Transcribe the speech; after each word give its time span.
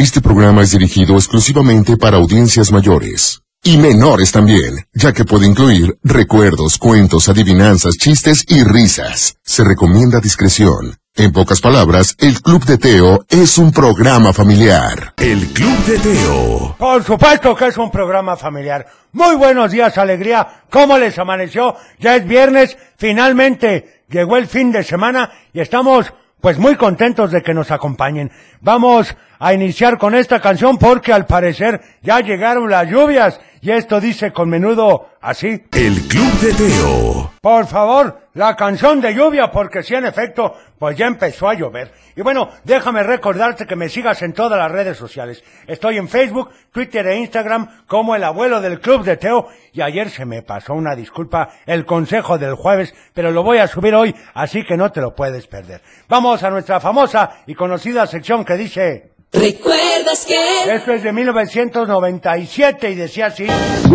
Este 0.00 0.22
programa 0.22 0.62
es 0.62 0.70
dirigido 0.70 1.16
exclusivamente 1.16 1.98
para 1.98 2.16
audiencias 2.16 2.72
mayores. 2.72 3.42
Y 3.62 3.76
menores 3.76 4.32
también, 4.32 4.86
ya 4.94 5.12
que 5.12 5.26
puede 5.26 5.46
incluir 5.46 5.98
recuerdos, 6.02 6.78
cuentos, 6.78 7.28
adivinanzas, 7.28 7.98
chistes 7.98 8.46
y 8.48 8.64
risas. 8.64 9.36
Se 9.42 9.62
recomienda 9.62 10.18
discreción. 10.18 10.96
En 11.14 11.32
pocas 11.32 11.60
palabras, 11.60 12.16
el 12.18 12.40
Club 12.40 12.64
de 12.64 12.78
Teo 12.78 13.26
es 13.28 13.58
un 13.58 13.72
programa 13.72 14.32
familiar. 14.32 15.12
El 15.18 15.46
Club 15.48 15.78
de 15.84 15.98
Teo. 15.98 16.76
Por 16.78 17.04
supuesto 17.04 17.54
que 17.54 17.66
es 17.66 17.76
un 17.76 17.90
programa 17.90 18.38
familiar. 18.38 18.86
Muy 19.12 19.36
buenos 19.36 19.70
días, 19.70 19.98
alegría. 19.98 20.62
¿Cómo 20.70 20.96
les 20.96 21.18
amaneció? 21.18 21.76
Ya 21.98 22.16
es 22.16 22.26
viernes, 22.26 22.74
finalmente 22.96 24.04
llegó 24.08 24.38
el 24.38 24.46
fin 24.46 24.72
de 24.72 24.82
semana 24.82 25.30
y 25.52 25.60
estamos 25.60 26.10
pues 26.40 26.58
muy 26.58 26.76
contentos 26.76 27.30
de 27.30 27.42
que 27.42 27.54
nos 27.54 27.70
acompañen. 27.70 28.30
Vamos 28.60 29.16
a 29.38 29.54
iniciar 29.54 29.98
con 29.98 30.14
esta 30.14 30.40
canción 30.40 30.78
porque 30.78 31.12
al 31.12 31.26
parecer 31.26 31.80
ya 32.02 32.20
llegaron 32.20 32.70
las 32.70 32.88
lluvias 32.88 33.40
y 33.62 33.70
esto 33.70 34.00
dice 34.00 34.32
con 34.32 34.48
menudo 34.48 35.08
así. 35.20 35.64
El 35.72 36.08
Club 36.08 36.32
de 36.40 36.54
Teo. 36.54 37.32
Por 37.40 37.66
favor, 37.66 38.20
la 38.34 38.56
canción 38.56 39.00
de 39.00 39.14
lluvia, 39.14 39.50
porque 39.50 39.82
si 39.82 39.94
en 39.94 40.06
efecto, 40.06 40.54
pues 40.78 40.96
ya 40.96 41.06
empezó 41.06 41.48
a 41.48 41.54
llover. 41.54 41.92
Y 42.16 42.22
bueno, 42.22 42.50
déjame 42.64 43.02
recordarte 43.02 43.66
que 43.66 43.76
me 43.76 43.88
sigas 43.88 44.22
en 44.22 44.32
todas 44.32 44.58
las 44.58 44.70
redes 44.70 44.96
sociales. 44.96 45.44
Estoy 45.66 45.98
en 45.98 46.08
Facebook, 46.08 46.50
Twitter 46.72 47.06
e 47.06 47.18
Instagram 47.18 47.84
como 47.86 48.14
el 48.14 48.24
abuelo 48.24 48.60
del 48.60 48.80
Club 48.80 49.04
de 49.04 49.16
Teo. 49.16 49.48
Y 49.72 49.82
ayer 49.82 50.10
se 50.10 50.24
me 50.24 50.42
pasó 50.42 50.74
una 50.74 50.94
disculpa 50.94 51.50
el 51.66 51.84
consejo 51.84 52.38
del 52.38 52.54
jueves, 52.54 52.94
pero 53.14 53.30
lo 53.30 53.42
voy 53.42 53.58
a 53.58 53.68
subir 53.68 53.94
hoy, 53.94 54.14
así 54.34 54.64
que 54.64 54.76
no 54.76 54.90
te 54.90 55.00
lo 55.00 55.14
puedes 55.14 55.46
perder. 55.46 55.82
Vamos 56.08 56.42
a 56.42 56.50
nuestra 56.50 56.80
famosa 56.80 57.42
y 57.46 57.54
conocida 57.54 58.06
sección 58.06 58.44
que 58.44 58.56
dice... 58.56 59.10
¿Recuerdas 59.32 60.26
que? 60.26 60.74
Esto 60.74 60.92
es 60.92 61.04
de 61.04 61.12
1997 61.12 62.90
y 62.90 62.94
decía 62.96 63.26
así. 63.26 63.46
Atún 63.46 63.94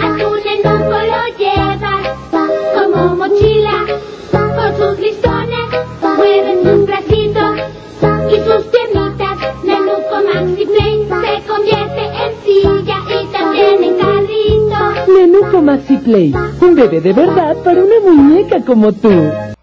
en 0.00 0.66
un 0.66 0.80
lo 0.88 1.26
lleva 1.36 1.76
como 2.74 3.16
mochila 3.16 3.84
con 4.30 4.76
sus 4.78 4.98
listones 4.98 5.68
mueve 6.16 6.62
sus 6.62 6.86
bracitos 6.86 7.56
y 8.30 8.36
sus 8.36 8.64
piernitas 8.64 9.38
Nenuco 9.62 10.16
Maxi 10.32 10.64
Play 10.64 11.06
se 11.06 11.46
convierte 11.46 12.02
en 12.24 12.32
silla 12.44 12.98
y 13.20 13.26
también 13.26 13.84
en 13.84 13.98
carrito 13.98 15.12
Nenuco 15.12 15.60
Maxi 15.60 15.96
Play, 15.98 16.34
un 16.62 16.74
bebé 16.74 17.00
de 17.02 17.12
verdad 17.12 17.56
para 17.62 17.82
una 17.82 18.00
muñeca 18.00 18.64
como 18.64 18.90
tú. 18.90 19.10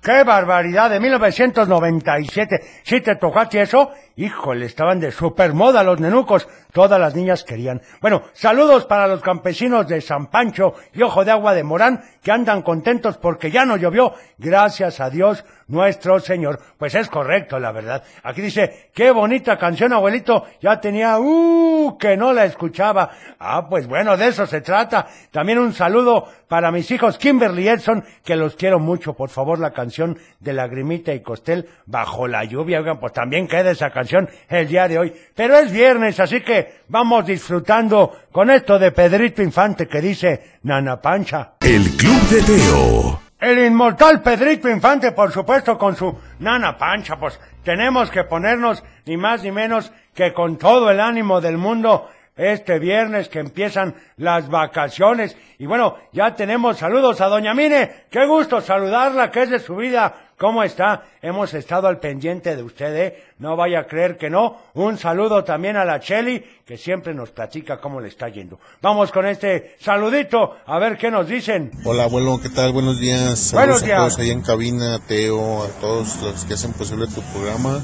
¡Qué 0.01 0.23
barbaridad! 0.23 0.89
De 0.89 0.99
1997. 0.99 2.59
¿Sí 2.83 3.01
te 3.01 3.17
ti 3.49 3.59
eso? 3.59 3.91
Híjole, 4.15 4.65
estaban 4.65 4.99
de 4.99 5.11
super 5.11 5.53
moda 5.53 5.83
los 5.83 5.99
nenucos. 5.99 6.47
Todas 6.71 6.99
las 6.99 7.15
niñas 7.15 7.43
querían. 7.43 7.81
Bueno, 7.99 8.23
saludos 8.33 8.85
para 8.85 9.07
los 9.07 9.21
campesinos 9.21 9.87
de 9.87 10.01
San 10.01 10.27
Pancho 10.27 10.73
y 10.93 11.01
Ojo 11.01 11.25
de 11.25 11.31
Agua 11.31 11.53
de 11.53 11.63
Morán 11.63 12.01
que 12.21 12.31
andan 12.31 12.61
contentos 12.61 13.17
porque 13.17 13.51
ya 13.51 13.65
no 13.65 13.77
llovió. 13.77 14.13
Gracias 14.37 14.99
a 14.99 15.09
Dios 15.09 15.43
nuestro 15.67 16.19
Señor. 16.19 16.59
Pues 16.77 16.93
es 16.95 17.09
correcto, 17.09 17.59
la 17.59 17.71
verdad. 17.71 18.03
Aquí 18.23 18.41
dice, 18.41 18.89
qué 18.93 19.11
bonita 19.11 19.57
canción, 19.57 19.93
abuelito. 19.93 20.45
Ya 20.61 20.79
tenía, 20.79 21.17
uh, 21.19 21.97
que 21.97 22.15
no 22.17 22.33
la 22.33 22.45
escuchaba. 22.45 23.09
Ah, 23.39 23.67
pues 23.69 23.87
bueno, 23.87 24.17
de 24.17 24.27
eso 24.27 24.45
se 24.45 24.61
trata. 24.61 25.07
También 25.31 25.59
un 25.59 25.73
saludo 25.73 26.27
para 26.47 26.71
mis 26.71 26.91
hijos 26.91 27.17
Kimberly 27.17 27.69
Edson, 27.69 28.03
que 28.23 28.35
los 28.35 28.55
quiero 28.55 28.79
mucho. 28.79 29.13
Por 29.13 29.29
favor, 29.29 29.59
la 29.59 29.71
canción 29.71 30.17
de 30.39 30.53
Lagrimita 30.53 31.13
y 31.13 31.21
Costel 31.21 31.69
bajo 31.85 32.27
la 32.27 32.43
lluvia. 32.43 32.79
Oigan, 32.79 32.99
pues 32.99 33.13
también 33.13 33.47
queda 33.47 33.71
esa 33.71 33.89
canción 33.89 34.29
el 34.49 34.67
día 34.67 34.87
de 34.87 34.99
hoy. 34.99 35.13
Pero 35.33 35.57
es 35.57 35.71
viernes, 35.71 36.19
así 36.19 36.41
que 36.41 36.60
vamos 36.87 37.25
disfrutando 37.25 38.11
con 38.31 38.49
esto 38.49 38.79
de 38.79 38.91
Pedrito 38.91 39.41
Infante 39.41 39.87
que 39.87 40.01
dice 40.01 40.57
Nana 40.63 41.01
Pancha. 41.01 41.53
El 41.59 41.83
Club 41.97 42.21
de 42.29 42.41
Teo. 42.43 43.21
El 43.41 43.57
inmortal 43.57 44.21
Pedrito 44.21 44.69
Infante, 44.69 45.13
por 45.13 45.31
supuesto, 45.31 45.75
con 45.75 45.95
su 45.95 46.15
nana 46.37 46.77
pancha, 46.77 47.17
pues 47.17 47.39
tenemos 47.63 48.11
que 48.11 48.23
ponernos 48.23 48.83
ni 49.07 49.17
más 49.17 49.41
ni 49.41 49.51
menos 49.51 49.91
que 50.13 50.31
con 50.31 50.57
todo 50.57 50.91
el 50.91 50.99
ánimo 50.99 51.41
del 51.41 51.57
mundo 51.57 52.07
este 52.41 52.79
viernes 52.79 53.29
que 53.29 53.37
empiezan 53.39 53.93
las 54.17 54.49
vacaciones. 54.49 55.37
Y 55.59 55.67
bueno, 55.67 55.95
ya 56.11 56.35
tenemos 56.35 56.79
saludos 56.79 57.21
a 57.21 57.27
Doña 57.27 57.53
Mine. 57.53 58.05
Qué 58.09 58.25
gusto 58.25 58.61
saludarla, 58.61 59.29
que 59.29 59.43
es 59.43 59.51
de 59.51 59.59
su 59.59 59.75
vida. 59.75 60.11
¿Cómo 60.39 60.63
está? 60.63 61.03
Hemos 61.21 61.53
estado 61.53 61.87
al 61.87 61.99
pendiente 61.99 62.55
de 62.55 62.63
usted, 62.63 62.95
¿eh? 62.95 63.23
No 63.37 63.55
vaya 63.55 63.81
a 63.81 63.83
creer 63.85 64.17
que 64.17 64.31
no. 64.31 64.57
Un 64.73 64.97
saludo 64.97 65.43
también 65.43 65.77
a 65.77 65.85
la 65.85 65.99
Cheli, 65.99 66.43
que 66.65 66.77
siempre 66.77 67.13
nos 67.13 67.29
platica 67.29 67.79
cómo 67.79 68.01
le 68.01 68.07
está 68.07 68.27
yendo. 68.27 68.59
Vamos 68.81 69.11
con 69.11 69.27
este 69.27 69.75
saludito, 69.79 70.57
a 70.65 70.79
ver 70.79 70.97
qué 70.97 71.11
nos 71.11 71.27
dicen. 71.27 71.69
Hola 71.85 72.05
abuelo, 72.05 72.39
¿qué 72.41 72.49
tal? 72.49 72.71
Buenos 72.73 72.99
días. 72.99 73.51
Buenos 73.53 73.81
Saludos 73.81 73.83
días. 73.83 73.99
a 73.99 74.01
todos 74.01 74.17
ahí 74.17 74.31
en 74.31 74.41
cabina, 74.41 74.97
Teo, 75.07 75.61
a 75.61 75.67
todos 75.79 76.19
los 76.23 76.43
que 76.45 76.55
hacen 76.55 76.73
posible 76.73 77.05
tu 77.05 77.21
programa. 77.21 77.79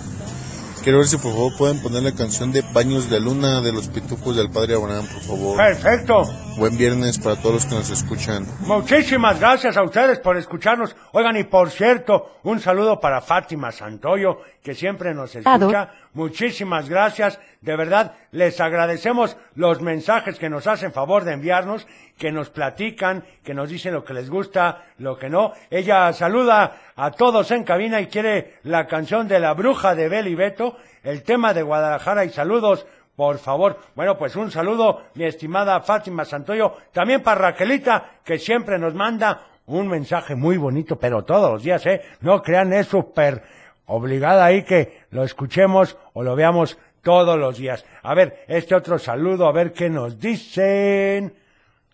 Quiero 0.88 1.00
ver 1.00 1.08
si 1.10 1.18
por 1.18 1.34
favor 1.34 1.52
pueden 1.58 1.82
poner 1.82 2.02
la 2.02 2.14
canción 2.14 2.54
de 2.54 2.62
Baños 2.62 3.10
de 3.10 3.20
Luna 3.20 3.60
de 3.60 3.74
los 3.74 3.90
Pitufos 3.90 4.38
del 4.38 4.50
Padre 4.50 4.76
Abraham, 4.76 5.06
por 5.12 5.22
favor. 5.22 5.58
Perfecto. 5.58 6.24
Buen 6.56 6.78
viernes 6.78 7.20
para 7.20 7.36
todos 7.36 7.56
los 7.56 7.66
que 7.66 7.76
nos 7.76 7.90
escuchan. 7.90 8.48
Muchísimas 8.62 9.38
gracias 9.38 9.76
a 9.76 9.84
ustedes 9.84 10.20
por 10.20 10.38
escucharnos. 10.38 10.96
Oigan, 11.12 11.36
y 11.36 11.44
por 11.44 11.72
cierto, 11.72 12.38
un 12.44 12.62
saludo 12.62 13.02
para 13.02 13.20
Fátima 13.20 13.70
Santoyo, 13.74 14.40
que 14.64 14.74
siempre 14.74 15.14
nos 15.14 15.36
escucha. 15.36 15.92
Muchísimas 16.14 16.88
gracias. 16.88 17.38
De 17.68 17.76
verdad, 17.76 18.14
les 18.32 18.62
agradecemos 18.62 19.36
los 19.54 19.82
mensajes 19.82 20.40
que 20.40 20.50
nos 20.50 20.68
hacen 20.68 20.94
favor 20.94 21.26
de 21.26 21.34
enviarnos, 21.34 21.86
que 22.18 22.32
nos 22.32 22.50
platican, 22.50 23.26
que 23.44 23.54
nos 23.54 23.68
dicen 23.68 23.94
lo 23.94 24.06
que 24.06 24.14
les 24.14 24.30
gusta, 24.30 24.86
lo 25.00 25.18
que 25.18 25.30
no. 25.30 25.52
Ella 25.70 26.14
saluda 26.14 26.78
a 26.96 27.12
todos 27.12 27.52
en 27.52 27.66
cabina 27.66 28.00
y 28.00 28.08
quiere 28.08 28.54
la 28.64 28.88
canción 28.88 29.28
de 29.28 29.42
la 29.42 29.54
bruja 29.54 29.96
de 29.96 30.08
Bel 30.08 30.30
y 30.30 30.36
Beto, 30.36 30.78
el 31.04 31.24
tema 31.24 31.54
de 31.54 31.64
Guadalajara 31.64 32.24
y 32.24 32.30
saludos 32.30 32.88
por 33.18 33.38
favor. 33.38 33.80
Bueno, 33.96 34.18
pues 34.18 34.38
un 34.38 34.50
saludo, 34.50 35.02
mi 35.16 35.26
estimada 35.26 35.82
Fátima 35.82 36.24
Santoyo, 36.24 36.74
también 36.94 37.22
para 37.22 37.52
Raquelita, 37.52 38.22
que 38.24 38.40
siempre 38.40 38.80
nos 38.80 38.94
manda 38.94 39.42
un 39.66 39.90
mensaje 39.90 40.36
muy 40.36 40.56
bonito, 40.56 40.98
pero 40.98 41.26
todos 41.26 41.52
los 41.52 41.64
días, 41.64 41.86
¿eh? 41.86 42.02
No 42.22 42.42
crean, 42.42 42.72
es 42.72 42.88
súper 42.88 43.44
obligada 43.88 44.46
ahí 44.46 44.64
que 44.64 45.02
lo 45.10 45.24
escuchemos 45.24 45.98
o 46.14 46.24
lo 46.24 46.36
veamos 46.36 46.78
todos 47.08 47.40
los 47.40 47.58
días. 47.58 47.86
A 48.04 48.14
ver, 48.14 48.44
este 48.50 48.76
otro 48.76 49.00
saludo, 49.00 49.48
a 49.48 49.54
ver 49.54 49.72
qué 49.72 49.90
nos 49.90 50.20
dicen. 50.20 51.34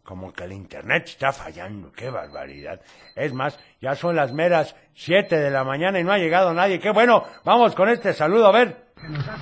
Como 0.04 0.34
que 0.34 0.46
el 0.46 0.54
internet 0.54 1.04
está 1.06 1.32
fallando, 1.32 1.92
qué 1.96 2.10
barbaridad. 2.10 2.82
Es 3.16 3.32
más, 3.32 3.60
ya 3.80 3.94
son 3.94 4.16
las 4.16 4.34
meras 4.34 4.76
siete 4.96 5.38
de 5.38 5.52
la 5.52 5.64
mañana 5.64 6.00
y 6.00 6.04
no 6.04 6.12
ha 6.12 6.18
llegado 6.18 6.52
nadie. 6.56 6.80
Qué 6.80 6.90
bueno, 6.90 7.26
vamos 7.46 7.76
con 7.76 7.90
este 7.90 8.12
saludo, 8.14 8.48
a 8.48 8.52
ver. 8.54 8.86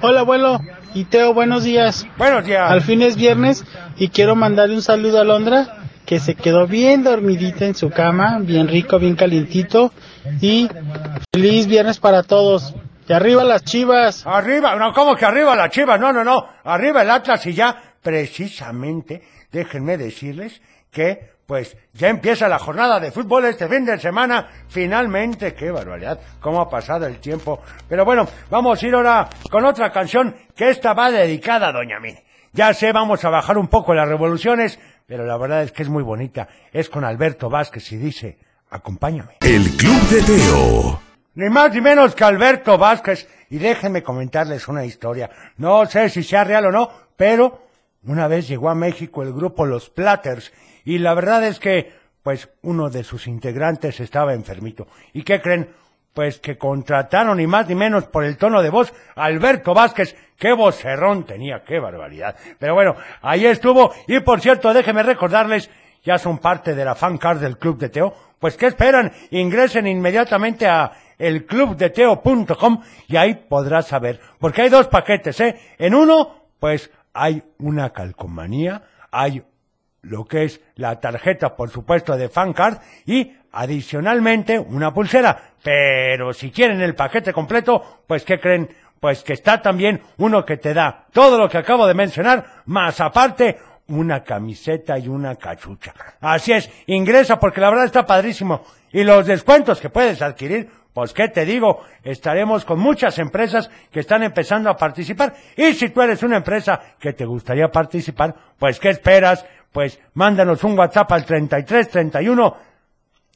Hola 0.02 0.20
abuelo 0.20 0.60
y 0.94 1.06
Teo, 1.06 1.34
buenos 1.34 1.64
días. 1.64 2.06
Buenos 2.18 2.44
días. 2.46 2.70
Al 2.70 2.82
fin 2.82 3.02
es 3.02 3.16
viernes 3.16 3.64
y 3.96 4.10
quiero 4.10 4.36
mandarle 4.36 4.76
un 4.76 4.82
saludo 4.82 5.22
a 5.22 5.24
Londra 5.24 5.78
que 6.06 6.20
se 6.20 6.36
quedó 6.36 6.68
bien 6.68 7.06
dormidita 7.06 7.66
en 7.66 7.76
su 7.76 7.92
cama, 7.92 8.40
bien 8.42 8.68
rico, 8.68 9.00
bien 9.00 9.16
calientito 9.16 9.94
y 10.42 10.68
feliz 11.34 11.68
viernes 11.68 11.98
para 11.98 12.24
todos. 12.24 12.76
Y 13.12 13.14
arriba 13.14 13.44
las 13.44 13.66
chivas. 13.66 14.26
Arriba, 14.26 14.74
no, 14.78 14.94
¿cómo 14.94 15.18
que 15.18 15.26
arriba 15.26 15.54
la 15.54 15.70
Chivas? 15.70 16.00
No, 16.00 16.14
no, 16.14 16.24
no, 16.24 16.48
arriba 16.64 17.02
el 17.02 17.12
Atlas 17.12 17.46
y 17.46 17.52
ya, 17.52 17.76
precisamente, 18.02 19.22
déjenme 19.52 19.98
decirles 19.98 20.62
que, 20.90 21.34
pues, 21.46 21.76
ya 21.92 22.08
empieza 22.08 22.48
la 22.48 22.58
jornada 22.58 23.02
de 23.02 23.12
fútbol 23.12 23.44
este 23.44 23.68
fin 23.68 23.84
de 23.84 24.00
semana, 24.00 24.48
finalmente, 24.70 25.54
qué 25.54 25.72
barbaridad, 25.72 26.22
cómo 26.40 26.62
ha 26.62 26.70
pasado 26.70 27.06
el 27.06 27.20
tiempo. 27.20 27.62
Pero 27.90 28.06
bueno, 28.06 28.26
vamos 28.50 28.82
a 28.82 28.88
ir 28.88 28.96
ahora 28.96 29.28
con 29.50 29.66
otra 29.66 29.92
canción, 29.92 30.34
que 30.56 30.70
esta 30.70 30.94
va 30.94 31.12
dedicada 31.12 31.68
a 31.68 31.74
Doña 31.74 32.00
Mine. 32.00 32.24
Ya 32.54 32.74
sé, 32.74 32.94
vamos 32.94 33.26
a 33.26 33.30
bajar 33.30 33.58
un 33.58 33.68
poco 33.68 33.94
las 33.94 34.08
revoluciones, 34.08 34.80
pero 35.06 35.26
la 35.26 35.36
verdad 35.36 35.64
es 35.64 35.74
que 35.74 35.84
es 35.84 35.90
muy 35.90 36.04
bonita. 36.04 36.48
Es 36.72 36.88
con 36.88 37.04
Alberto 37.04 37.50
Vázquez 37.50 37.92
y 37.92 37.98
dice, 37.98 38.38
acompáñame. 38.70 39.36
El 39.42 39.70
Club 39.76 40.02
de 40.04 40.22
Teo. 40.22 41.11
Ni 41.34 41.50
más 41.50 41.74
ni 41.74 41.82
menos 41.82 42.16
que 42.16 42.24
Alberto 42.24 42.78
Vázquez. 42.78 43.28
Y 43.50 43.58
déjenme 43.58 44.04
comentarles 44.04 44.68
una 44.68 44.86
historia. 44.86 45.30
No 45.58 45.86
sé 45.86 46.10
si 46.10 46.24
sea 46.24 46.44
real 46.44 46.66
o 46.68 46.72
no, 46.72 46.90
pero 47.16 47.62
una 48.04 48.28
vez 48.28 48.48
llegó 48.48 48.70
a 48.70 48.76
México 48.76 49.24
el 49.24 49.34
grupo 49.34 49.66
Los 49.66 49.90
Platters. 49.90 50.52
Y 50.86 50.98
la 50.98 51.14
verdad 51.14 51.46
es 51.46 51.60
que, 51.60 51.94
pues, 52.24 52.50
uno 52.62 52.90
de 52.90 53.04
sus 53.04 53.28
integrantes 53.28 54.00
estaba 54.00 54.34
enfermito. 54.34 54.88
¿Y 55.14 55.24
qué 55.24 55.42
creen? 55.42 55.70
Pues 56.14 56.40
que 56.40 56.58
contrataron 56.58 57.38
ni 57.38 57.48
más 57.48 57.70
ni 57.70 57.76
menos 57.76 58.06
por 58.06 58.26
el 58.26 58.36
tono 58.36 58.62
de 58.62 58.70
voz 58.70 58.94
a 59.16 59.26
Alberto 59.26 59.74
Vázquez. 59.74 60.16
Qué 60.38 60.54
vocerrón 60.54 61.26
tenía, 61.26 61.64
qué 61.64 61.80
barbaridad. 61.80 62.36
Pero 62.60 62.74
bueno, 62.74 62.96
ahí 63.22 63.46
estuvo. 63.46 63.94
Y 64.08 64.20
por 64.20 64.42
cierto, 64.42 64.74
déjenme 64.74 65.04
recordarles, 65.04 65.70
ya 66.04 66.18
son 66.18 66.40
parte 66.40 66.76
de 66.76 66.84
la 66.84 66.96
fan 66.96 67.18
card 67.18 67.40
del 67.40 67.58
Club 67.58 67.78
de 67.78 67.90
Teo. 67.90 68.14
Pues, 68.40 68.58
¿qué 68.58 68.68
esperan? 68.68 69.14
Ingresen 69.30 69.88
inmediatamente 69.88 70.68
a 70.68 70.92
elclubdeteo.com 71.22 72.82
y 73.08 73.18
ahí 73.18 73.36
podrás 73.36 73.88
saber, 73.88 74.20
porque 74.40 74.64
hay 74.64 74.70
dos 74.70 74.88
paquetes, 74.88 75.40
¿eh? 75.40 75.60
En 75.78 75.96
uno, 75.96 76.48
pues 76.60 76.92
hay 77.14 77.44
una 77.60 77.92
calcomanía, 77.92 78.84
hay 79.12 79.44
lo 80.02 80.26
que 80.26 80.46
es 80.46 80.62
la 80.76 81.00
tarjeta, 81.00 81.56
por 81.56 81.70
supuesto, 81.70 82.18
de 82.18 82.30
FanCard 82.30 82.80
y 83.06 83.34
adicionalmente 83.52 84.58
una 84.58 84.94
pulsera. 84.94 85.54
Pero 85.64 86.34
si 86.34 86.50
quieren 86.52 86.82
el 86.82 86.96
paquete 86.96 87.34
completo, 87.34 88.04
pues 88.08 88.24
¿qué 88.24 88.40
creen? 88.40 88.70
Pues 89.00 89.24
que 89.24 89.34
está 89.34 89.62
también 89.62 90.02
uno 90.18 90.46
que 90.46 90.58
te 90.58 90.74
da 90.74 91.06
todo 91.12 91.38
lo 91.38 91.50
que 91.50 91.58
acabo 91.58 91.88
de 91.88 91.94
mencionar, 91.94 92.46
más 92.66 93.00
aparte 93.00 93.58
una 93.88 94.24
camiseta 94.24 94.98
y 94.98 95.08
una 95.08 95.36
cachucha. 95.36 95.94
Así 96.20 96.54
es, 96.54 96.70
ingresa 96.88 97.40
porque 97.40 97.62
la 97.62 97.70
verdad 97.70 97.86
está 97.86 98.06
padrísimo. 98.06 98.64
Y 98.92 99.04
los 99.04 99.26
descuentos 99.26 99.80
que 99.80 99.90
puedes 99.90 100.22
adquirir, 100.22 100.70
pues 100.94 101.14
qué 101.14 101.30
te 101.30 101.46
digo, 101.46 101.82
estaremos 102.04 102.66
con 102.66 102.80
muchas 102.80 103.18
empresas 103.20 103.70
que 103.92 104.02
están 104.02 104.24
empezando 104.24 104.70
a 104.70 104.76
participar. 104.76 105.34
Y 105.56 105.74
si 105.74 105.90
tú 105.90 106.02
eres 106.02 106.24
una 106.24 106.38
empresa 106.38 106.80
que 107.00 107.14
te 107.14 107.26
gustaría 107.26 107.70
participar, 107.70 108.36
pues 108.58 108.80
¿qué 108.80 108.90
esperas? 108.90 109.46
Pues 109.72 110.00
mándanos 110.14 110.64
un 110.64 110.78
WhatsApp 110.78 111.12
al 111.12 111.26
33 111.26 111.90
31 111.90 112.72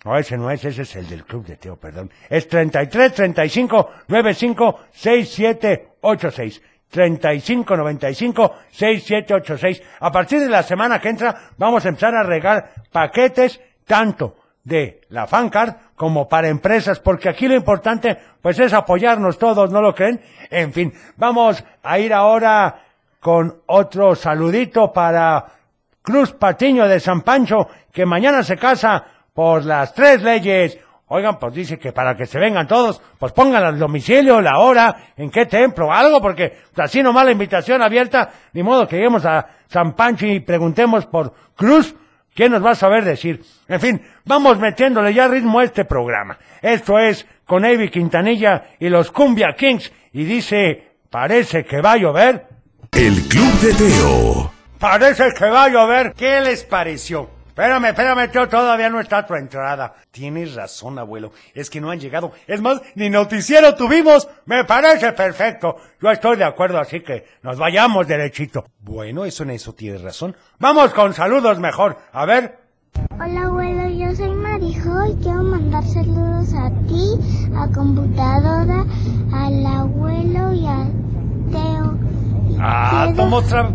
no, 0.06 0.16
ese 0.16 0.38
no 0.38 0.52
es, 0.52 0.64
ese 0.64 0.84
es 0.84 0.96
el 0.98 1.10
del 1.10 1.26
club 1.26 1.44
de 1.48 1.58
Teo, 1.58 1.78
perdón. 1.78 2.12
Es 2.30 2.48
33 2.48 3.12
35 3.12 3.90
95 4.08 4.80
67 4.92 5.88
86. 6.02 6.62
35 6.92 7.76
95 7.76 8.56
6786. 8.70 9.82
A 10.00 10.12
partir 10.12 10.42
de 10.42 10.50
la 10.50 10.62
semana 10.62 11.00
que 11.00 11.10
entra 11.10 11.36
vamos 11.58 11.84
a 11.86 11.90
empezar 11.90 12.14
a 12.14 12.22
regar 12.22 12.72
paquetes 12.92 13.60
tanto 13.86 14.36
de 14.66 15.02
la 15.10 15.28
Fancard 15.28 15.76
como 15.96 16.28
para 16.28 16.50
empresas, 16.50 17.00
porque 17.00 17.30
aquí 17.30 17.48
lo 17.48 17.56
importante 17.56 18.18
pues 18.42 18.60
es 18.60 18.74
apoyarnos 18.74 19.38
todos, 19.38 19.72
¿no 19.72 19.82
lo 19.82 19.96
creen? 19.96 20.20
En 20.50 20.74
fin, 20.74 20.94
vamos 21.16 21.64
a 21.82 22.00
ir 22.00 22.14
ahora 22.14 22.84
con 23.22 23.62
otro 23.68 24.16
saludito 24.16 24.92
para 24.92 25.46
Cruz 26.02 26.34
Patiño 26.34 26.88
de 26.88 27.00
San 27.00 27.22
Pancho, 27.22 27.68
que 27.92 28.06
mañana 28.06 28.44
se 28.44 28.58
casa 28.58 29.04
por 29.34 29.66
las 29.66 29.94
tres 29.94 30.22
leyes. 30.22 30.78
Oigan, 31.08 31.38
pues 31.38 31.54
dice 31.54 31.78
que 31.78 31.92
para 31.92 32.16
que 32.16 32.26
se 32.26 32.40
vengan 32.40 32.68
todos, 32.68 33.02
pues 33.20 33.32
pongan 33.32 33.64
al 33.64 33.78
domicilio, 33.78 34.42
la 34.42 34.58
hora, 34.58 34.96
en 35.16 35.30
qué 35.30 35.46
templo, 35.46 35.94
algo, 35.94 36.20
porque 36.20 36.58
así 36.76 37.04
nomás 37.04 37.26
la 37.26 37.32
invitación 37.32 37.82
abierta, 37.84 38.32
ni 38.54 38.64
modo 38.64 38.88
que 38.88 38.96
lleguemos 38.96 39.26
a 39.26 39.46
San 39.68 39.94
Pancho 39.94 40.26
y 40.26 40.40
preguntemos 40.40 41.06
por 41.06 41.34
Cruz, 41.56 41.96
¿quién 42.36 42.52
nos 42.52 42.64
va 42.64 42.72
a 42.72 42.76
saber 42.76 43.04
decir? 43.04 43.42
En 43.68 43.82
fin, 43.82 44.02
vamos 44.26 44.60
metiéndole 44.60 45.14
ya 45.14 45.28
ritmo 45.28 45.60
a 45.60 45.64
este 45.64 45.86
programa. 45.86 46.38
Esto 46.62 47.00
es 47.00 47.26
con 47.46 47.66
Avi 47.66 47.90
Quintanilla 47.90 48.66
y 48.80 48.90
los 48.90 49.12
Cumbia 49.12 49.56
Kings, 49.58 49.92
y 50.14 50.26
dice, 50.26 50.92
parece 51.10 51.66
que 51.66 51.82
va 51.82 51.94
a 51.94 51.98
llover. 51.98 52.48
El 52.92 53.22
Club 53.28 53.54
de 53.60 53.74
Teo. 53.74 54.52
Parece 54.80 55.34
que 55.38 55.46
va 55.46 55.64
a 55.64 55.70
llover. 55.70 56.14
¿Qué 56.14 56.42
les 56.42 56.64
pareció? 56.64 57.35
Espérame, 57.56 57.86
espérame, 57.86 58.30
tío, 58.30 58.50
todavía 58.50 58.90
no 58.90 59.00
está 59.00 59.26
tu 59.26 59.34
entrada. 59.34 59.94
Tienes 60.12 60.56
razón, 60.56 61.00
abuelo, 61.00 61.32
es 61.54 61.70
que 61.70 61.80
no 61.80 61.90
han 61.90 62.02
llegado. 62.02 62.34
Es 62.48 62.60
más, 62.60 62.82
ni 62.96 63.10
noticiero 63.10 63.76
tuvimos. 63.76 64.28
Me 64.46 64.66
parece 64.66 65.14
perfecto. 65.14 65.78
Yo 66.02 66.12
estoy 66.12 66.36
de 66.36 66.44
acuerdo, 66.44 66.80
así 66.80 67.00
que 67.00 67.26
nos 67.44 67.58
vayamos 67.58 68.08
derechito. 68.08 68.66
Bueno, 68.82 69.24
eso 69.24 69.44
en 69.44 69.52
eso 69.52 69.72
tienes 69.74 70.02
razón. 70.02 70.36
Vamos 70.60 70.94
con 70.94 71.14
saludos 71.14 71.58
mejor. 71.60 71.98
A 72.12 72.26
ver. 72.26 72.60
Hola 73.18 73.44
abuelo, 73.46 73.88
yo 73.88 74.14
soy 74.14 74.32
Marijo 74.32 75.06
y 75.06 75.16
quiero 75.24 75.44
mandar 75.44 75.86
saludos 75.86 76.54
a 76.56 76.70
ti, 76.90 77.08
a 77.56 77.72
computadora, 77.74 78.84
al 79.34 79.66
abuelo 79.66 80.52
y 80.54 80.68
al 80.68 80.92
Teo. 81.54 81.98
Y 82.50 82.58
Ah, 82.60 83.14
¿cómo 83.16 83.38
otra? 83.38 83.70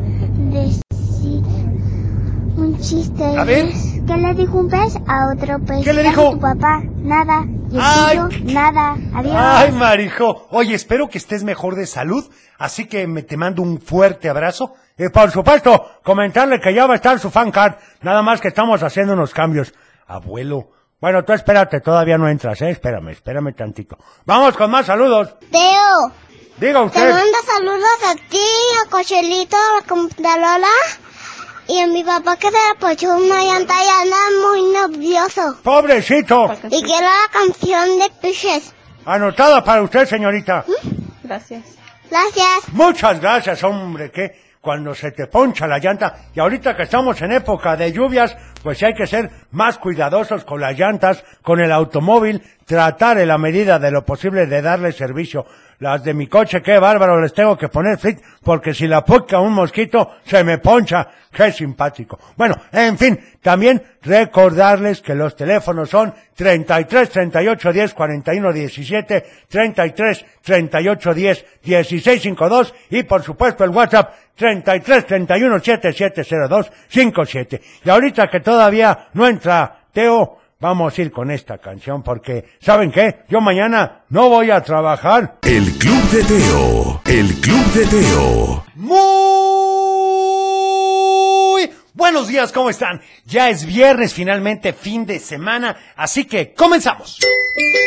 Un 2.57 2.79
chiste. 2.81 3.25
A 3.25 3.45
ver. 3.45 3.67
¿Qué 4.07 4.17
le 4.17 4.35
dijo 4.35 4.59
un 4.59 4.69
pez 4.69 4.97
a 5.07 5.33
otro 5.35 5.59
pez? 5.65 5.85
¿Qué 5.85 5.93
le 5.93 6.03
¿Qué 6.03 6.09
dijo? 6.11 6.31
tu 6.33 6.41
papá? 6.41 6.83
Nada. 6.97 7.45
¿Y 7.71 7.77
el 7.77 7.81
Ay, 7.83 8.19
tuyo? 8.19 8.53
Nada. 8.53 8.97
Adiós. 9.15 9.35
Ay, 9.37 9.73
Marijo. 9.73 10.47
Oye, 10.51 10.75
espero 10.75 11.09
que 11.09 11.19
estés 11.19 11.45
mejor 11.45 11.77
de 11.77 11.87
salud, 11.87 12.25
así 12.59 12.87
que 12.87 13.07
me 13.07 13.23
te 13.23 13.37
mando 13.37 13.63
un 13.63 13.81
fuerte 13.81 14.29
abrazo. 14.29 14.75
Y 14.99 15.09
por 15.09 15.31
supuesto, 15.31 15.87
comentarle 16.03 16.61
que 16.61 16.75
ya 16.75 16.87
va 16.87 16.95
a 16.95 16.97
estar 16.97 17.19
su 17.19 17.31
fan 17.31 17.51
card, 17.51 17.75
nada 18.03 18.23
más 18.23 18.41
que 18.41 18.49
estamos 18.49 18.83
haciendo 18.83 19.13
unos 19.15 19.33
cambios. 19.33 19.73
Abuelo. 20.07 20.71
Bueno, 21.01 21.25
tú 21.25 21.33
espérate, 21.33 21.81
todavía 21.81 22.19
no 22.19 22.29
entras, 22.29 22.61
¿eh? 22.63 22.71
Espérame, 22.71 23.11
espérame 23.11 23.55
tantito. 23.55 23.97
Vamos 24.27 24.57
con 24.57 24.71
más 24.71 24.85
saludos. 24.87 25.35
Teo, 25.51 26.13
Diga 26.59 26.81
te 26.81 26.87
usted. 26.87 27.11
mando 27.13 27.39
saludos 27.47 27.99
a 28.11 28.15
ti, 28.29 28.39
a 28.85 28.91
Cochelito, 28.91 29.57
a 29.57 29.81
la 29.81 29.87
computadora 29.89 30.67
y 31.71 31.79
a 31.79 31.87
mi 31.87 32.03
papá 32.03 32.37
que 32.37 32.49
se 32.49 32.53
le 32.53 32.59
apoyó 32.77 33.17
una 33.17 33.45
llanta 33.45 33.75
y 33.75 33.89
anda 34.03 34.17
muy 34.49 34.63
nervioso. 34.73 35.57
Pobrecito. 35.63 36.53
Y 36.69 36.83
quiero 36.83 37.07
la 37.07 37.31
canción 37.33 37.99
de 38.01 38.11
Piches. 38.21 38.75
Anotada 39.05 39.63
para 39.63 39.81
usted, 39.83 40.05
señorita. 40.07 40.65
Gracias. 41.23 41.79
Muchas 42.73 43.21
gracias, 43.21 43.63
hombre, 43.63 44.11
que 44.11 44.51
cuando 44.61 44.95
se 44.97 45.13
te 45.13 45.29
poncha 45.29 45.69
la 45.69 45.79
llanta, 45.79 46.27
y 46.35 46.41
ahorita 46.41 46.77
que 46.77 46.83
estamos 46.83 47.23
en 47.23 47.33
época 47.33 47.77
de 47.77 47.93
lluvias, 47.93 48.37
pues 48.63 48.79
sí 48.79 48.85
hay 48.85 48.95
que 48.95 49.07
ser 49.07 49.31
más 49.53 49.79
cuidadosos 49.79 50.45
con 50.45 50.61
las 50.61 50.77
llantas, 50.77 51.25
con 51.43 51.61
el 51.61 51.71
automóvil, 51.71 52.43
tratar 52.71 53.19
en 53.19 53.27
la 53.27 53.37
medida 53.37 53.81
de 53.81 53.91
lo 53.91 54.05
posible 54.05 54.47
de 54.47 54.63
darle 54.63 54.93
servicio. 54.93 55.45
Las 55.81 56.05
de 56.05 56.15
mi 56.15 56.29
coche, 56.29 56.63
qué 56.63 56.79
bárbaro, 56.79 57.21
les 57.21 57.35
tengo 57.35 57.59
que 57.59 57.69
poner 57.69 57.99
flit, 57.99 58.21
porque 58.45 58.73
si 58.73 58.87
la 58.87 59.05
pica 59.05 59.41
un 59.41 59.55
mosquito, 59.55 60.19
se 60.25 60.45
me 60.45 60.59
poncha. 60.59 61.09
Qué 61.33 61.51
simpático. 61.51 62.17
Bueno, 62.37 62.55
en 62.71 62.97
fin, 62.97 63.19
también 63.43 63.83
recordarles 64.03 65.01
que 65.01 65.17
los 65.17 65.35
teléfonos 65.35 65.91
son 65.91 66.15
33 66.37 67.11
38 67.11 67.73
10 67.73 67.95
41 67.95 68.53
17, 68.53 69.27
33 69.49 70.27
38 70.43 71.15
10 71.15 71.47
16 71.65 72.23
52 72.23 72.75
y 72.91 73.03
por 73.03 73.25
supuesto 73.25 73.65
el 73.65 73.71
WhatsApp 73.71 74.15
33 74.37 75.07
31 75.07 75.59
7702 75.59 76.71
57. 76.89 77.63
Y 77.85 77.91
ahorita 77.91 78.29
que 78.29 78.39
todavía 78.39 79.09
no 79.15 79.27
entra 79.27 79.87
Teo, 79.93 80.40
vamos 80.61 80.97
a 80.97 81.03
ir 81.03 81.11
con 81.11 81.31
esta 81.31 81.59
canción 81.59 82.03
porque, 82.03 82.45
¿saben 82.61 82.93
qué? 82.93 83.25
Yo 83.29 83.41
mañana 83.41 84.05
no 84.11 84.29
voy 84.29 84.51
a 84.51 84.63
trabajar. 84.63 85.39
El 85.43 85.73
Club 85.79 86.03
de 86.11 86.23
Teo. 86.25 87.03
El 87.07 87.27
Club 87.41 87.67
de 87.73 87.87
Teo. 87.87 88.65
Muy 88.75 89.01
buenos 91.95 92.29
días, 92.29 92.53
¿cómo 92.53 92.71
están? 92.71 93.01
Ya 93.25 93.49
es 93.49 93.65
viernes, 93.65 94.15
finalmente 94.15 94.73
fin 94.73 95.07
de 95.07 95.19
semana, 95.19 95.77
así 95.97 96.25
que 96.27 96.53
comenzamos. 96.55 97.19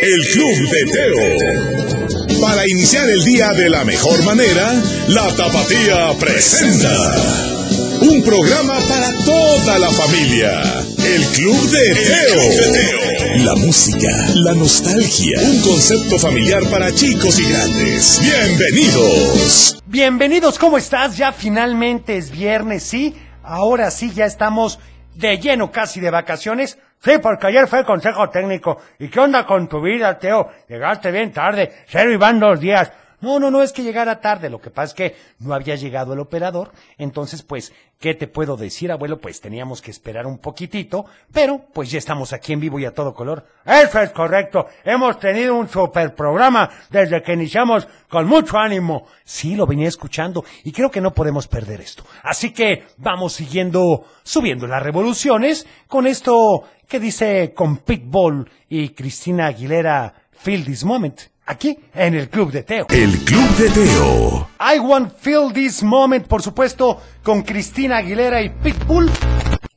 El 0.02 0.26
Club 0.34 0.70
de 0.70 0.86
Teo. 0.92 2.42
Para 2.42 2.68
iniciar 2.68 3.10
el 3.10 3.24
día 3.24 3.54
de 3.54 3.70
la 3.70 3.86
mejor 3.86 4.22
manera, 4.24 4.74
la 5.08 5.28
Tapatía 5.36 6.12
presenta 6.20 7.63
un 8.02 8.24
programa 8.24 8.76
para 8.88 9.12
toda 9.26 9.80
la 9.80 9.90
familia. 9.92 10.62
El 10.98 11.26
Club 11.36 11.70
de 11.70 11.96
Teo. 11.96 13.46
La 13.46 13.56
música, 13.56 14.10
la 14.36 14.54
nostalgia, 14.54 15.40
un 15.42 15.62
concepto 15.62 16.18
familiar 16.18 16.64
para 16.70 16.94
chicos 16.94 17.40
y 17.40 17.52
grandes. 17.52 18.22
Bienvenidos. 18.22 19.82
Bienvenidos, 19.86 20.58
¿cómo 20.60 20.78
estás? 20.78 21.18
Ya 21.18 21.32
finalmente 21.32 22.18
es 22.18 22.32
viernes, 22.32 22.84
¿sí? 22.84 23.16
Ahora 23.44 23.92
sí, 23.92 24.12
ya 24.14 24.26
estamos 24.26 24.80
de 25.16 25.38
lleno 25.38 25.72
casi 25.72 26.00
de 26.00 26.10
vacaciones. 26.10 26.78
Sí, 27.00 27.12
porque 27.22 27.48
ayer 27.48 27.68
fue 27.68 27.80
el 27.80 27.86
consejo 27.86 28.30
técnico. 28.30 28.78
¿Y 28.98 29.10
qué 29.10 29.20
onda 29.20 29.46
con 29.46 29.68
tu 29.68 29.82
vida, 29.82 30.18
Teo? 30.18 30.50
Llegaste 30.70 31.12
bien 31.12 31.34
tarde. 31.34 31.84
Cero 31.88 32.12
y 32.14 32.18
van 32.18 32.40
dos 32.40 32.60
días. 32.60 32.92
No, 33.24 33.40
no, 33.40 33.50
no 33.50 33.64
es 33.64 33.72
que 33.72 33.84
llegara 33.84 34.20
tarde. 34.20 34.50
Lo 34.50 34.60
que 34.60 34.70
pasa 34.70 34.88
es 34.88 34.94
que 34.94 35.16
no 35.40 35.54
había 35.54 35.76
llegado 35.76 36.12
el 36.12 36.20
operador. 36.20 36.74
Entonces, 36.98 37.42
pues, 37.42 37.72
¿qué 37.98 38.16
te 38.16 38.28
puedo 38.28 38.58
decir, 38.58 38.92
abuelo? 38.92 39.22
Pues 39.22 39.40
teníamos 39.40 39.82
que 39.82 39.92
esperar 39.92 40.28
un 40.28 40.40
poquitito. 40.40 41.06
Pero, 41.32 41.62
pues 41.74 41.90
ya 41.90 42.00
estamos 42.00 42.34
aquí 42.34 42.52
en 42.52 42.60
vivo 42.60 42.80
y 42.80 42.86
a 42.86 42.94
todo 42.94 43.14
color. 43.14 43.46
Eso 43.66 44.02
es 44.02 44.10
correcto. 44.10 44.68
Hemos 44.84 45.20
tenido 45.20 45.56
un 45.56 45.70
super 45.70 46.14
programa 46.14 46.70
desde 46.90 47.24
que 47.24 47.32
iniciamos 47.32 47.88
con 48.10 48.28
mucho 48.28 48.58
ánimo. 48.58 49.08
Sí, 49.24 49.56
lo 49.56 49.66
venía 49.66 49.88
escuchando 49.88 50.44
y 50.66 50.74
creo 50.74 50.92
que 50.92 51.00
no 51.00 51.14
podemos 51.14 51.48
perder 51.48 51.80
esto. 51.80 52.04
Así 52.24 52.52
que 52.52 52.88
vamos 52.98 53.32
siguiendo, 53.32 54.04
subiendo 54.24 54.68
las 54.68 54.84
revoluciones 54.84 55.66
con 55.88 56.08
esto 56.08 56.66
que 56.90 57.00
dice 57.00 57.54
con 57.54 57.78
Pitbull 57.78 58.52
y 58.68 58.90
Cristina 58.90 59.46
Aguilera, 59.46 60.14
Feel 60.34 60.66
This 60.66 60.84
Moment, 60.84 61.33
aquí 61.46 61.78
en 61.94 62.14
el 62.14 62.30
Club 62.30 62.52
de 62.52 62.64
Teo. 62.64 62.86
El 62.90 63.12
Club 63.26 63.50
de 63.56 63.70
Teo. 63.70 64.50
I 64.60 64.80
Want 64.80 65.16
Feel 65.18 65.52
This 65.54 65.84
Moment, 65.84 66.28
por 66.28 66.42
supuesto, 66.42 67.02
con 67.22 67.44
Cristina 67.44 67.98
Aguilera 67.98 68.42
y 68.42 68.50
Pitbull. 68.50 69.10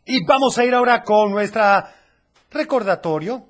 Y 0.05 0.25
vamos 0.25 0.57
a 0.59 0.65
ir 0.65 0.75
ahora 0.75 1.03
con 1.03 1.31
nuestra 1.33 1.93
recordatorio 2.51 3.45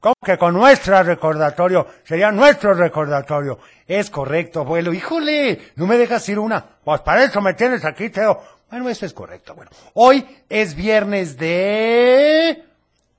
¿Cómo 0.00 0.14
que 0.24 0.38
con 0.38 0.54
nuestro 0.54 1.02
recordatorio? 1.02 1.86
Sería 2.04 2.30
nuestro 2.30 2.72
recordatorio. 2.72 3.58
Es 3.86 4.10
correcto, 4.10 4.60
abuelo. 4.60 4.92
Híjole, 4.92 5.72
no 5.74 5.88
me 5.88 5.98
dejas 5.98 6.28
ir 6.28 6.38
una. 6.38 6.64
Pues 6.84 7.00
para 7.00 7.24
eso 7.24 7.40
me 7.40 7.54
tienes 7.54 7.84
aquí, 7.84 8.08
Teo. 8.08 8.40
Bueno, 8.70 8.88
eso 8.88 9.06
es 9.06 9.12
correcto, 9.12 9.52
abuelo. 9.52 9.72
Hoy 9.94 10.24
es 10.48 10.76
viernes 10.76 11.36
de... 11.36 12.67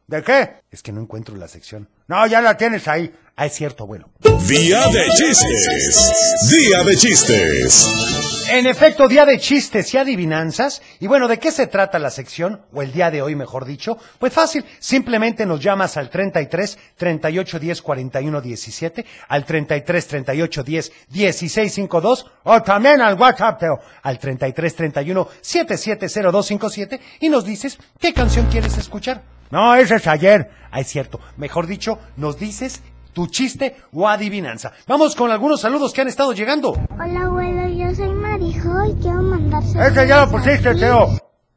¿De 0.10 0.24
qué? 0.24 0.64
Es 0.72 0.82
que 0.82 0.92
no 0.92 1.02
encuentro 1.02 1.36
la 1.36 1.48
sección. 1.48 1.88
No, 2.08 2.26
ya 2.26 2.42
la 2.42 2.58
tienes 2.58 2.88
ahí. 2.88 3.14
Ah, 3.36 3.46
es 3.46 3.54
cierto, 3.54 3.84
abuelo. 3.84 4.10
Día 4.48 4.88
de 4.88 5.06
chistes. 5.12 6.50
Día 6.50 6.84
de 6.84 6.98
chistes. 6.98 8.48
En 8.50 8.66
efecto, 8.66 9.08
día 9.08 9.28
de 9.28 9.38
chistes 9.38 9.94
y 9.94 9.98
adivinanzas. 9.98 10.82
Y 11.00 11.06
bueno, 11.06 11.28
¿de 11.28 11.38
qué 11.38 11.52
se 11.52 11.68
trata 11.68 12.00
la 12.00 12.10
sección? 12.10 12.66
O 12.74 12.82
el 12.82 12.92
día 12.92 13.12
de 13.12 13.22
hoy, 13.22 13.36
mejor 13.36 13.66
dicho. 13.66 14.00
Pues 14.18 14.34
fácil, 14.34 14.66
simplemente 14.80 15.46
nos 15.46 15.60
llamas 15.60 15.96
al 15.96 16.10
33 16.10 16.80
38 16.98 17.60
10 17.60 17.82
41 17.84 18.42
17, 18.42 19.06
al 19.28 19.46
33 19.46 20.08
38 20.08 20.64
10 20.64 20.92
16 21.08 21.72
52, 21.72 22.26
o 22.46 22.64
también 22.64 23.00
al 23.02 23.14
WhatsApp, 23.14 23.60
Teo, 23.60 23.80
al 24.02 24.18
33 24.18 24.76
31 24.76 25.28
770257 25.40 27.00
y 27.20 27.30
nos 27.30 27.46
dices 27.46 27.78
qué 28.00 28.12
canción 28.12 28.48
quieres 28.48 28.76
escuchar. 28.76 29.38
No, 29.52 29.74
ese 29.76 29.96
es 29.96 30.08
ayer. 30.08 30.52
Ah, 30.72 30.80
es 30.80 30.88
cierto. 30.88 31.20
Mejor 31.38 31.66
dicho, 31.68 31.98
nos 32.18 32.38
dices 32.38 32.84
tu 33.14 33.28
chiste 33.28 33.76
o 33.92 34.08
adivinanza. 34.08 34.72
Vamos 34.88 35.16
con 35.16 35.32
algunos 35.32 35.62
saludos 35.62 35.94
que 35.94 36.02
han 36.02 36.08
estado 36.08 36.34
llegando. 36.34 36.74
Hola, 36.92 37.22
abuelo, 37.26 37.68
yo 37.68 37.94
soy 37.96 38.10
Marijo 38.10 38.86
y 38.86 38.94
quiero 39.02 39.22
mandar 39.24 39.64
saludos. 39.64 39.92
Ese 39.92 40.08
ya 40.08 40.22
lo 40.26 40.32
pusiste, 40.32 40.76
Teo. 40.76 41.08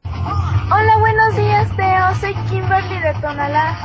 Hola, 0.05 0.97
buenos 0.99 1.35
días, 1.35 1.69
Teo. 1.77 2.15
Soy 2.19 2.33
Kimberly 2.49 2.99
de 2.99 3.13
Tonalá. 3.21 3.77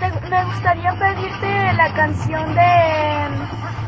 Te- 0.00 0.28
me 0.28 0.44
gustaría 0.46 0.92
pedirte 0.98 1.72
la 1.74 1.94
canción 1.94 2.54
de. 2.54 3.81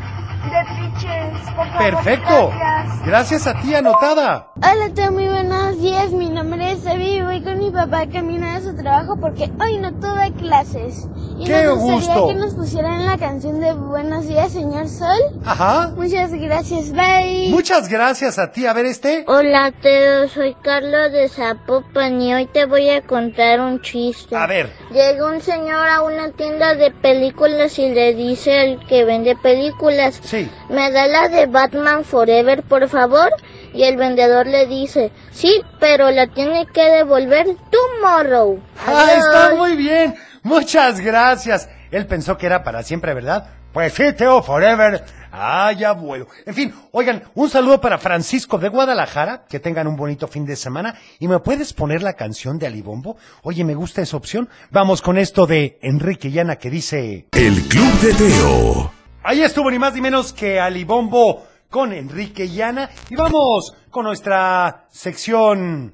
De 0.49 0.65
Pitches, 0.75 1.49
por 1.55 1.67
favor. 1.67 1.77
Perfecto. 1.77 2.49
Gracias. 2.57 3.05
Gracias 3.05 3.47
a 3.47 3.61
ti, 3.61 3.75
anotada. 3.75 4.51
Hola, 4.55 4.93
Teo, 4.93 5.11
muy 5.11 5.27
buenos 5.27 5.79
días. 5.81 6.11
Mi 6.11 6.29
nombre 6.29 6.71
es 6.71 6.85
Evi 6.85 7.17
y 7.17 7.21
voy 7.21 7.43
con 7.43 7.59
mi 7.59 7.69
papá 7.71 8.07
camino 8.11 8.47
a 8.47 8.59
su 8.61 8.75
trabajo 8.75 9.17
porque 9.19 9.51
hoy 9.61 9.77
no 9.79 9.93
tuve 9.93 10.33
clases. 10.39 11.07
Y 11.37 11.45
¡Qué 11.45 11.63
nos 11.65 11.79
gustaría 11.79 12.15
gusto! 12.21 12.27
que 12.29 12.33
nos 12.35 12.53
pusieran 12.55 13.05
la 13.05 13.17
canción 13.17 13.59
de 13.59 13.73
Buenos 13.73 14.27
días, 14.27 14.51
señor 14.51 14.87
Sol. 14.87 15.19
Ajá. 15.45 15.91
Muchas 15.95 16.31
gracias, 16.33 16.91
bye. 16.91 17.49
Muchas 17.49 17.89
gracias 17.89 18.39
a 18.39 18.51
ti. 18.51 18.65
A 18.65 18.73
ver 18.73 18.85
este. 18.85 19.23
Hola 19.27 19.71
Teo, 19.81 20.27
soy 20.29 20.55
Carlos 20.63 21.11
de 21.11 21.27
Zapopan 21.29 22.21
y 22.21 22.33
hoy 22.33 22.45
te 22.47 22.65
voy 22.65 22.89
a 22.89 23.01
contar 23.01 23.59
un 23.59 23.81
chiste. 23.81 24.35
A 24.35 24.47
ver. 24.47 24.71
Llega 24.91 25.27
un 25.27 25.41
señor 25.41 25.87
a 25.89 26.01
una 26.01 26.31
tienda 26.31 26.73
de 26.75 26.91
películas 26.91 27.77
y 27.79 27.89
le 27.89 28.13
dice 28.15 28.59
al 28.59 28.85
que 28.87 29.03
vende 29.05 29.35
películas, 29.35 30.19
Sí. 30.23 30.34
¿Me 30.69 30.91
da 30.91 31.07
la 31.07 31.29
de 31.29 31.45
Batman 31.47 32.03
Forever 32.03 32.63
por 32.63 32.87
favor? 32.89 33.29
Y 33.73 33.83
el 33.83 33.97
vendedor 33.97 34.47
le 34.47 34.67
dice, 34.67 35.11
sí, 35.31 35.61
pero 35.79 36.09
la 36.11 36.27
tiene 36.27 36.65
que 36.67 36.83
devolver 36.83 37.47
tomorrow. 37.69 38.59
Ah, 38.87 39.07
está 39.17 39.55
muy 39.55 39.75
bien. 39.75 40.15
Muchas 40.43 40.99
gracias. 41.01 41.67
Él 41.91 42.05
pensó 42.05 42.37
que 42.37 42.45
era 42.45 42.63
para 42.63 42.83
siempre, 42.83 43.13
¿verdad? 43.13 43.49
Pues 43.73 43.93
sí, 43.93 44.03
Teo, 44.13 44.41
forever. 44.41 45.03
Ay, 45.31 45.83
abuelo. 45.83 46.27
En 46.45 46.53
fin, 46.53 46.73
oigan, 46.91 47.23
un 47.33 47.49
saludo 47.49 47.81
para 47.81 47.97
Francisco 47.97 48.57
de 48.57 48.69
Guadalajara. 48.69 49.43
Que 49.49 49.59
tengan 49.59 49.87
un 49.87 49.97
bonito 49.97 50.29
fin 50.29 50.45
de 50.45 50.55
semana. 50.55 50.95
¿Y 51.19 51.27
me 51.27 51.39
puedes 51.39 51.73
poner 51.73 52.01
la 52.01 52.13
canción 52.13 52.57
de 52.57 52.67
Alibombo? 52.67 53.17
Oye, 53.43 53.65
me 53.65 53.75
gusta 53.75 54.01
esa 54.01 54.15
opción. 54.15 54.47
Vamos 54.71 55.01
con 55.01 55.17
esto 55.17 55.45
de 55.45 55.77
Enrique 55.81 56.31
Llana 56.31 56.55
que 56.55 56.69
dice... 56.69 57.27
El 57.33 57.61
Club 57.63 57.93
de 57.99 58.13
Teo. 58.13 59.04
Ahí 59.27 59.41
estuvo 59.41 59.71
ni 59.71 59.79
más 59.79 59.95
ni 59.95 60.01
menos 60.01 60.33
que 60.33 60.59
Alibombo 60.59 61.47
con 61.71 61.91
Enrique 61.93 62.47
Llana. 62.47 62.91
Y 63.09 63.15
vamos 63.15 63.73
con 63.89 64.05
nuestra 64.05 64.85
sección... 64.91 65.91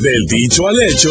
Del 0.00 0.26
dicho 0.26 0.68
al 0.68 0.82
hecho. 0.82 1.08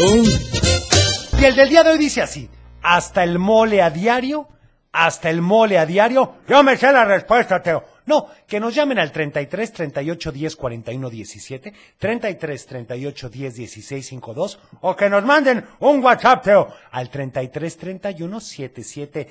Y 1.42 1.44
el 1.44 1.56
del 1.56 1.70
día 1.70 1.84
de 1.84 1.90
hoy 1.90 1.98
dice 1.98 2.22
así, 2.22 2.48
hasta 2.84 3.24
el 3.24 3.40
mole 3.40 3.82
a 3.82 3.90
diario, 3.90 4.48
hasta 4.92 5.32
el 5.32 5.42
mole 5.42 5.80
a 5.80 5.88
diario. 5.88 6.36
Yo 6.48 6.62
me 6.62 6.78
sé 6.78 6.92
la 6.92 7.04
respuesta, 7.04 7.63
Teo. 7.63 7.84
No, 8.05 8.27
que 8.48 8.60
nos 8.60 8.75
llamen 8.75 9.00
al 9.00 9.12
33 9.12 9.72
38 9.72 10.31
10 10.31 10.55
41 10.55 11.10
17, 11.10 11.74
33 11.98 12.65
38 12.65 13.29
10 13.29 13.55
16 13.55 14.05
52, 14.07 14.60
o 14.81 14.95
que 14.95 15.10
nos 15.10 15.24
manden 15.24 15.65
un 15.79 16.03
WhatsApp, 16.03 16.43
Teo, 16.43 16.67
al 16.91 17.10
33 17.10 17.77
31 17.77 18.39
77 18.39 19.29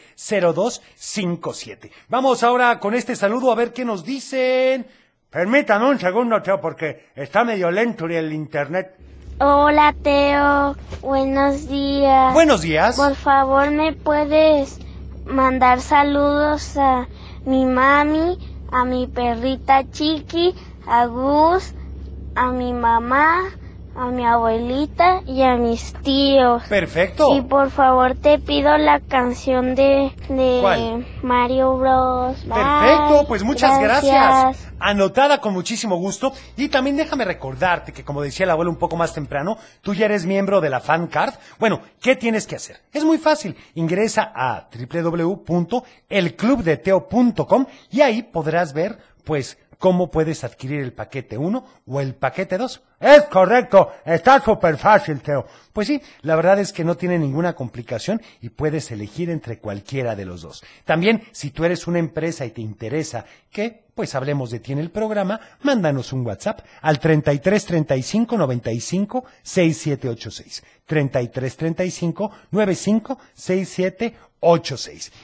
02 0.54 0.82
57. 0.94 1.90
Vamos 2.08 2.42
ahora 2.42 2.78
con 2.78 2.94
este 2.94 3.16
saludo 3.16 3.52
a 3.52 3.54
ver 3.54 3.72
qué 3.72 3.84
nos 3.84 4.04
dicen. 4.04 4.86
Permítame 5.30 5.88
un 5.88 5.98
segundo, 5.98 6.40
Teo, 6.42 6.60
porque 6.60 7.10
está 7.14 7.44
medio 7.44 7.70
lento 7.70 8.06
el 8.06 8.32
internet. 8.32 8.96
Hola 9.40 9.94
Teo, 10.02 10.76
buenos 11.00 11.68
días. 11.68 12.32
Buenos 12.32 12.60
días. 12.60 12.96
Por 12.96 13.16
favor, 13.16 13.70
¿me 13.70 13.92
puedes 13.92 14.78
mandar 15.24 15.80
saludos 15.80 16.76
a 16.76 17.08
mi 17.44 17.64
mami, 17.64 18.38
a 18.72 18.84
mi 18.84 19.06
perrita 19.06 19.84
Chiqui, 19.84 20.54
a 20.86 21.06
Gus, 21.06 21.74
a 22.34 22.50
mi 22.50 22.72
mamá, 22.72 23.26
a 23.94 24.06
mi 24.06 24.24
abuelita 24.24 25.20
y 25.26 25.42
a 25.42 25.56
mis 25.56 25.92
tíos? 26.02 26.62
Perfecto. 26.68 27.36
Y 27.36 27.42
por 27.42 27.70
favor 27.70 28.14
te 28.14 28.38
pido 28.38 28.76
la 28.78 29.00
canción 29.00 29.74
de, 29.74 30.12
de 30.28 30.58
¿Cuál? 30.60 31.06
Mario 31.22 31.76
Bros. 31.76 32.44
Bye. 32.46 32.54
Perfecto, 32.54 33.24
pues 33.28 33.44
muchas 33.44 33.78
gracias. 33.80 34.68
Anotada 34.78 35.38
con 35.38 35.52
muchísimo 35.52 35.96
gusto. 35.96 36.32
Y 36.56 36.68
también 36.68 36.96
déjame 36.96 37.24
recordarte 37.24 37.92
que, 37.92 38.04
como 38.04 38.22
decía 38.22 38.44
el 38.44 38.50
abuelo 38.50 38.70
un 38.70 38.78
poco 38.78 38.96
más 38.96 39.14
temprano, 39.14 39.56
tú 39.80 39.94
ya 39.94 40.06
eres 40.06 40.26
miembro 40.26 40.60
de 40.60 40.70
la 40.70 40.80
fan 40.80 41.06
card. 41.06 41.34
Bueno, 41.58 41.80
¿qué 42.00 42.16
tienes 42.16 42.46
que 42.46 42.56
hacer? 42.56 42.80
Es 42.92 43.04
muy 43.04 43.18
fácil. 43.18 43.56
Ingresa 43.74 44.32
a 44.34 44.68
www.elclubdeteo.com 44.72 47.66
y 47.90 48.00
ahí 48.00 48.22
podrás 48.22 48.72
ver, 48.72 48.98
pues, 49.24 49.58
cómo 49.82 50.12
puedes 50.12 50.44
adquirir 50.44 50.80
el 50.80 50.92
paquete 50.92 51.36
1 51.36 51.66
o 51.86 52.00
el 52.00 52.14
paquete 52.14 52.56
2. 52.56 52.82
Es 53.00 53.22
correcto, 53.24 53.90
está 54.04 54.40
súper 54.40 54.76
fácil, 54.78 55.20
Teo. 55.20 55.44
Pues 55.72 55.88
sí, 55.88 56.00
la 56.20 56.36
verdad 56.36 56.60
es 56.60 56.72
que 56.72 56.84
no 56.84 56.96
tiene 56.96 57.18
ninguna 57.18 57.54
complicación 57.54 58.22
y 58.40 58.50
puedes 58.50 58.92
elegir 58.92 59.28
entre 59.28 59.58
cualquiera 59.58 60.14
de 60.14 60.24
los 60.24 60.42
dos. 60.42 60.62
También, 60.84 61.24
si 61.32 61.50
tú 61.50 61.64
eres 61.64 61.88
una 61.88 61.98
empresa 61.98 62.46
y 62.46 62.52
te 62.52 62.60
interesa 62.60 63.24
que, 63.50 63.86
pues 63.92 64.14
hablemos 64.14 64.52
de 64.52 64.60
ti 64.60 64.70
en 64.70 64.78
el 64.78 64.92
programa, 64.92 65.40
mándanos 65.62 66.12
un 66.12 66.24
WhatsApp 66.24 66.60
al 66.80 67.00
33 67.00 67.66
35 67.66 68.38
95 68.38 69.24
6786. 69.42 70.62
33 70.86 71.56
35 71.56 72.30
95 72.52 73.18
6786. 73.34 74.31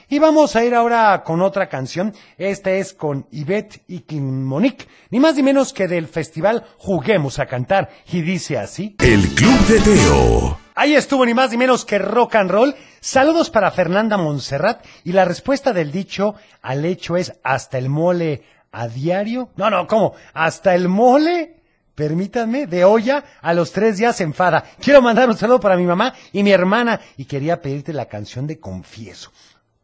Y 0.07 0.17
vamos 0.17 0.55
a 0.55 0.63
ir 0.63 0.73
ahora 0.73 1.23
con 1.25 1.41
otra 1.41 1.67
canción. 1.67 2.13
Esta 2.37 2.71
es 2.71 2.93
con 2.93 3.27
Ivette 3.31 3.81
y 3.87 3.99
Kim 3.99 4.43
Monique. 4.45 4.87
Ni 5.09 5.19
más 5.19 5.35
ni 5.35 5.43
menos 5.43 5.73
que 5.73 5.89
del 5.89 6.07
festival 6.07 6.65
Juguemos 6.77 7.37
a 7.37 7.45
Cantar. 7.45 7.89
Y 8.11 8.21
dice 8.21 8.57
así. 8.57 8.95
El 8.99 9.27
Club 9.35 9.59
de 9.67 9.81
Teo. 9.81 10.59
Ahí 10.73 10.95
estuvo 10.95 11.25
ni 11.25 11.33
más 11.33 11.51
ni 11.51 11.57
menos 11.57 11.83
que 11.83 11.99
rock 11.99 12.35
and 12.35 12.49
roll. 12.49 12.75
Saludos 13.01 13.49
para 13.49 13.71
Fernanda 13.71 14.15
Montserrat. 14.15 14.85
Y 15.03 15.11
la 15.11 15.25
respuesta 15.25 15.73
del 15.73 15.91
dicho 15.91 16.35
al 16.61 16.85
hecho 16.85 17.17
es 17.17 17.33
hasta 17.43 17.77
el 17.77 17.89
mole 17.89 18.43
a 18.71 18.87
diario. 18.87 19.49
No, 19.57 19.69
no, 19.69 19.85
¿cómo? 19.85 20.13
¿Hasta 20.33 20.75
el 20.75 20.87
mole? 20.87 21.58
Permítanme, 21.99 22.65
de 22.65 22.85
olla 22.85 23.25
a 23.41 23.53
los 23.53 23.73
tres 23.73 23.97
días 23.97 24.15
se 24.15 24.23
enfada. 24.23 24.63
Quiero 24.79 25.01
mandar 25.01 25.27
un 25.27 25.35
saludo 25.35 25.59
para 25.59 25.75
mi 25.75 25.83
mamá 25.83 26.13
y 26.31 26.43
mi 26.43 26.51
hermana 26.51 27.01
y 27.17 27.25
quería 27.25 27.61
pedirte 27.61 27.91
la 27.91 28.05
canción 28.05 28.47
de 28.47 28.57
Confieso. 28.57 29.33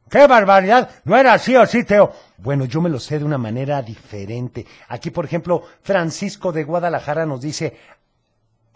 ¡Qué 0.10 0.26
barbaridad! 0.26 0.90
No 1.04 1.18
era 1.18 1.34
así 1.34 1.58
o 1.58 1.66
sí, 1.66 1.84
Teo. 1.84 2.14
Bueno, 2.38 2.64
yo 2.64 2.80
me 2.80 2.90
lo 2.90 3.02
sé 3.02 3.20
de 3.20 3.26
una 3.26 3.38
manera 3.38 3.82
diferente. 3.82 4.66
Aquí, 4.88 5.10
por 5.10 5.26
ejemplo, 5.26 5.64
Francisco 5.82 6.54
de 6.54 6.64
Guadalajara 6.64 7.26
nos 7.26 7.42
dice, 7.42 7.78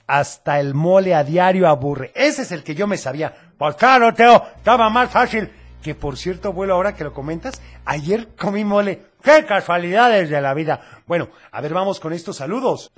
hasta 0.05 0.59
el 0.59 0.73
mole 0.73 1.15
a 1.15 1.23
diario 1.23 1.69
aburre. 1.69 2.11
Ese 2.15 2.41
es 2.41 2.51
el 2.51 2.61
que 2.61 2.75
yo 2.75 2.87
me 2.87 2.97
sabía. 2.97 3.33
Pues 3.57 3.77
claro, 3.77 4.13
Teo, 4.13 4.47
estaba 4.57 4.89
más 4.89 5.11
fácil. 5.11 5.49
Que 5.81 5.95
por 5.95 6.17
cierto, 6.17 6.49
abuelo, 6.49 6.73
ahora 6.73 6.93
que 6.93 7.05
lo 7.05 7.13
comentas, 7.13 7.61
ayer 7.85 8.35
comí 8.35 8.65
mole. 8.65 9.03
¡Qué 9.23 9.45
casualidades 9.45 10.29
de 10.29 10.41
la 10.41 10.53
vida! 10.53 10.81
Bueno, 11.07 11.29
a 11.51 11.61
ver, 11.61 11.73
vamos 11.73 12.01
con 12.01 12.11
estos 12.11 12.35
saludos. 12.35 12.91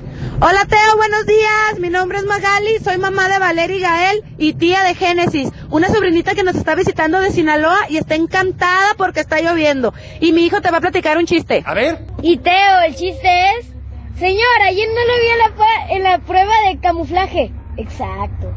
Hola 0.43 0.65
Teo, 0.67 0.98
buenos 0.98 1.25
días. 1.27 1.79
Mi 1.79 1.89
nombre 1.89 2.17
es 2.17 2.25
Magali, 2.25 2.79
soy 2.83 2.98
mamá 2.98 3.29
de 3.29 3.38
Valeria 3.39 3.77
y 3.77 3.81
Gael 3.81 4.24
y 4.39 4.53
tía 4.53 4.81
de 4.83 4.95
Génesis, 4.95 5.50
una 5.69 5.88
sobrinita 5.88 6.33
que 6.33 6.43
nos 6.43 6.55
está 6.55 6.74
visitando 6.75 7.19
de 7.21 7.29
Sinaloa 7.31 7.77
y 7.89 7.98
está 7.98 8.15
encantada 8.15 8.95
porque 8.98 9.19
está 9.19 9.39
lloviendo. 9.39 9.93
Y 10.19 10.31
mi 10.33 10.43
hijo 10.45 10.60
te 10.62 10.71
va 10.71 10.77
a 10.77 10.81
platicar 10.81 11.17
un 11.17 11.25
chiste. 11.27 11.63
A 11.65 11.74
ver. 11.75 12.00
Y 12.24 12.38
Teo, 12.38 12.81
el 12.88 12.95
chiste 12.95 13.29
es, 13.60 13.67
señor, 14.17 14.62
ayer 14.65 14.88
no 14.89 15.13
lo 15.13 15.21
vi 15.21 15.27
en 15.29 15.38
la, 15.38 15.55
pa- 15.55 15.93
en 15.95 16.03
la 16.03 16.17
prueba 16.19 16.53
de 16.69 16.79
camuflaje. 16.79 17.53
Exacto. 17.77 18.51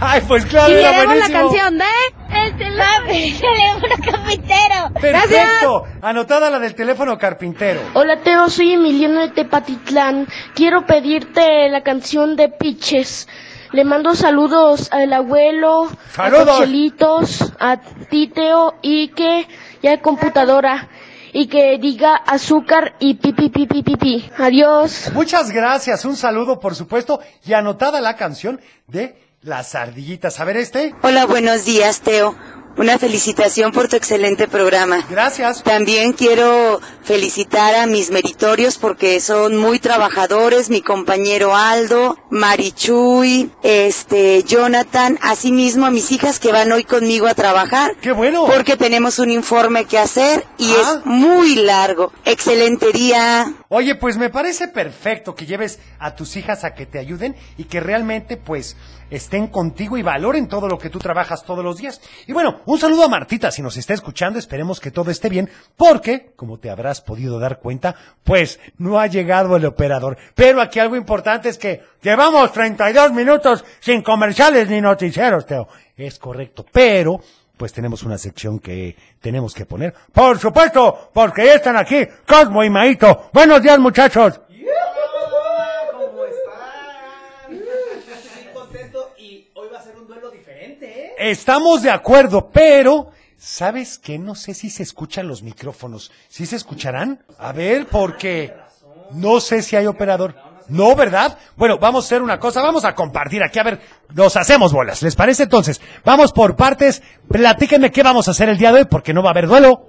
Ay, 0.00 0.22
pues 0.26 0.46
claro, 0.46 0.72
y 0.72 0.76
era 0.76 0.92
queremos 0.92 1.16
la 1.16 1.28
canción 1.28 1.78
de... 1.78 1.84
El 2.32 2.56
teléfono 2.56 3.94
carpintero. 4.04 5.00
Perfecto. 5.00 5.84
Anotada 6.00 6.48
la 6.48 6.58
del 6.58 6.74
teléfono 6.74 7.18
carpintero. 7.18 7.80
Hola 7.94 8.20
Teo, 8.22 8.48
soy 8.48 8.72
Emiliano 8.74 9.20
de 9.22 9.28
Tepatitlán. 9.30 10.26
Quiero 10.54 10.86
pedirte 10.86 11.68
la 11.68 11.82
canción 11.82 12.36
de 12.36 12.48
Piches. 12.48 13.28
Le 13.72 13.84
mando 13.84 14.14
saludos 14.14 14.90
al 14.92 15.12
abuelo, 15.12 15.88
¡Saludos! 16.12 16.48
a 16.48 16.52
Cochelitos, 16.58 17.52
a 17.58 17.76
ti 18.10 18.28
Teo 18.28 18.74
y 18.82 19.08
que 19.08 19.46
ya 19.82 19.90
hay 19.90 19.98
computadora 19.98 20.88
y 21.32 21.46
que 21.46 21.78
diga 21.78 22.16
azúcar 22.16 22.94
y 22.98 23.14
pipi 23.14 23.48
pipi 23.50 23.82
pipi. 23.82 24.30
Adiós. 24.38 25.10
Muchas 25.14 25.50
gracias. 25.50 26.04
Un 26.04 26.16
saludo, 26.16 26.58
por 26.58 26.74
supuesto. 26.74 27.20
Y 27.44 27.52
anotada 27.52 28.00
la 28.00 28.16
canción 28.16 28.60
de 28.88 29.29
Las 29.42 29.74
Ardillitas. 29.74 30.38
A 30.40 30.44
ver 30.44 30.56
este. 30.58 30.94
Hola, 31.02 31.24
buenos 31.26 31.64
días, 31.64 32.00
Teo. 32.00 32.34
Una 32.76 32.98
felicitación 32.98 33.72
por 33.72 33.88
tu 33.88 33.96
excelente 33.96 34.46
programa. 34.48 35.04
Gracias. 35.10 35.62
También 35.62 36.12
quiero 36.12 36.80
felicitar 37.02 37.74
a 37.74 37.86
mis 37.86 38.10
meritorios 38.10 38.78
porque 38.78 39.18
son 39.20 39.56
muy 39.56 39.78
trabajadores, 39.80 40.70
mi 40.70 40.80
compañero 40.80 41.56
Aldo, 41.56 42.16
Marichuy, 42.30 43.50
este, 43.62 44.44
Jonathan, 44.44 45.18
asimismo 45.20 45.86
a 45.86 45.90
mis 45.90 46.12
hijas 46.12 46.38
que 46.38 46.52
van 46.52 46.70
hoy 46.70 46.84
conmigo 46.84 47.26
a 47.26 47.34
trabajar. 47.34 47.96
¡Qué 48.00 48.12
bueno! 48.12 48.46
Porque 48.46 48.76
tenemos 48.76 49.18
un 49.18 49.30
informe 49.30 49.84
que 49.86 49.98
hacer 49.98 50.46
y 50.56 50.70
Ah. 50.72 50.76
es 51.00 51.06
muy 51.06 51.56
largo. 51.56 52.12
Excelente 52.24 52.92
día. 52.92 53.52
Oye, 53.72 53.94
pues 53.94 54.16
me 54.16 54.30
parece 54.30 54.66
perfecto 54.66 55.36
que 55.36 55.46
lleves 55.46 55.78
a 56.00 56.16
tus 56.16 56.36
hijas 56.36 56.64
a 56.64 56.74
que 56.74 56.86
te 56.86 56.98
ayuden 56.98 57.36
y 57.56 57.64
que 57.64 57.78
realmente, 57.78 58.36
pues, 58.36 58.76
estén 59.10 59.46
contigo 59.46 59.96
y 59.96 60.02
valoren 60.02 60.48
todo 60.48 60.66
lo 60.66 60.76
que 60.76 60.90
tú 60.90 60.98
trabajas 60.98 61.44
todos 61.44 61.64
los 61.64 61.76
días. 61.76 62.00
Y 62.26 62.32
bueno, 62.32 62.62
un 62.66 62.80
saludo 62.80 63.04
a 63.04 63.08
Martita 63.08 63.52
si 63.52 63.62
nos 63.62 63.76
está 63.76 63.94
escuchando. 63.94 64.40
Esperemos 64.40 64.80
que 64.80 64.90
todo 64.90 65.12
esté 65.12 65.28
bien, 65.28 65.48
porque, 65.76 66.32
como 66.34 66.58
te 66.58 66.68
habrás 66.68 67.00
podido 67.00 67.38
dar 67.38 67.60
cuenta, 67.60 67.94
pues 68.24 68.58
no 68.76 68.98
ha 68.98 69.06
llegado 69.06 69.54
el 69.54 69.64
operador. 69.64 70.18
Pero 70.34 70.60
aquí 70.60 70.80
algo 70.80 70.96
importante 70.96 71.48
es 71.48 71.56
que 71.56 71.80
llevamos 72.02 72.50
32 72.50 73.12
minutos 73.12 73.64
sin 73.78 74.02
comerciales 74.02 74.68
ni 74.68 74.80
noticieros, 74.80 75.46
Teo. 75.46 75.68
Es 75.96 76.18
correcto, 76.18 76.66
pero 76.72 77.20
pues 77.60 77.74
tenemos 77.74 78.02
una 78.04 78.16
sección 78.16 78.58
que 78.58 78.96
tenemos 79.20 79.52
que 79.52 79.66
poner. 79.66 79.92
Por 80.14 80.38
supuesto, 80.38 81.10
porque 81.12 81.44
ya 81.44 81.56
están 81.56 81.76
aquí 81.76 82.08
Cosmo 82.26 82.64
y 82.64 82.70
Maito. 82.70 83.28
Buenos 83.34 83.60
días, 83.60 83.78
muchachos. 83.78 84.40
¿Cómo 85.92 86.24
están? 86.24 87.52
Estoy 87.52 88.44
contento 88.54 89.12
y 89.18 89.46
hoy 89.52 89.68
va 89.70 89.78
a 89.78 89.82
ser 89.82 89.94
un 89.94 90.06
duelo 90.06 90.30
diferente, 90.30 90.86
¿eh? 90.86 91.14
Estamos 91.18 91.82
de 91.82 91.90
acuerdo, 91.90 92.48
pero 92.50 93.10
¿sabes 93.36 93.98
qué? 93.98 94.18
No 94.18 94.34
sé 94.34 94.54
si 94.54 94.70
se 94.70 94.82
escuchan 94.82 95.28
los 95.28 95.42
micrófonos. 95.42 96.10
¿Sí 96.30 96.46
se 96.46 96.56
escucharán? 96.56 97.22
A 97.36 97.52
ver, 97.52 97.88
porque 97.88 98.54
no 99.10 99.38
sé 99.38 99.60
si 99.60 99.76
hay 99.76 99.86
operador. 99.86 100.34
No, 100.70 100.94
¿verdad? 100.94 101.36
Bueno, 101.56 101.78
vamos 101.78 102.04
a 102.04 102.06
hacer 102.06 102.22
una 102.22 102.38
cosa, 102.38 102.62
vamos 102.62 102.84
a 102.84 102.94
compartir 102.94 103.42
aquí, 103.42 103.58
a 103.58 103.64
ver, 103.64 103.80
nos 104.14 104.36
hacemos 104.36 104.72
bolas, 104.72 105.02
¿les 105.02 105.16
parece? 105.16 105.42
Entonces, 105.42 105.80
vamos 106.04 106.32
por 106.32 106.54
partes, 106.54 107.02
platíquenme 107.28 107.90
qué 107.90 108.04
vamos 108.04 108.28
a 108.28 108.30
hacer 108.30 108.48
el 108.48 108.56
día 108.56 108.72
de 108.72 108.80
hoy, 108.80 108.86
porque 108.88 109.12
no 109.12 109.22
va 109.22 109.30
a 109.30 109.32
haber 109.32 109.48
duelo. 109.48 109.86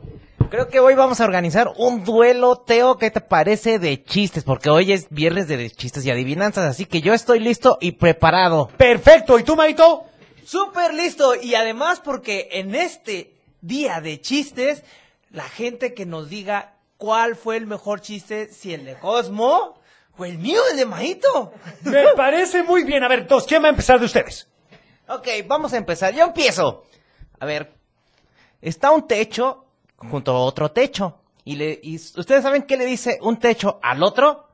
Creo 0.50 0.67
que 0.67 0.79
hoy 0.79 0.95
vamos 0.95 1.21
a 1.21 1.25
organizar 1.25 1.71
un 1.77 2.03
duelo, 2.03 2.57
Teo, 2.57 2.97
¿qué 2.97 3.11
te 3.11 3.21
parece 3.21 3.77
de 3.77 4.03
chistes? 4.03 4.43
Porque 4.43 4.71
hoy 4.71 4.91
es 4.91 5.07
viernes 5.09 5.47
de 5.47 5.69
chistes 5.69 6.03
y 6.03 6.11
adivinanzas, 6.11 6.65
así 6.65 6.85
que 6.85 7.01
yo 7.01 7.13
estoy 7.13 7.39
listo 7.39 7.77
y 7.79 7.93
preparado. 7.93 8.67
Perfecto, 8.75 9.38
¿y 9.38 9.43
tú, 9.43 9.55
Maito? 9.55 10.05
Súper 10.43 10.95
listo, 10.95 11.35
y 11.35 11.53
además 11.53 12.01
porque 12.03 12.50
en 12.53 12.73
este 12.73 13.35
día 13.61 14.01
de 14.01 14.19
chistes, 14.19 14.83
la 15.29 15.43
gente 15.43 15.93
que 15.93 16.07
nos 16.07 16.27
diga 16.27 16.73
cuál 16.97 17.35
fue 17.35 17.55
el 17.55 17.67
mejor 17.67 18.01
chiste, 18.01 18.47
si 18.51 18.73
el 18.73 18.83
de 18.83 18.95
Cosmo 18.95 19.79
o 20.18 20.25
el 20.25 20.38
mío, 20.38 20.62
el 20.72 20.77
de 20.77 20.86
Maito. 20.86 21.53
Me 21.84 22.13
parece 22.15 22.63
muy 22.63 22.84
bien. 22.84 23.03
A 23.03 23.08
ver, 23.08 23.20
entonces, 23.20 23.48
¿quién 23.48 23.63
va 23.63 23.68
a 23.68 23.72
empezar 23.72 24.00
de 24.00 24.06
ustedes? 24.06 24.48
Ok, 25.07 25.27
vamos 25.46 25.74
a 25.74 25.77
empezar. 25.77 26.14
Yo 26.14 26.24
empiezo. 26.24 26.85
A 27.40 27.46
ver, 27.46 27.74
está 28.62 28.92
un 28.92 29.07
techo 29.07 29.66
junto 29.98 30.31
a 30.31 30.40
otro 30.40 30.72
techo. 30.72 31.18
Y, 31.44 31.55
le, 31.55 31.79
y 31.81 31.96
ustedes 31.96 32.44
saben 32.44 32.64
qué 32.64 32.77
le 32.77 32.85
dice 32.85 33.18
un 33.22 33.38
techo 33.38 33.79
al 33.81 34.03
otro? 34.03 34.48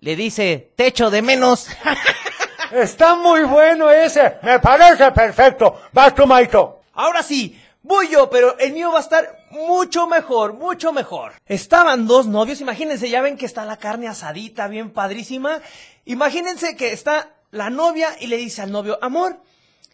Le 0.00 0.16
dice 0.16 0.72
techo 0.76 1.10
de 1.10 1.22
menos. 1.22 1.68
Está 2.72 3.14
muy 3.16 3.42
bueno 3.44 3.90
ese. 3.90 4.36
Me 4.42 4.58
parece 4.58 5.10
perfecto. 5.12 5.80
Vas 5.92 6.14
tú, 6.14 6.26
Maito. 6.26 6.82
Ahora 6.92 7.22
sí, 7.22 7.58
voy 7.88 8.08
yo, 8.08 8.30
pero 8.30 8.56
el 8.58 8.72
mío 8.72 8.92
va 8.92 8.98
a 8.98 9.02
estar 9.02 9.38
mucho 9.50 10.06
mejor, 10.06 10.52
mucho 10.52 10.92
mejor. 10.92 11.32
Estaban 11.46 12.06
dos 12.06 12.26
novios, 12.26 12.60
imagínense, 12.60 13.10
ya 13.10 13.22
ven 13.22 13.36
que 13.36 13.46
está 13.46 13.64
la 13.64 13.78
carne 13.78 14.06
asadita, 14.06 14.68
bien 14.68 14.90
padrísima. 14.90 15.60
Imagínense 16.04 16.76
que 16.76 16.92
está 16.92 17.30
la 17.50 17.70
novia 17.70 18.10
y 18.20 18.26
le 18.26 18.36
dice 18.36 18.62
al 18.62 18.70
novio, 18.70 18.98
amor, 19.00 19.40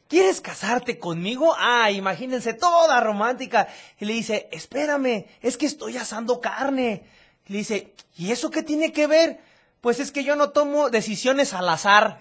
¿quieres 0.09 0.41
casarte 0.41 0.99
conmigo? 0.99 1.55
Ah, 1.57 1.91
imagínense, 1.91 2.53
toda 2.53 3.01
romántica. 3.01 3.69
Y 3.99 4.05
le 4.05 4.13
dice, 4.13 4.49
espérame, 4.51 5.27
es 5.41 5.57
que 5.57 5.67
estoy 5.67 5.97
asando 5.97 6.41
carne. 6.41 7.05
Le 7.47 7.59
dice, 7.59 7.95
¿y 8.17 8.33
eso 8.33 8.51
qué 8.51 8.63
tiene 8.63 8.93
que 8.93 9.07
ver? 9.07 9.39
Pues 9.81 10.01
es 10.01 10.11
que 10.11 10.25
yo 10.25 10.35
no 10.35 10.49
tomo 10.49 10.89
decisiones 10.89 11.53
al 11.53 11.69
azar. 11.69 12.19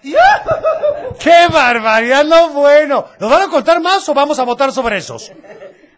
¡Qué 1.18 1.46
barbaridad! 1.50 2.22
No, 2.24 2.50
bueno. 2.50 3.06
¿Nos 3.18 3.30
van 3.30 3.42
a 3.42 3.48
contar 3.48 3.80
más 3.80 4.06
o 4.08 4.12
vamos 4.12 4.38
a 4.38 4.44
votar 4.44 4.70
sobre 4.70 4.98
esos? 4.98 5.32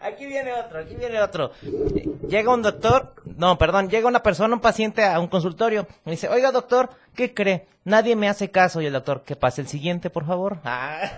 Aquí 0.06 0.24
viene 0.24 0.52
otro, 0.52 0.78
aquí 0.78 0.94
viene 0.94 1.20
otro. 1.20 1.50
Llega 2.28 2.54
un 2.54 2.62
doctor, 2.62 3.14
no, 3.36 3.58
perdón, 3.58 3.90
llega 3.90 4.06
una 4.06 4.22
persona, 4.22 4.54
un 4.54 4.60
paciente 4.60 5.04
a 5.04 5.18
un 5.18 5.26
consultorio. 5.26 5.88
Me 6.04 6.12
dice, 6.12 6.28
oiga 6.28 6.52
doctor, 6.52 6.90
¿qué 7.16 7.34
cree? 7.34 7.66
Nadie 7.82 8.14
me 8.14 8.28
hace 8.28 8.52
caso. 8.52 8.80
Y 8.80 8.86
el 8.86 8.92
doctor, 8.92 9.22
que 9.24 9.34
pase 9.34 9.62
el 9.62 9.68
siguiente, 9.68 10.08
por 10.08 10.24
favor. 10.24 10.58
Ah. 10.64 11.10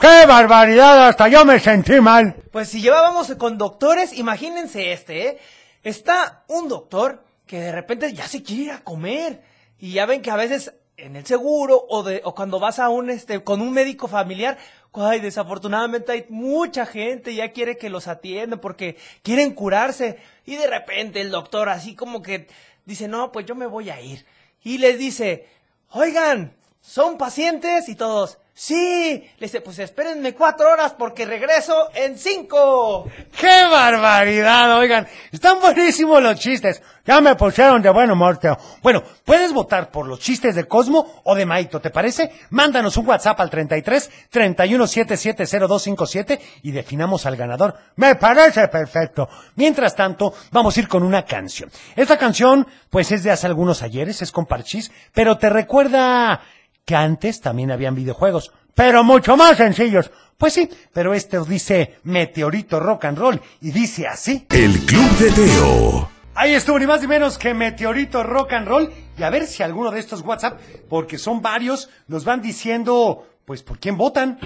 ¡Qué 0.00 0.26
barbaridad! 0.26 1.08
Hasta 1.08 1.28
yo 1.28 1.44
me 1.44 1.60
sentí 1.60 2.00
mal. 2.00 2.34
Pues 2.50 2.68
si 2.68 2.80
llevábamos 2.80 3.32
con 3.36 3.58
doctores, 3.58 4.12
imagínense 4.16 4.92
este, 4.92 5.28
¿eh? 5.28 5.38
Está 5.82 6.44
un 6.48 6.68
doctor 6.68 7.22
que 7.46 7.60
de 7.60 7.72
repente 7.72 8.12
ya 8.12 8.26
se 8.26 8.42
quiere 8.42 8.62
ir 8.62 8.70
a 8.72 8.80
comer. 8.80 9.42
Y 9.78 9.92
ya 9.92 10.06
ven 10.06 10.22
que 10.22 10.30
a 10.30 10.36
veces 10.36 10.72
en 10.96 11.16
el 11.16 11.26
seguro 11.26 11.86
o, 11.88 12.02
de, 12.02 12.20
o 12.24 12.34
cuando 12.34 12.60
vas 12.60 12.78
a 12.78 12.88
un, 12.88 13.10
este, 13.10 13.42
con 13.42 13.60
un 13.60 13.72
médico 13.72 14.08
familiar, 14.08 14.58
ay, 14.92 15.20
desafortunadamente 15.20 16.12
hay 16.12 16.26
mucha 16.28 16.84
gente, 16.86 17.34
ya 17.34 17.52
quiere 17.52 17.76
que 17.76 17.90
los 17.90 18.08
atiendan 18.08 18.60
porque 18.60 18.96
quieren 19.22 19.54
curarse. 19.54 20.18
Y 20.44 20.56
de 20.56 20.66
repente 20.66 21.20
el 21.20 21.30
doctor 21.30 21.68
así 21.68 21.94
como 21.94 22.22
que 22.22 22.48
dice, 22.84 23.08
no, 23.08 23.32
pues 23.32 23.46
yo 23.46 23.54
me 23.54 23.66
voy 23.66 23.90
a 23.90 24.00
ir. 24.00 24.26
Y 24.62 24.78
les 24.78 24.98
dice, 24.98 25.46
oigan, 25.90 26.56
¿son 26.80 27.18
pacientes? 27.18 27.88
Y 27.88 27.94
todos, 27.94 28.38
sí. 28.60 29.24
Le 29.38 29.46
dice, 29.46 29.62
pues 29.62 29.78
espérenme 29.78 30.34
cuatro 30.34 30.70
horas 30.70 30.94
porque 30.98 31.24
regreso 31.24 31.88
en 31.94 32.18
cinco. 32.18 33.10
¡Qué 33.38 33.66
barbaridad! 33.70 34.78
Oigan, 34.78 35.08
están 35.32 35.60
buenísimos 35.60 36.22
los 36.22 36.38
chistes. 36.38 36.82
Ya 37.06 37.20
me 37.22 37.34
pusieron 37.34 37.80
de 37.80 37.88
buen 37.88 38.10
humor. 38.10 38.38
Bueno, 38.82 39.02
puedes 39.24 39.52
votar 39.52 39.90
por 39.90 40.06
los 40.06 40.20
chistes 40.20 40.54
de 40.54 40.68
Cosmo 40.68 41.22
o 41.24 41.34
de 41.34 41.46
Maito, 41.46 41.80
¿te 41.80 41.90
parece? 41.90 42.30
Mándanos 42.50 42.98
un 42.98 43.08
WhatsApp 43.08 43.40
al 43.40 43.48
33 43.48 44.10
31 44.28 44.86
77 44.86 45.44
0257 45.46 46.40
y 46.62 46.70
definamos 46.70 47.24
al 47.24 47.36
ganador. 47.36 47.74
Me 47.96 48.14
parece 48.16 48.68
perfecto. 48.68 49.28
Mientras 49.56 49.96
tanto, 49.96 50.34
vamos 50.52 50.76
a 50.76 50.80
ir 50.80 50.88
con 50.88 51.02
una 51.02 51.24
canción. 51.24 51.70
Esta 51.96 52.18
canción, 52.18 52.66
pues 52.90 53.10
es 53.10 53.22
de 53.22 53.30
hace 53.30 53.46
algunos 53.46 53.82
ayeres, 53.82 54.20
es 54.20 54.30
con 54.30 54.44
Parchís, 54.44 54.92
pero 55.14 55.38
te 55.38 55.48
recuerda 55.48 56.42
que 56.90 56.96
antes 56.96 57.40
también 57.40 57.70
habían 57.70 57.94
videojuegos, 57.94 58.50
pero 58.74 59.04
mucho 59.04 59.36
más 59.36 59.56
sencillos. 59.56 60.10
Pues 60.36 60.54
sí, 60.54 60.68
pero 60.92 61.14
este 61.14 61.38
dice 61.46 62.00
Meteorito 62.02 62.80
Rock 62.80 63.04
and 63.04 63.16
Roll 63.16 63.40
y 63.60 63.70
dice 63.70 64.08
así. 64.08 64.44
El 64.50 64.76
Club 64.86 65.08
de 65.12 65.30
Teo. 65.30 66.10
Ahí 66.34 66.52
estuvo 66.52 66.80
ni 66.80 66.88
más 66.88 67.00
ni 67.00 67.06
menos 67.06 67.38
que 67.38 67.54
Meteorito 67.54 68.24
Rock 68.24 68.54
and 68.54 68.66
Roll 68.66 68.92
y 69.16 69.22
a 69.22 69.30
ver 69.30 69.46
si 69.46 69.62
alguno 69.62 69.92
de 69.92 70.00
estos 70.00 70.22
WhatsApp, 70.22 70.58
porque 70.88 71.16
son 71.16 71.42
varios, 71.42 71.90
nos 72.08 72.24
van 72.24 72.42
diciendo, 72.42 73.24
pues, 73.44 73.62
¿por 73.62 73.78
quién 73.78 73.96
votan? 73.96 74.40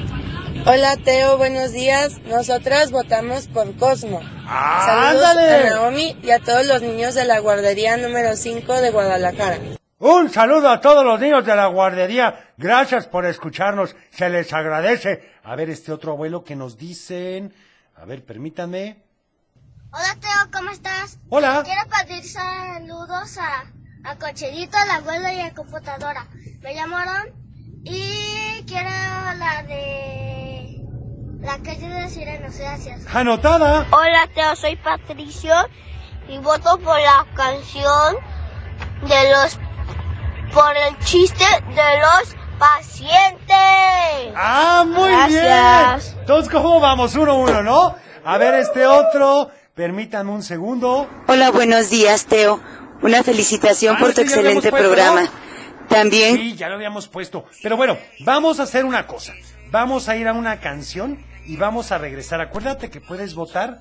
Hola 0.67 0.99
Teo, 1.03 1.39
buenos 1.39 1.73
días. 1.73 2.19
Nosotras 2.29 2.91
votamos 2.91 3.49
por 3.49 3.75
Cosmo. 3.79 4.21
¡Ah, 4.47 4.83
Saludos 4.85 5.29
ándale! 5.31 5.69
a 5.69 5.71
Naomi 5.71 6.15
y 6.23 6.31
a 6.31 6.41
todos 6.41 6.67
los 6.67 6.83
niños 6.83 7.15
de 7.15 7.25
la 7.25 7.39
guardería 7.39 7.97
número 7.97 8.37
5 8.37 8.83
de 8.83 8.91
Guadalajara. 8.91 9.61
Un 9.99 10.29
saludo 10.29 10.69
a 10.71 10.81
todos 10.81 11.05
los 11.05 11.21
niños 11.21 11.45
de 11.45 11.55
la 11.55 11.67
guardería. 11.67 12.53
Gracias 12.57 13.07
por 13.07 13.25
escucharnos. 13.27 13.95
Se 14.11 14.29
les 14.29 14.53
agradece. 14.53 15.33
A 15.45 15.55
ver 15.55 15.71
este 15.71 15.93
otro 15.93 16.13
abuelo 16.13 16.43
que 16.43 16.57
nos 16.57 16.77
dicen. 16.77 17.55
A 17.97 18.05
ver, 18.05 18.25
permítanme. 18.25 19.03
Hola 19.93 20.17
Teo, 20.21 20.51
¿cómo 20.53 20.71
estás? 20.71 21.19
Hola. 21.29 21.63
Quiero 21.65 21.83
pedir 21.89 22.25
saludos 22.25 23.39
a, 23.39 24.11
a 24.11 24.17
Cocherito, 24.19 24.77
al 24.77 24.91
abuelo 24.91 25.29
y 25.33 25.41
a 25.41 25.55
computadora. 25.55 26.27
Me 26.61 26.75
llamo 26.75 26.97
Aaron 26.97 27.33
y 27.85 28.65
quiero 28.67 28.91
la 28.91 29.63
de... 29.69 30.81
La 31.41 31.59
calle 31.59 31.89
de 31.89 32.09
sirenos, 32.09 32.57
gracias. 32.57 33.07
Anotada. 33.15 33.87
Hola, 33.93 34.29
Teo, 34.35 34.57
soy 34.57 34.75
Patricio 34.77 35.55
y 36.27 36.39
voto 36.39 36.79
por 36.79 36.99
la 36.99 37.27
canción 37.37 38.17
de 39.07 39.31
los... 39.31 39.61
por 40.55 40.77
el 40.77 40.97
chiste 41.05 41.45
de 41.69 42.01
los 42.01 42.35
pacientes. 42.59 44.33
Ah, 44.37 44.85
muy 44.87 45.11
Gracias. 45.11 46.05
bien. 46.11 46.21
Entonces, 46.21 46.53
¿cómo 46.53 46.81
vamos? 46.81 47.15
Uno, 47.17 47.35
uno, 47.39 47.63
¿no? 47.63 47.97
A 48.25 48.39
ver, 48.39 48.55
este 48.55 48.87
otro. 48.87 49.51
Permítanme 49.75 50.31
un 50.31 50.43
segundo. 50.43 51.09
Hola, 51.27 51.51
buenos 51.51 51.91
días, 51.91 52.27
Teo. 52.27 52.61
Una 53.03 53.23
felicitación 53.25 53.97
Ah, 53.97 53.99
por 53.99 54.15
tu 54.15 54.21
este 54.21 54.23
excelente 54.23 54.71
puesto, 54.71 54.89
programa. 54.89 55.23
¿no? 55.23 55.29
También 55.89 56.37
Sí, 56.37 56.55
ya 56.57 56.69
lo 56.69 56.77
habíamos 56.77 57.09
puesto. 57.09 57.45
Pero 57.63 57.77
bueno, 57.77 57.99
vamos 58.21 58.61
a 58.61 58.63
hacer 58.63 58.85
una 58.85 59.07
cosa. 59.07 59.33
Vamos 59.71 60.09
a 60.09 60.17
ir 60.17 60.29
a 60.29 60.33
una 60.33 60.61
canción 60.61 61.19
y 61.47 61.57
vamos 61.57 61.91
a 61.91 61.99
regresar. 61.99 62.41
Acuérdate 62.41 62.91
que 62.91 63.01
puedes 63.01 63.35
votar. 63.35 63.81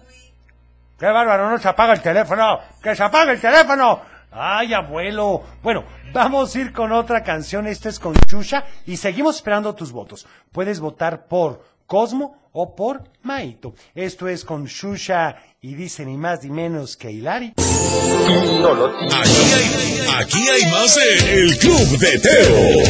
¡Qué 0.99 1.05
bárbaro! 1.05 1.49
No 1.49 1.57
se 1.59 1.67
apaga 1.69 1.93
el 1.93 2.01
teléfono. 2.01 2.59
¡Que 2.81 2.95
se 2.95 3.03
apague 3.03 3.31
el 3.33 3.39
teléfono! 3.41 4.01
¡Ay, 4.35 4.73
abuelo! 4.73 5.43
Bueno, 5.61 5.83
vamos 6.11 6.55
a 6.55 6.59
ir 6.59 6.73
con 6.73 6.91
otra 6.91 7.21
canción. 7.23 7.67
Esta 7.67 7.89
es 7.89 7.99
con 7.99 8.15
Chusha 8.25 8.65
y 8.87 8.97
seguimos 8.97 9.35
esperando 9.35 9.75
tus 9.75 9.91
votos. 9.91 10.25
Puedes 10.51 10.79
votar 10.79 11.27
por 11.27 11.63
Cosmo 11.85 12.49
o 12.51 12.75
por 12.75 13.03
Maito. 13.21 13.75
Esto 13.93 14.27
es 14.27 14.43
con 14.43 14.65
Shusha 14.65 15.35
y 15.61 15.75
dice 15.75 16.03
ni 16.03 16.17
más 16.17 16.43
ni 16.43 16.49
menos 16.49 16.97
que 16.97 17.11
Hilari. 17.11 17.53
Aquí 17.57 19.53
hay, 19.53 20.07
aquí 20.17 20.49
hay 20.49 20.71
más 20.71 20.95
de 20.95 21.41
El 21.41 21.57
Club 21.59 21.99
de 21.99 22.19
Teo. 22.19 22.83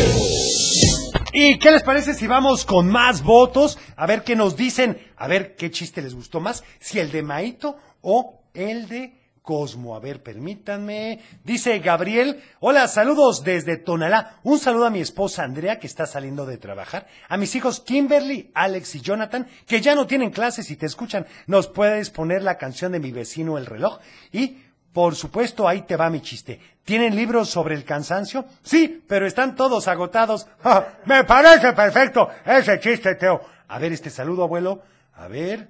¿Y 1.34 1.60
qué 1.60 1.72
les 1.72 1.84
parece 1.84 2.14
si 2.14 2.26
vamos 2.26 2.64
con 2.64 2.88
más 2.88 3.22
votos? 3.22 3.78
A 3.98 4.06
ver 4.06 4.24
qué 4.24 4.38
nos 4.38 4.56
dicen, 4.56 4.98
a 5.18 5.28
ver 5.28 5.58
qué 5.58 5.72
chiste 5.72 6.02
les 6.02 6.16
gustó 6.16 6.40
más, 6.40 6.64
si 6.80 7.00
el 7.00 7.12
de 7.12 7.22
Maito 7.22 7.78
o 8.02 8.40
el 8.54 8.88
de 8.88 9.23
Cosmo. 9.44 9.94
A 9.96 10.00
ver, 10.00 10.24
permítanme. 10.24 11.20
Dice 11.44 11.78
Gabriel, 11.80 12.42
hola, 12.62 12.88
saludos 12.88 13.44
desde 13.44 13.78
Tonalá. 13.78 14.38
Un 14.44 14.58
saludo 14.58 14.86
a 14.86 14.90
mi 14.90 15.02
esposa 15.02 15.44
Andrea, 15.44 15.80
que 15.80 15.86
está 15.86 16.08
saliendo 16.08 16.46
de 16.46 16.58
trabajar. 16.58 17.08
A 17.28 17.36
mis 17.36 17.54
hijos 17.54 17.82
Kimberly, 17.82 18.52
Alex 18.56 18.96
y 18.96 19.02
Jonathan, 19.02 19.46
que 19.68 19.82
ya 19.82 19.96
no 19.96 20.08
tienen 20.08 20.32
clases 20.32 20.72
y 20.72 20.78
te 20.78 20.86
escuchan. 20.86 21.28
Nos 21.46 21.68
puedes 21.68 22.10
poner 22.10 22.42
la 22.42 22.58
canción 22.58 22.94
de 22.94 23.02
mi 23.02 23.12
vecino 23.12 23.58
El 23.58 23.66
reloj. 23.66 24.00
Y, 24.32 24.60
por 24.94 25.16
supuesto, 25.16 25.68
ahí 25.68 25.82
te 25.82 25.98
va 25.98 26.10
mi 26.10 26.22
chiste. 26.22 26.62
¿Tienen 26.86 27.14
libros 27.14 27.50
sobre 27.50 27.76
el 27.76 27.84
cansancio? 27.84 28.46
Sí, 28.64 29.04
pero 29.08 29.28
están 29.28 29.58
todos 29.58 29.90
agotados. 29.90 30.48
Me 31.06 31.26
parece 31.26 31.74
perfecto 31.74 32.30
ese 32.46 32.80
chiste, 32.80 33.16
Teo. 33.16 33.42
A 33.68 33.78
ver, 33.78 33.92
este 33.92 34.10
saludo, 34.10 34.44
abuelo. 34.44 34.84
A 35.16 35.28
ver. 35.28 35.70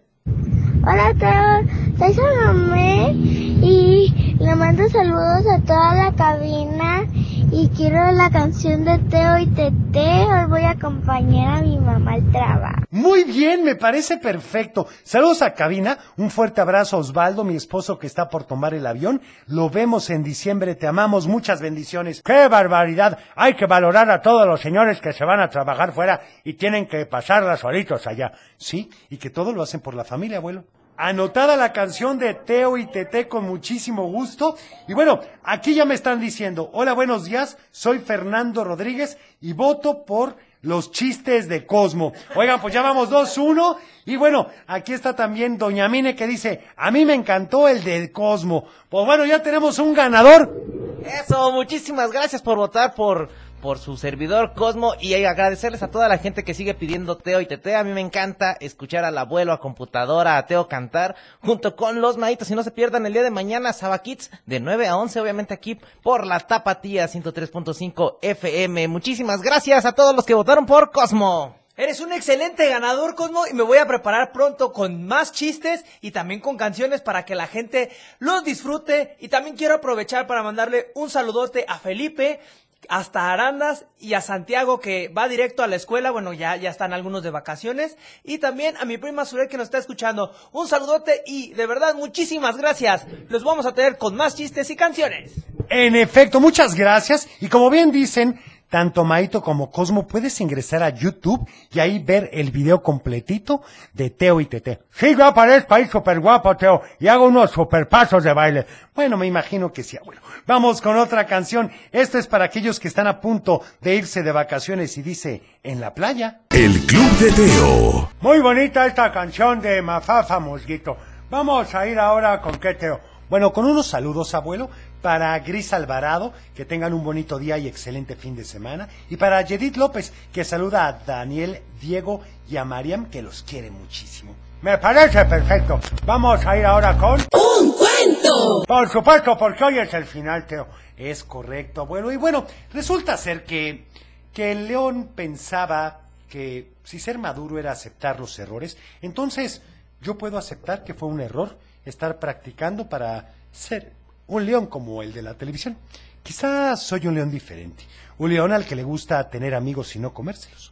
Hola, 0.85 1.11
Teo. 1.17 1.82
Soy 1.97 2.11
Salomé 2.13 3.11
y 3.13 4.35
le 4.39 4.55
mando 4.55 4.89
saludos 4.89 5.45
a 5.47 5.61
toda 5.61 5.95
la 5.95 6.13
cabina 6.15 7.05
y 7.51 7.69
quiero 7.69 8.11
la 8.11 8.31
canción 8.31 8.83
de 8.83 8.97
Teo 8.97 9.37
y 9.37 9.45
Tete. 9.47 10.25
Hoy 10.25 10.49
voy 10.49 10.61
a 10.63 10.71
acompañar 10.71 11.57
a 11.57 11.61
mi 11.61 11.77
mamá 11.77 12.13
al 12.13 12.31
trabajo. 12.31 12.83
Muy 12.89 13.23
bien, 13.25 13.63
me 13.63 13.75
parece 13.75 14.17
perfecto. 14.17 14.87
Saludos 15.03 15.43
a 15.43 15.53
cabina, 15.53 15.99
un 16.17 16.31
fuerte 16.31 16.61
abrazo 16.61 16.97
a 16.97 16.99
Osvaldo, 16.99 17.43
mi 17.43 17.55
esposo 17.55 17.99
que 17.99 18.07
está 18.07 18.27
por 18.27 18.45
tomar 18.45 18.73
el 18.73 18.87
avión. 18.87 19.21
Lo 19.45 19.69
vemos 19.69 20.09
en 20.09 20.23
diciembre, 20.23 20.73
te 20.73 20.87
amamos, 20.87 21.27
muchas 21.27 21.61
bendiciones. 21.61 22.23
¡Qué 22.23 22.47
barbaridad! 22.47 23.19
Hay 23.35 23.53
que 23.53 23.67
valorar 23.67 24.09
a 24.09 24.21
todos 24.21 24.47
los 24.47 24.61
señores 24.61 24.99
que 24.99 25.13
se 25.13 25.25
van 25.25 25.41
a 25.41 25.49
trabajar 25.49 25.91
fuera 25.91 26.21
y 26.43 26.53
tienen 26.53 26.87
que 26.87 27.05
pasarla 27.05 27.55
solitos 27.55 28.07
allá. 28.07 28.31
Sí, 28.57 28.89
y 29.09 29.17
que 29.17 29.29
todo 29.29 29.53
lo 29.53 29.61
hacen 29.61 29.79
por 29.79 29.93
la 29.93 30.03
familia, 30.03 30.37
abuelo. 30.37 30.63
Anotada 30.95 31.55
la 31.55 31.73
canción 31.73 32.19
de 32.19 32.35
Teo 32.35 32.77
y 32.77 32.85
Tete 32.85 33.27
con 33.27 33.45
muchísimo 33.45 34.05
gusto. 34.07 34.55
Y 34.87 34.93
bueno, 34.93 35.21
aquí 35.43 35.73
ya 35.73 35.85
me 35.85 35.95
están 35.95 36.19
diciendo, 36.19 36.69
hola, 36.71 36.93
buenos 36.93 37.25
días, 37.25 37.57
soy 37.71 37.99
Fernando 37.99 38.63
Rodríguez 38.63 39.17
y 39.41 39.53
voto 39.53 40.05
por 40.05 40.35
los 40.61 40.91
chistes 40.91 41.49
de 41.49 41.65
Cosmo. 41.65 42.13
Oigan, 42.35 42.61
pues 42.61 42.73
ya 42.73 42.83
vamos 42.83 43.09
2-1. 43.09 43.77
Y 44.05 44.17
bueno, 44.17 44.47
aquí 44.67 44.93
está 44.93 45.15
también 45.15 45.57
Doña 45.57 45.87
Mine 45.89 46.15
que 46.15 46.27
dice, 46.27 46.63
a 46.77 46.91
mí 46.91 47.05
me 47.05 47.15
encantó 47.15 47.67
el 47.67 47.83
de 47.83 48.11
Cosmo. 48.11 48.65
Pues 48.89 49.05
bueno, 49.05 49.25
ya 49.25 49.41
tenemos 49.41 49.79
un 49.79 49.93
ganador. 49.93 50.63
Eso, 51.05 51.51
muchísimas 51.51 52.11
gracias 52.11 52.41
por 52.41 52.57
votar 52.57 52.93
por, 52.93 53.29
por 53.63 53.79
su 53.79 53.95
servidor 53.95 54.53
Cosmo 54.53 54.93
y 54.99 55.13
agradecerles 55.13 55.83
a 55.83 55.89
toda 55.89 56.09
la 56.09 56.17
gente 56.17 56.43
que 56.43 56.53
sigue 56.53 56.73
pidiendo 56.73 57.15
Teo 57.15 57.39
y 57.39 57.45
Tete. 57.45 57.77
A 57.77 57.85
mí 57.85 57.93
me 57.93 58.01
encanta 58.01 58.57
escuchar 58.59 59.05
al 59.05 59.17
abuelo, 59.17 59.53
a 59.53 59.61
computadora, 59.61 60.37
a 60.37 60.45
Teo 60.45 60.67
cantar 60.67 61.15
junto 61.39 61.77
con 61.77 62.01
los 62.01 62.17
maitos. 62.17 62.51
Y 62.51 62.55
no 62.55 62.63
se 62.63 62.71
pierdan 62.71 63.05
el 63.05 63.13
día 63.13 63.23
de 63.23 63.31
mañana, 63.31 63.71
Saba 63.71 63.99
Kids, 63.99 64.31
de 64.45 64.59
9 64.59 64.87
a 64.87 64.97
11, 64.97 65.21
obviamente 65.21 65.53
aquí 65.53 65.79
por 66.01 66.27
la 66.27 66.41
Tapatía 66.41 67.07
103.5 67.07 68.17
FM. 68.21 68.89
Muchísimas 68.89 69.41
gracias 69.41 69.85
a 69.85 69.93
todos 69.93 70.13
los 70.13 70.25
que 70.25 70.33
votaron 70.33 70.65
por 70.65 70.91
Cosmo. 70.91 71.55
Eres 71.75 72.01
un 72.01 72.13
excelente 72.13 72.69
ganador, 72.69 73.15
Cosmo, 73.15 73.47
y 73.49 73.53
me 73.55 73.63
voy 73.63 73.79
a 73.79 73.87
preparar 73.87 74.31
pronto 74.31 74.71
con 74.71 75.07
más 75.07 75.31
chistes 75.31 75.83
y 76.01 76.11
también 76.11 76.39
con 76.39 76.55
canciones 76.55 77.01
para 77.01 77.25
que 77.25 77.33
la 77.33 77.47
gente 77.47 77.89
los 78.19 78.43
disfrute. 78.43 79.17
Y 79.19 79.29
también 79.29 79.55
quiero 79.55 79.73
aprovechar 79.73 80.27
para 80.27 80.43
mandarle 80.43 80.91
un 80.93 81.09
saludote 81.09 81.65
a 81.67 81.79
Felipe, 81.79 82.41
hasta 82.89 83.31
Arandas 83.31 83.85
y 83.99 84.13
a 84.13 84.21
Santiago 84.21 84.79
que 84.79 85.09
va 85.09 85.27
directo 85.27 85.63
a 85.63 85.67
la 85.67 85.75
escuela. 85.75 86.11
Bueno, 86.11 86.33
ya, 86.33 86.55
ya 86.55 86.69
están 86.69 86.93
algunos 86.93 87.23
de 87.23 87.31
vacaciones. 87.31 87.97
Y 88.23 88.37
también 88.37 88.75
a 88.77 88.85
mi 88.85 88.97
prima 88.97 89.25
Surel 89.25 89.47
que 89.47 89.57
nos 89.57 89.65
está 89.65 89.77
escuchando. 89.77 90.33
Un 90.51 90.67
saludote 90.67 91.23
y 91.25 91.53
de 91.53 91.65
verdad 91.65 91.95
muchísimas 91.95 92.57
gracias. 92.57 93.05
Los 93.29 93.43
vamos 93.43 93.65
a 93.65 93.73
tener 93.73 93.97
con 93.97 94.15
más 94.15 94.35
chistes 94.35 94.69
y 94.69 94.75
canciones. 94.75 95.31
En 95.69 95.95
efecto, 95.95 96.39
muchas 96.39 96.75
gracias. 96.75 97.27
Y 97.39 97.47
como 97.47 97.69
bien 97.69 97.91
dicen, 97.91 98.39
tanto 98.73 99.03
Maito 99.03 99.43
como 99.43 99.69
Cosmo 99.69 100.07
puedes 100.07 100.41
ingresar 100.41 100.81
a 100.81 100.89
YouTube 100.89 101.47
y 101.71 101.79
ahí 101.79 101.99
ver 101.99 102.31
el 102.33 102.49
video 102.49 102.81
completito 102.81 103.61
de 103.93 104.09
Teo 104.09 104.41
y 104.41 104.47
Tete. 104.47 104.79
Sí, 104.89 105.15
yo 105.15 105.25
aparezco 105.25 105.75
ahí 105.75 105.85
súper 105.85 106.19
guapo, 106.19 106.57
Teo, 106.57 106.81
y 106.99 107.07
hago 107.07 107.27
unos 107.27 107.51
super 107.51 107.87
pasos 107.87 108.23
de 108.23 108.33
baile. 108.33 108.65
Bueno, 108.95 109.15
me 109.15 109.27
imagino 109.27 109.71
que 109.71 109.83
sí, 109.83 109.95
abuelo. 109.95 110.21
Vamos 110.47 110.81
con 110.81 110.97
otra 110.97 111.27
canción. 111.27 111.71
Esto 111.91 112.17
es 112.17 112.25
para 112.25 112.45
aquellos 112.45 112.79
que 112.79 112.87
están 112.87 113.05
a 113.05 113.21
punto 113.21 113.61
de 113.79 113.93
irse 113.93 114.23
de 114.23 114.31
vacaciones 114.31 114.97
y 114.97 115.03
dice, 115.03 115.43
en 115.61 115.79
la 115.79 115.93
playa. 115.93 116.39
El 116.49 116.73
Club 116.87 117.11
de 117.19 117.31
Teo. 117.31 118.09
Muy 118.21 118.39
bonita 118.39 118.87
esta 118.87 119.11
canción 119.11 119.61
de 119.61 119.83
Mafafa 119.83 120.39
Mosguito. 120.39 120.97
Vamos 121.29 121.75
a 121.75 121.85
ir 121.85 121.99
ahora 121.99 122.41
con 122.41 122.55
qué, 122.55 122.73
Teo. 122.73 122.99
Bueno, 123.29 123.53
con 123.53 123.65
unos 123.65 123.87
saludos, 123.87 124.33
abuelo, 124.33 124.69
para 125.03 125.37
Gris 125.39 125.73
Alvarado, 125.73 126.31
que 126.55 126.63
tengan 126.63 126.93
un 126.93 127.03
bonito 127.03 127.37
día 127.37 127.57
y 127.57 127.67
excelente 127.67 128.15
fin 128.15 128.37
de 128.37 128.45
semana, 128.45 128.87
y 129.09 129.17
para 129.17 129.41
Yedith 129.41 129.75
López, 129.75 130.13
que 130.31 130.45
saluda 130.45 130.87
a 130.87 130.93
Daniel, 130.93 131.61
Diego 131.79 132.21
y 132.49 132.55
a 132.55 132.63
Mariam, 132.63 133.07
que 133.07 133.21
los 133.21 133.43
quiere 133.43 133.69
muchísimo. 133.69 134.33
Me 134.61 134.77
parece 134.77 135.25
perfecto. 135.25 135.77
Vamos 136.05 136.45
a 136.45 136.57
ir 136.57 136.65
ahora 136.65 136.97
con... 136.97 137.19
¡Un 137.19 137.73
cuento! 137.73 138.63
Por 138.65 138.89
supuesto, 138.89 139.37
porque 139.37 139.65
hoy 139.65 139.79
es 139.79 139.93
el 139.93 140.05
final, 140.05 140.47
Teo. 140.47 140.67
Es 140.95 141.25
correcto, 141.25 141.81
abuelo. 141.81 142.09
Y 142.09 142.15
bueno, 142.15 142.45
resulta 142.71 143.17
ser 143.17 143.43
que, 143.43 143.87
que 144.31 144.53
el 144.53 144.69
león 144.69 145.09
pensaba 145.13 145.99
que 146.29 146.71
si 146.85 146.97
ser 146.97 147.19
maduro 147.19 147.59
era 147.59 147.73
aceptar 147.73 148.21
los 148.21 148.39
errores, 148.39 148.77
entonces 149.01 149.61
yo 149.99 150.17
puedo 150.17 150.37
aceptar 150.37 150.85
que 150.85 150.93
fue 150.93 151.09
un 151.09 151.19
error 151.19 151.57
estar 151.83 152.19
practicando 152.19 152.87
para 152.87 153.33
ser 153.51 153.91
un 154.27 154.45
león 154.45 154.67
como 154.67 155.01
el 155.01 155.13
de 155.13 155.21
la 155.21 155.35
televisión. 155.35 155.77
Quizás 156.21 156.81
soy 156.81 157.07
un 157.07 157.15
león 157.15 157.31
diferente, 157.31 157.83
un 158.17 158.33
león 158.33 158.51
al 158.51 158.65
que 158.65 158.75
le 158.75 158.83
gusta 158.83 159.29
tener 159.29 159.53
amigos 159.53 159.95
y 159.95 159.99
no 159.99 160.13
comérselos, 160.13 160.71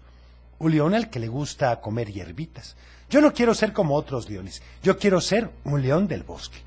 un 0.59 0.71
león 0.71 0.93
al 0.93 1.09
que 1.09 1.19
le 1.19 1.27
gusta 1.27 1.79
comer 1.81 2.11
hierbitas. 2.11 2.75
Yo 3.09 3.19
no 3.19 3.33
quiero 3.33 3.53
ser 3.53 3.73
como 3.73 3.95
otros 3.95 4.29
leones, 4.29 4.61
yo 4.81 4.97
quiero 4.97 5.19
ser 5.19 5.49
un 5.65 5.81
león 5.81 6.07
del 6.07 6.23
bosque. 6.23 6.59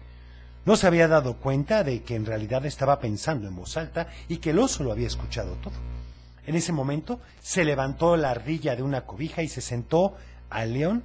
No 0.67 0.77
se 0.77 0.87
había 0.87 1.09
dado 1.09 1.37
cuenta 1.37 1.85
de 1.85 2.03
que 2.03 2.15
en 2.15 2.27
realidad 2.27 2.65
estaba 2.65 2.99
pensando 2.99 3.49
en 3.49 3.57
voz 3.57 3.77
alta 3.77 4.09
y 4.29 4.39
que 4.39 4.51
el 4.51 4.59
oso 4.59 4.83
lo 4.83 4.93
había 4.93 5.07
escuchado 5.07 5.55
todo. 5.63 5.75
En 6.47 6.55
ese 6.55 6.73
momento 6.73 7.21
se 7.41 7.65
levantó 7.65 8.17
la 8.17 8.31
ardilla 8.31 8.77
de 8.77 8.83
una 8.83 9.03
cobija 9.03 9.43
y 9.43 9.49
se 9.49 9.61
sentó 9.61 10.17
al 10.51 10.75
león 10.75 11.05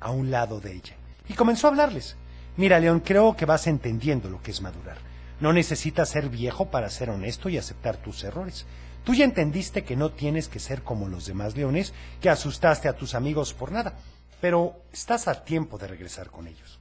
a 0.00 0.10
un 0.10 0.30
lado 0.30 0.60
de 0.60 0.74
ella. 0.74 0.96
Y 1.28 1.34
comenzó 1.34 1.66
a 1.66 1.70
hablarles. 1.70 2.16
Mira, 2.56 2.80
León, 2.80 3.00
creo 3.00 3.36
que 3.36 3.44
vas 3.44 3.66
entendiendo 3.66 4.30
lo 4.30 4.40
que 4.42 4.50
es 4.50 4.62
madurar. 4.62 4.96
No 5.40 5.52
necesitas 5.52 6.08
ser 6.08 6.30
viejo 6.30 6.70
para 6.70 6.88
ser 6.88 7.10
honesto 7.10 7.50
y 7.50 7.58
aceptar 7.58 7.98
tus 7.98 8.24
errores. 8.24 8.64
Tú 9.04 9.12
ya 9.12 9.26
entendiste 9.26 9.84
que 9.84 9.94
no 9.94 10.10
tienes 10.10 10.48
que 10.48 10.58
ser 10.58 10.82
como 10.82 11.06
los 11.06 11.26
demás 11.26 11.54
leones, 11.54 11.92
que 12.20 12.30
asustaste 12.30 12.88
a 12.88 12.94
tus 12.94 13.14
amigos 13.14 13.52
por 13.52 13.72
nada, 13.72 13.94
pero 14.40 14.80
estás 14.90 15.28
a 15.28 15.44
tiempo 15.44 15.76
de 15.76 15.86
regresar 15.86 16.30
con 16.30 16.46
ellos. 16.48 16.78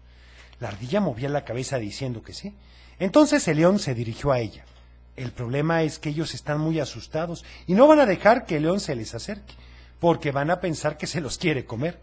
La 0.62 0.70
ardilla 0.70 1.02
movía 1.02 1.28
la 1.28 1.44
cabeza 1.44 1.78
diciendo 1.78 2.24
que 2.24 2.34
sí. 2.34 2.54
Entonces 2.98 3.46
el 3.50 3.58
león 3.58 3.78
se 3.78 3.94
dirigió 3.94 4.32
a 4.32 4.40
ella. 4.40 4.64
El 5.18 5.34
problema 5.34 5.84
es 5.84 6.00
que 6.00 6.10
ellos 6.10 6.34
están 6.34 6.62
muy 6.62 6.80
asustados 6.80 7.44
y 7.68 7.74
no 7.74 7.86
van 7.86 8.00
a 8.00 8.06
dejar 8.06 8.46
que 8.46 8.58
el 8.58 8.64
león 8.64 8.80
se 8.80 8.96
les 8.96 9.14
acerque. 9.14 9.54
porque 10.00 10.32
van 10.32 10.52
a 10.52 10.60
pensar 10.60 10.98
que 10.98 11.08
se 11.08 11.22
los 11.22 11.38
quiere 11.38 11.66
comer. 11.66 11.98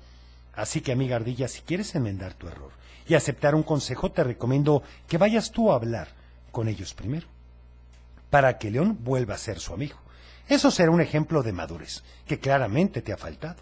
Así 0.54 0.80
que, 0.80 0.92
amiga 0.92 1.16
ardilla, 1.16 1.46
si 1.46 1.60
quieres 1.60 1.94
enmendar 1.94 2.34
tu 2.34 2.48
error 2.48 2.72
y 3.06 3.14
aceptar 3.14 3.54
un 3.54 3.62
consejo, 3.62 4.10
te 4.10 4.24
recomiendo 4.24 4.82
que 5.08 5.18
vayas 5.18 5.50
tú 5.50 5.72
a 5.72 5.76
hablar 5.76 6.08
con 6.50 6.68
ellos 6.68 6.94
primero, 6.94 7.26
para 8.30 8.58
que 8.58 8.70
León 8.70 8.98
vuelva 9.02 9.34
a 9.34 9.38
ser 9.38 9.58
su 9.58 9.74
amigo. 9.74 9.96
Eso 10.48 10.70
será 10.70 10.90
un 10.90 11.00
ejemplo 11.00 11.42
de 11.42 11.52
madurez, 11.52 12.02
que 12.26 12.38
claramente 12.38 13.02
te 13.02 13.12
ha 13.12 13.16
faltado. 13.16 13.56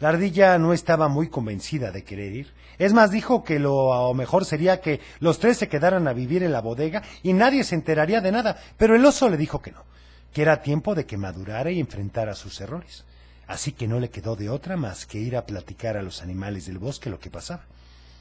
La 0.00 0.08
ardilla 0.08 0.58
no 0.58 0.72
estaba 0.72 1.08
muy 1.08 1.28
convencida 1.28 1.90
de 1.90 2.04
querer 2.04 2.32
ir. 2.32 2.52
Es 2.78 2.92
más, 2.92 3.10
dijo 3.10 3.44
que 3.44 3.58
lo 3.58 4.12
mejor 4.14 4.44
sería 4.44 4.80
que 4.80 5.00
los 5.20 5.38
tres 5.38 5.56
se 5.58 5.68
quedaran 5.68 6.08
a 6.08 6.12
vivir 6.12 6.42
en 6.42 6.52
la 6.52 6.60
bodega 6.60 7.02
y 7.22 7.32
nadie 7.32 7.62
se 7.62 7.76
enteraría 7.76 8.20
de 8.20 8.32
nada, 8.32 8.58
pero 8.76 8.96
el 8.96 9.04
oso 9.04 9.28
le 9.28 9.36
dijo 9.36 9.62
que 9.62 9.70
no, 9.70 9.84
que 10.32 10.42
era 10.42 10.62
tiempo 10.62 10.94
de 10.94 11.06
que 11.06 11.16
madurara 11.16 11.70
y 11.70 11.78
enfrentara 11.78 12.34
sus 12.34 12.60
errores. 12.60 13.04
Así 13.46 13.72
que 13.72 13.86
no 13.86 14.00
le 14.00 14.10
quedó 14.10 14.36
de 14.36 14.50
otra 14.50 14.76
más 14.76 15.06
que 15.06 15.18
ir 15.18 15.36
a 15.36 15.46
platicar 15.46 15.96
a 15.96 16.02
los 16.02 16.22
animales 16.22 16.66
del 16.66 16.78
bosque 16.78 17.10
lo 17.10 17.20
que 17.20 17.30
pasaba. 17.30 17.64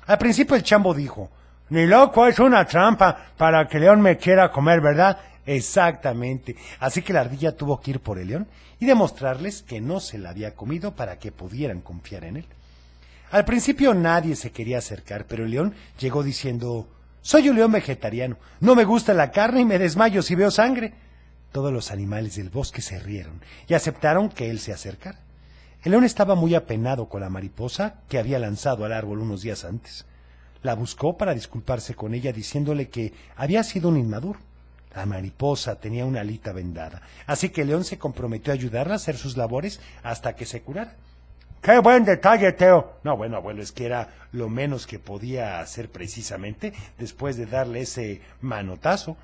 Al 0.08 0.18
principio 0.18 0.56
el 0.56 0.64
chambo 0.64 0.94
dijo, 0.94 1.30
ni 1.70 1.86
loco, 1.86 2.28
es 2.28 2.40
una 2.40 2.66
trampa 2.66 3.28
para 3.38 3.68
que 3.68 3.80
León 3.80 4.02
me 4.02 4.18
quiera 4.18 4.52
comer, 4.52 4.82
¿verdad? 4.82 5.18
Exactamente. 5.46 6.56
Así 6.80 7.02
que 7.02 7.14
la 7.14 7.22
ardilla 7.22 7.56
tuvo 7.56 7.80
que 7.82 7.92
ir 7.92 8.00
por 8.00 8.18
el 8.18 8.28
león 8.30 8.48
y 8.80 8.86
demostrarles 8.86 9.62
que 9.62 9.82
no 9.82 10.00
se 10.00 10.18
la 10.18 10.30
había 10.30 10.56
comido 10.56 10.96
para 10.96 11.20
que 11.20 11.32
pudieran 11.32 11.82
confiar 11.82 12.24
en 12.26 12.38
él. 12.38 12.46
Al 13.32 13.46
principio 13.46 13.94
nadie 13.94 14.36
se 14.36 14.52
quería 14.52 14.78
acercar, 14.78 15.26
pero 15.26 15.46
el 15.46 15.52
león 15.52 15.74
llegó 16.00 16.24
diciendo, 16.24 16.88
soy 17.22 17.50
un 17.50 17.56
león 17.56 17.72
vegetariano, 17.72 18.38
no 18.60 18.76
me 18.76 18.84
gusta 18.86 19.14
la 19.14 19.32
carne 19.32 19.62
y 19.62 19.66
me 19.66 19.80
desmayo 19.80 20.22
si 20.22 20.36
veo 20.36 20.52
sangre. 20.52 20.94
Todos 21.52 21.74
los 21.74 21.92
animales 21.92 22.36
del 22.36 22.50
bosque 22.50 22.82
se 22.82 23.00
rieron 23.00 23.42
y 23.68 23.74
aceptaron 23.74 24.30
que 24.30 24.50
él 24.50 24.60
se 24.60 24.74
acercara. 24.74 25.20
El 25.84 25.92
león 25.92 26.06
estaba 26.06 26.36
muy 26.36 26.56
apenado 26.56 27.10
con 27.10 27.20
la 27.20 27.30
mariposa 27.30 27.96
que 28.08 28.18
había 28.18 28.40
lanzado 28.40 28.86
al 28.86 28.94
árbol 28.94 29.20
unos 29.20 29.42
días 29.42 29.66
antes. 29.66 30.06
La 30.62 30.76
buscó 30.76 31.18
para 31.18 31.34
disculparse 31.34 31.94
con 31.94 32.14
ella 32.14 32.32
diciéndole 32.32 32.88
que 32.88 33.14
había 33.36 33.64
sido 33.64 33.90
un 33.90 33.98
inmaduro. 33.98 34.40
La 34.96 35.06
mariposa 35.06 35.76
tenía 35.76 36.06
una 36.06 36.22
alita 36.22 36.54
vendada, 36.54 37.02
así 37.26 37.50
que 37.50 37.62
el 37.62 37.68
león 37.68 37.84
se 37.84 37.98
comprometió 37.98 38.54
a 38.54 38.56
ayudarla 38.56 38.94
a 38.94 38.96
hacer 38.96 39.18
sus 39.18 39.36
labores 39.36 39.82
hasta 40.04 40.38
que 40.38 40.46
se 40.46 40.62
curara. 40.62 40.96
¡Qué 41.62 41.80
buen 41.80 42.06
detalle, 42.06 42.54
Teo! 42.54 43.00
No, 43.04 43.18
bueno, 43.18 43.36
abuelo, 43.36 43.62
es 43.62 43.74
que 43.74 43.86
era 43.86 44.08
lo 44.32 44.48
menos 44.48 44.88
que 44.88 45.00
podía 45.00 45.60
hacer 45.60 45.90
precisamente 45.90 46.72
después 46.98 47.36
de 47.36 47.46
darle 47.46 47.82
ese 47.82 48.22
manotazo. 48.40 49.18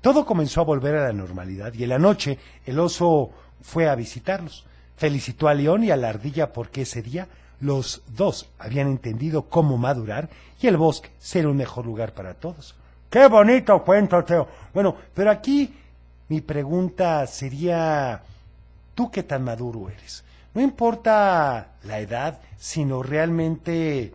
Todo 0.00 0.26
comenzó 0.26 0.62
a 0.62 0.64
volver 0.64 0.96
a 0.96 1.04
la 1.04 1.12
normalidad 1.12 1.72
y 1.74 1.84
en 1.84 1.90
la 1.90 1.98
noche 2.00 2.36
el 2.66 2.80
oso 2.80 3.30
fue 3.60 3.88
a 3.88 3.94
visitarlos. 3.94 4.66
Felicitó 5.00 5.48
a 5.48 5.54
León 5.54 5.82
y 5.82 5.90
a 5.90 5.96
la 5.96 6.10
ardilla 6.10 6.52
porque 6.52 6.82
ese 6.82 7.00
día 7.00 7.26
los 7.58 8.02
dos 8.06 8.50
habían 8.58 8.86
entendido 8.86 9.48
cómo 9.48 9.78
madurar 9.78 10.28
y 10.60 10.66
el 10.66 10.76
bosque 10.76 11.10
ser 11.18 11.46
un 11.46 11.56
mejor 11.56 11.86
lugar 11.86 12.12
para 12.12 12.34
todos. 12.34 12.76
¡Qué 13.08 13.26
bonito 13.26 13.82
cuento, 13.82 14.22
Teo! 14.22 14.46
Bueno, 14.74 14.94
pero 15.14 15.30
aquí 15.30 15.74
mi 16.28 16.42
pregunta 16.42 17.26
sería, 17.26 18.20
¿tú 18.94 19.10
qué 19.10 19.22
tan 19.22 19.42
maduro 19.42 19.88
eres? 19.88 20.22
No 20.52 20.60
importa 20.60 21.68
la 21.84 21.98
edad, 22.00 22.38
sino 22.58 23.02
realmente, 23.02 24.12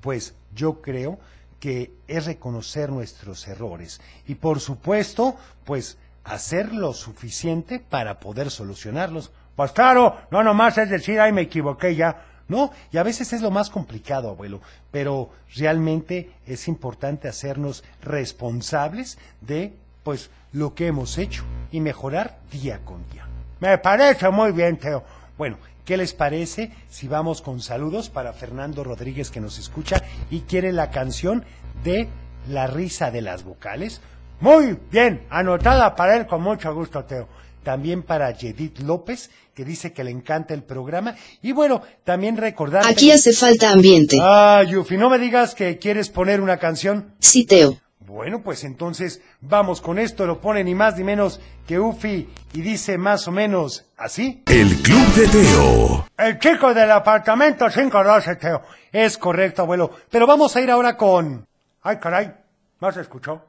pues 0.00 0.34
yo 0.56 0.82
creo 0.82 1.20
que 1.60 1.92
es 2.08 2.26
reconocer 2.26 2.90
nuestros 2.90 3.46
errores 3.46 4.00
y 4.26 4.34
por 4.34 4.58
supuesto, 4.58 5.36
pues 5.64 5.98
hacer 6.24 6.72
lo 6.72 6.92
suficiente 6.94 7.78
para 7.78 8.18
poder 8.18 8.50
solucionarlos. 8.50 9.30
Pues 9.56 9.72
claro, 9.72 10.16
no 10.30 10.42
nomás 10.42 10.78
es 10.78 10.90
decir, 10.90 11.20
ay, 11.20 11.32
me 11.32 11.42
equivoqué 11.42 11.94
ya. 11.94 12.24
No, 12.46 12.72
y 12.92 12.98
a 12.98 13.02
veces 13.02 13.32
es 13.32 13.40
lo 13.40 13.50
más 13.50 13.70
complicado, 13.70 14.28
abuelo, 14.28 14.60
pero 14.90 15.30
realmente 15.56 16.32
es 16.46 16.68
importante 16.68 17.26
hacernos 17.26 17.84
responsables 18.02 19.18
de, 19.40 19.74
pues, 20.02 20.30
lo 20.52 20.74
que 20.74 20.86
hemos 20.86 21.16
hecho 21.16 21.44
y 21.72 21.80
mejorar 21.80 22.38
día 22.50 22.80
con 22.84 23.08
día. 23.10 23.26
Me 23.60 23.78
parece 23.78 24.28
muy 24.28 24.52
bien, 24.52 24.76
Teo. 24.76 25.04
Bueno, 25.38 25.56
¿qué 25.86 25.96
les 25.96 26.12
parece 26.12 26.70
si 26.90 27.08
vamos 27.08 27.40
con 27.40 27.60
saludos 27.60 28.10
para 28.10 28.34
Fernando 28.34 28.84
Rodríguez 28.84 29.30
que 29.30 29.40
nos 29.40 29.58
escucha 29.58 30.02
y 30.30 30.40
quiere 30.40 30.70
la 30.72 30.90
canción 30.90 31.44
de 31.82 32.08
La 32.48 32.66
risa 32.66 33.10
de 33.10 33.22
las 33.22 33.42
vocales? 33.42 34.02
Muy 34.40 34.78
bien, 34.90 35.26
anotada 35.30 35.94
para 35.94 36.16
él 36.16 36.26
con 36.26 36.42
mucho 36.42 36.74
gusto, 36.74 37.04
Teo. 37.04 37.26
También 37.64 38.02
para 38.02 38.30
Yedith 38.30 38.78
López, 38.80 39.30
que 39.54 39.64
dice 39.64 39.92
que 39.92 40.04
le 40.04 40.10
encanta 40.10 40.54
el 40.54 40.62
programa. 40.62 41.16
Y 41.42 41.52
bueno, 41.52 41.82
también 42.04 42.36
recordar... 42.36 42.86
Aquí 42.86 43.10
hace 43.10 43.32
falta 43.32 43.70
ambiente. 43.70 44.18
Ah, 44.20 44.62
Yufi, 44.62 44.96
no 44.96 45.10
me 45.10 45.18
digas 45.18 45.54
que 45.54 45.78
quieres 45.78 46.10
poner 46.10 46.40
una 46.40 46.58
canción. 46.58 47.14
Sí, 47.18 47.46
Teo. 47.46 47.78
Bueno, 48.06 48.42
pues 48.42 48.64
entonces 48.64 49.22
vamos 49.40 49.80
con 49.80 49.98
esto. 49.98 50.26
Lo 50.26 50.40
pone 50.40 50.62
ni 50.62 50.74
más 50.74 50.98
ni 50.98 51.04
menos 51.04 51.40
que 51.66 51.80
Ufi 51.80 52.28
y 52.52 52.60
dice 52.60 52.98
más 52.98 53.26
o 53.26 53.32
menos 53.32 53.86
así. 53.96 54.42
El 54.46 54.76
Club 54.82 55.06
de 55.14 55.26
Teo. 55.28 56.06
El 56.18 56.38
chico 56.38 56.74
del 56.74 56.90
apartamento 56.90 57.66
512, 57.66 58.36
Teo. 58.36 58.62
Es 58.92 59.16
correcto, 59.16 59.62
abuelo. 59.62 59.90
Pero 60.10 60.26
vamos 60.26 60.54
a 60.54 60.60
ir 60.60 60.70
ahora 60.70 60.98
con... 60.98 61.46
Ay, 61.82 61.96
caray. 61.98 62.34
¿No 62.80 62.92
se 62.92 63.00
escuchó? 63.00 63.42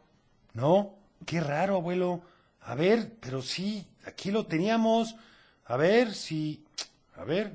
No. 0.53 0.95
Qué 1.25 1.41
raro, 1.41 1.75
abuelo. 1.75 2.21
A 2.67 2.73
ver, 2.73 3.13
pero 3.19 3.43
sí, 3.43 3.87
aquí 4.07 4.31
lo 4.31 4.47
teníamos. 4.47 5.15
A 5.65 5.77
ver 5.77 6.13
si... 6.13 6.65
A 7.15 7.23
ver. 7.23 7.53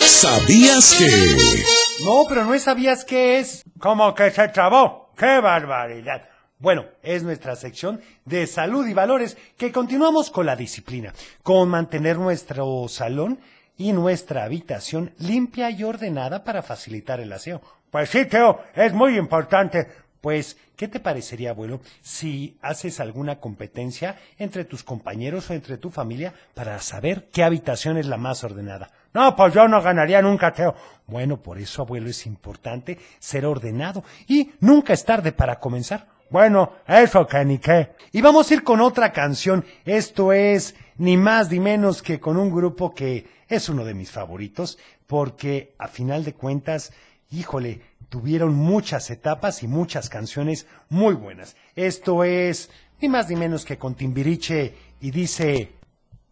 ¿Sabías 0.00 0.94
que? 0.98 2.04
No, 2.04 2.24
pero 2.28 2.44
no 2.44 2.58
sabías 2.58 3.04
qué 3.04 3.38
es. 3.38 3.62
Como 3.78 4.12
que 4.16 4.30
se 4.32 4.48
trabó. 4.48 5.12
¡Qué 5.16 5.40
barbaridad! 5.40 6.28
Bueno, 6.58 6.86
es 7.02 7.22
nuestra 7.22 7.54
sección 7.54 8.00
de 8.24 8.48
salud 8.48 8.86
y 8.88 8.92
valores 8.92 9.36
que 9.56 9.70
continuamos 9.70 10.30
con 10.30 10.46
la 10.46 10.56
disciplina, 10.56 11.14
con 11.44 11.68
mantener 11.68 12.18
nuestro 12.18 12.86
salón 12.88 13.38
y 13.76 13.92
nuestra 13.92 14.42
habitación 14.42 15.14
limpia 15.18 15.70
y 15.70 15.84
ordenada 15.84 16.42
para 16.42 16.64
facilitar 16.64 17.20
el 17.20 17.32
aseo. 17.32 17.62
Pues 17.92 18.10
sí, 18.10 18.26
Teo, 18.26 18.60
es 18.74 18.92
muy 18.92 19.16
importante. 19.16 19.86
Pues, 20.20 20.56
¿qué 20.76 20.88
te 20.88 20.98
parecería, 20.98 21.50
abuelo, 21.50 21.80
si 22.00 22.58
haces 22.60 22.98
alguna 22.98 23.38
competencia 23.38 24.18
entre 24.38 24.64
tus 24.64 24.82
compañeros 24.82 25.48
o 25.48 25.54
entre 25.54 25.78
tu 25.78 25.90
familia 25.90 26.34
para 26.54 26.80
saber 26.80 27.28
qué 27.32 27.44
habitación 27.44 27.96
es 27.98 28.06
la 28.06 28.16
más 28.16 28.42
ordenada? 28.42 28.90
No, 29.14 29.34
pues 29.36 29.54
yo 29.54 29.68
no 29.68 29.80
ganaría 29.80 30.20
nunca, 30.20 30.52
Teo. 30.52 30.74
Bueno, 31.06 31.40
por 31.40 31.58
eso, 31.58 31.82
abuelo, 31.82 32.08
es 32.10 32.26
importante 32.26 32.98
ser 33.18 33.46
ordenado 33.46 34.04
y 34.26 34.50
nunca 34.60 34.92
es 34.92 35.04
tarde 35.04 35.32
para 35.32 35.60
comenzar. 35.60 36.06
Bueno, 36.30 36.72
eso 36.86 37.26
que 37.26 37.44
ni 37.44 37.58
qué. 37.58 37.92
Y 38.12 38.20
vamos 38.20 38.50
a 38.50 38.54
ir 38.54 38.62
con 38.62 38.80
otra 38.80 39.12
canción. 39.12 39.64
Esto 39.84 40.32
es 40.32 40.74
ni 40.98 41.16
más 41.16 41.50
ni 41.50 41.58
menos 41.58 42.02
que 42.02 42.20
con 42.20 42.36
un 42.36 42.50
grupo 42.50 42.94
que 42.94 43.26
es 43.48 43.68
uno 43.68 43.84
de 43.84 43.94
mis 43.94 44.10
favoritos, 44.10 44.78
porque 45.06 45.74
a 45.78 45.88
final 45.88 46.24
de 46.24 46.34
cuentas, 46.34 46.92
híjole, 47.30 47.80
tuvieron 48.08 48.54
muchas 48.54 49.10
etapas 49.10 49.62
y 49.62 49.68
muchas 49.68 50.08
canciones 50.08 50.66
muy 50.88 51.14
buenas. 51.14 51.56
Esto 51.74 52.24
es 52.24 52.70
ni 53.00 53.08
más 53.08 53.28
ni 53.28 53.36
menos 53.36 53.64
que 53.64 53.78
con 53.78 53.94
Timbiriche 53.94 54.74
y 55.00 55.10
dice 55.10 55.72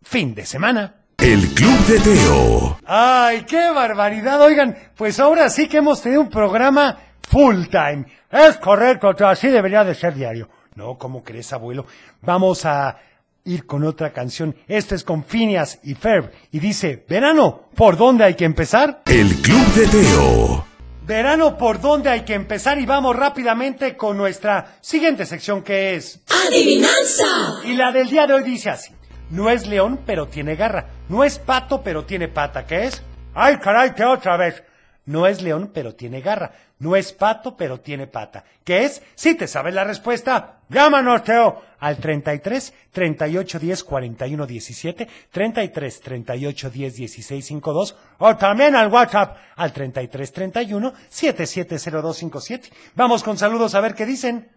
fin 0.03 0.35
de 0.35 0.47
semana. 0.47 0.95
El 1.19 1.49
Club 1.55 1.79
de 1.87 2.01
Teo. 2.01 2.79
¡Ay, 2.87 3.45
qué 3.45 3.71
barbaridad! 3.71 4.41
Oigan, 4.41 4.77
pues 4.97 5.19
ahora 5.19 5.49
sí 5.49 5.69
que 5.69 5.79
hemos 5.79 6.03
tenido 6.03 6.21
un 6.21 6.31
programa 6.31 6.99
full 7.29 7.65
time. 7.67 8.07
Es 8.31 8.59
correcto, 8.59 9.11
así 9.27 9.49
debería 9.49 9.83
de 9.83 9.95
ser 9.95 10.15
diario. 10.15 10.49
No, 10.75 10.99
¿cómo 10.99 11.25
crees, 11.25 11.53
abuelo? 11.53 11.87
Vamos 12.21 12.67
a 12.67 12.99
ir 13.45 13.65
con 13.65 13.85
otra 13.85 14.13
canción. 14.13 14.55
Esto 14.69 14.95
es 14.95 15.05
con 15.05 15.25
Phineas 15.25 15.81
y 15.83 15.95
Ferb. 15.95 16.31
Y 16.53 16.59
dice, 16.59 17.05
verano, 17.09 17.63
¿por 17.75 17.97
dónde 17.97 18.25
hay 18.25 18.35
que 18.35 18.45
empezar? 18.45 19.03
El 19.07 19.35
Club 19.37 19.67
de 19.69 19.87
Teo. 19.87 20.66
Verano, 21.07 21.57
¿por 21.57 21.81
dónde 21.81 22.11
hay 22.11 22.23
que 22.23 22.35
empezar? 22.35 22.81
Y 22.81 22.85
vamos 22.85 23.15
rápidamente 23.15 23.97
con 23.97 24.17
nuestra 24.17 24.77
siguiente 24.81 25.25
sección 25.25 25.63
que 25.63 25.95
es... 25.95 26.19
¡Adivinanza! 26.49 27.61
Y 27.63 27.75
la 27.75 27.93
del 27.93 28.11
día 28.11 28.27
de 28.27 28.35
hoy 28.35 28.43
dice 28.43 28.71
así. 28.71 28.93
No 29.31 29.49
es 29.49 29.69
león, 29.69 30.01
pero 30.05 30.27
tiene 30.27 30.57
garra. 30.57 30.87
No 31.09 31.23
es 31.23 31.39
pato, 31.39 31.81
pero 31.83 32.05
tiene 32.05 32.27
pata. 32.27 32.67
¿Qué 32.67 32.87
es? 32.87 33.05
¡Ay, 33.35 33.59
caray, 33.59 33.95
que 33.95 34.05
otra 34.05 34.37
vez! 34.37 34.65
No 35.07 35.27
es 35.27 35.41
león, 35.41 35.71
pero 35.73 35.95
tiene 35.95 36.21
garra. 36.21 36.53
No 36.81 36.97
es 36.97 37.13
pato, 37.13 37.57
pero 37.57 37.81
tiene 37.81 38.09
pata. 38.09 38.45
¿Qué 38.65 38.85
es? 38.85 39.03
Si 39.15 39.35
te 39.37 39.47
sabes 39.47 39.73
la 39.73 39.85
respuesta, 39.85 40.59
llámanos, 40.69 41.23
Teo, 41.23 41.63
al 41.79 41.97
33 41.97 42.75
38 42.91 43.59
10 43.59 43.85
41 43.85 44.47
17, 44.47 45.09
33 45.31 46.01
38 46.01 46.71
10 46.71 46.97
16 46.97 47.47
52, 47.47 47.97
o 48.19 48.37
también 48.37 48.75
al 48.75 48.93
WhatsApp 48.93 49.37
al 49.55 49.73
33 49.73 50.33
31 50.33 50.93
770257. 51.09 52.71
Vamos 52.97 53.23
con 53.23 53.39
saludos 53.39 53.75
a 53.77 53.81
ver 53.81 53.95
qué 53.95 54.05
dicen. 54.05 54.51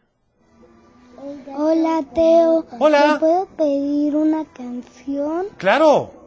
Hola, 1.56 2.04
Teo. 2.14 2.66
Hola. 2.80 3.14
¿Me 3.14 3.20
puedo 3.20 3.46
pedir 3.46 4.16
una 4.16 4.46
canción? 4.46 5.46
Claro. 5.58 6.19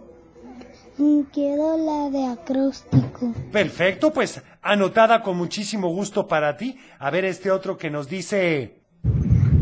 Quiero 1.33 1.77
la 1.79 2.11
de 2.11 2.27
acróstico. 2.27 3.33
Perfecto, 3.51 4.13
pues 4.13 4.43
anotada 4.61 5.23
con 5.23 5.37
muchísimo 5.37 5.89
gusto 5.89 6.29
para 6.29 6.57
ti. 6.57 6.79
A 6.99 7.11
ver 7.11 7.25
este 7.25 7.51
otro 7.51 7.77
que 7.79 7.91
nos 7.91 8.09
dice... 8.09 8.79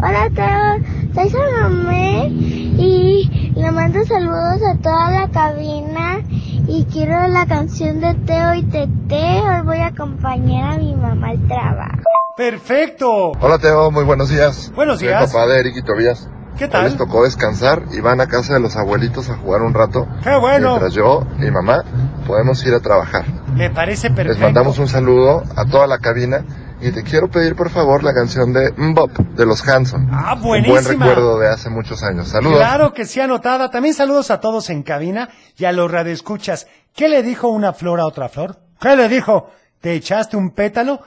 Hola 0.03 0.31
Teo, 0.35 1.15
soy 1.15 1.29
Salomé 1.31 2.29
y 2.29 3.53
le 3.55 3.71
mando 3.71 4.03
saludos 4.05 4.63
a 4.63 4.79
toda 4.81 5.11
la 5.11 5.29
cabina 5.31 6.23
y 6.67 6.87
quiero 6.91 7.29
la 7.29 7.47
canción 7.47 8.01
de 8.01 8.15
Teo 8.15 8.55
y 8.55 8.63
Tete. 8.65 9.41
Hoy 9.43 9.63
voy 9.65 9.79
a 9.79 9.89
acompañar 9.89 10.73
a 10.73 10.77
mi 10.79 10.95
mamá 10.97 11.29
al 11.31 11.47
trabajo. 11.47 12.03
Perfecto. 12.37 13.33
Hola 13.41 13.59
Teo, 13.59 13.91
muy 13.91 14.05
buenos 14.05 14.31
días. 14.31 14.73
Buenos 14.75 14.99
Soy 15.01 15.09
días. 15.09 15.31
papá 15.31 15.47
de 15.47 15.61
Eric 15.61 15.77
y 15.77 15.83
Tobías. 15.83 16.29
¿Qué 16.61 16.67
Hoy 16.67 16.71
tal? 16.71 16.85
les 16.85 16.97
tocó 16.99 17.25
descansar 17.25 17.85
y 17.91 18.01
van 18.01 18.21
a 18.21 18.27
casa 18.27 18.53
de 18.55 18.61
los 18.61 18.77
abuelitos 18.77 19.31
a 19.31 19.37
jugar 19.37 19.63
un 19.63 19.73
rato. 19.73 20.07
¡Qué 20.23 20.37
bueno! 20.39 20.69
Mientras 20.73 20.93
yo 20.93 21.27
y 21.39 21.51
mamá 21.51 21.83
podemos 22.27 22.63
ir 22.67 22.75
a 22.75 22.81
trabajar. 22.81 23.25
Me 23.55 23.71
parece 23.71 24.09
perfecto. 24.11 24.33
Les 24.33 24.39
mandamos 24.41 24.79
un 24.79 24.87
saludo 24.87 25.43
a 25.57 25.65
toda 25.65 25.87
la 25.87 25.97
cabina 25.99 26.45
y 26.83 26.91
te 26.93 27.03
quiero 27.03 27.29
pedir 27.31 27.57
por 27.57 27.71
favor 27.71 28.05
la 28.05 28.13
canción 28.13 28.53
de 28.53 28.73
Mbop 28.77 29.11
de 29.37 29.47
los 29.47 29.67
Hanson. 29.67 30.09
Ah, 30.13 30.35
Un 30.35 30.43
buen 30.43 30.65
buenísima. 30.65 31.07
recuerdo 31.07 31.39
de 31.39 31.49
hace 31.49 31.71
muchos 31.71 32.03
años. 32.03 32.29
Saludos. 32.29 32.59
Claro 32.59 32.93
que 32.93 33.07
sí, 33.07 33.21
anotada. 33.21 33.71
También 33.71 33.95
saludos 33.95 34.31
a 34.31 34.39
todos 34.41 34.69
en 34.69 34.83
cabina 34.83 35.31
y 35.57 35.65
a 35.65 35.73
los 35.73 35.91
radioescuchas. 35.91 36.67
¿Qué 36.95 37.09
le 37.09 37.23
dijo 37.23 37.49
una 37.49 37.73
flor 37.73 38.01
a 38.01 38.05
otra 38.05 38.29
flor? 38.29 38.57
¿Qué 38.79 38.97
le 38.97 39.09
dijo? 39.09 39.49
¿Te 39.81 39.95
echaste 39.95 40.37
un 40.37 40.51
pétalo? 40.51 41.01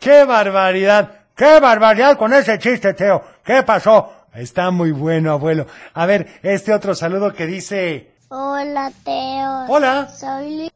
¡Qué 0.00 0.24
barbaridad! 0.24 1.10
¡Qué 1.36 1.60
barbaridad 1.60 2.16
con 2.18 2.32
ese 2.32 2.58
chiste, 2.58 2.92
Teo! 2.94 3.22
¿Qué 3.44 3.62
pasó? 3.62 4.10
Está 4.36 4.70
muy 4.70 4.92
bueno, 4.92 5.32
abuelo. 5.32 5.66
A 5.94 6.04
ver, 6.06 6.26
este 6.42 6.74
otro 6.74 6.94
saludo 6.94 7.32
que 7.32 7.46
dice... 7.46 8.10
Hola 8.28 8.92
Teo. 9.04 9.66
Hola. 9.68 10.08
Soy 10.08 10.70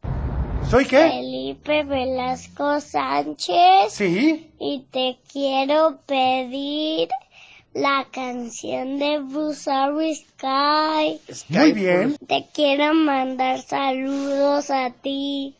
¿Soy 0.71 0.87
qué? 0.87 1.11
Felipe 1.11 1.85
Velasco 1.85 2.81
Sánchez. 2.81 3.91
Sí. 3.91 4.51
Y 4.59 4.87
te 4.91 5.19
quiero 5.31 5.99
pedir 6.07 7.09
la 7.75 8.07
canción 8.11 8.99
de 8.99 9.21
Starry 9.53 10.15
Sky. 10.15 11.21
Muy 11.49 11.73
bien. 11.73 12.17
Te 12.27 12.47
quiero 12.55 12.95
mandar 12.95 13.61
saludos 13.61 14.71
a 14.71 14.91
ti. 14.91 15.57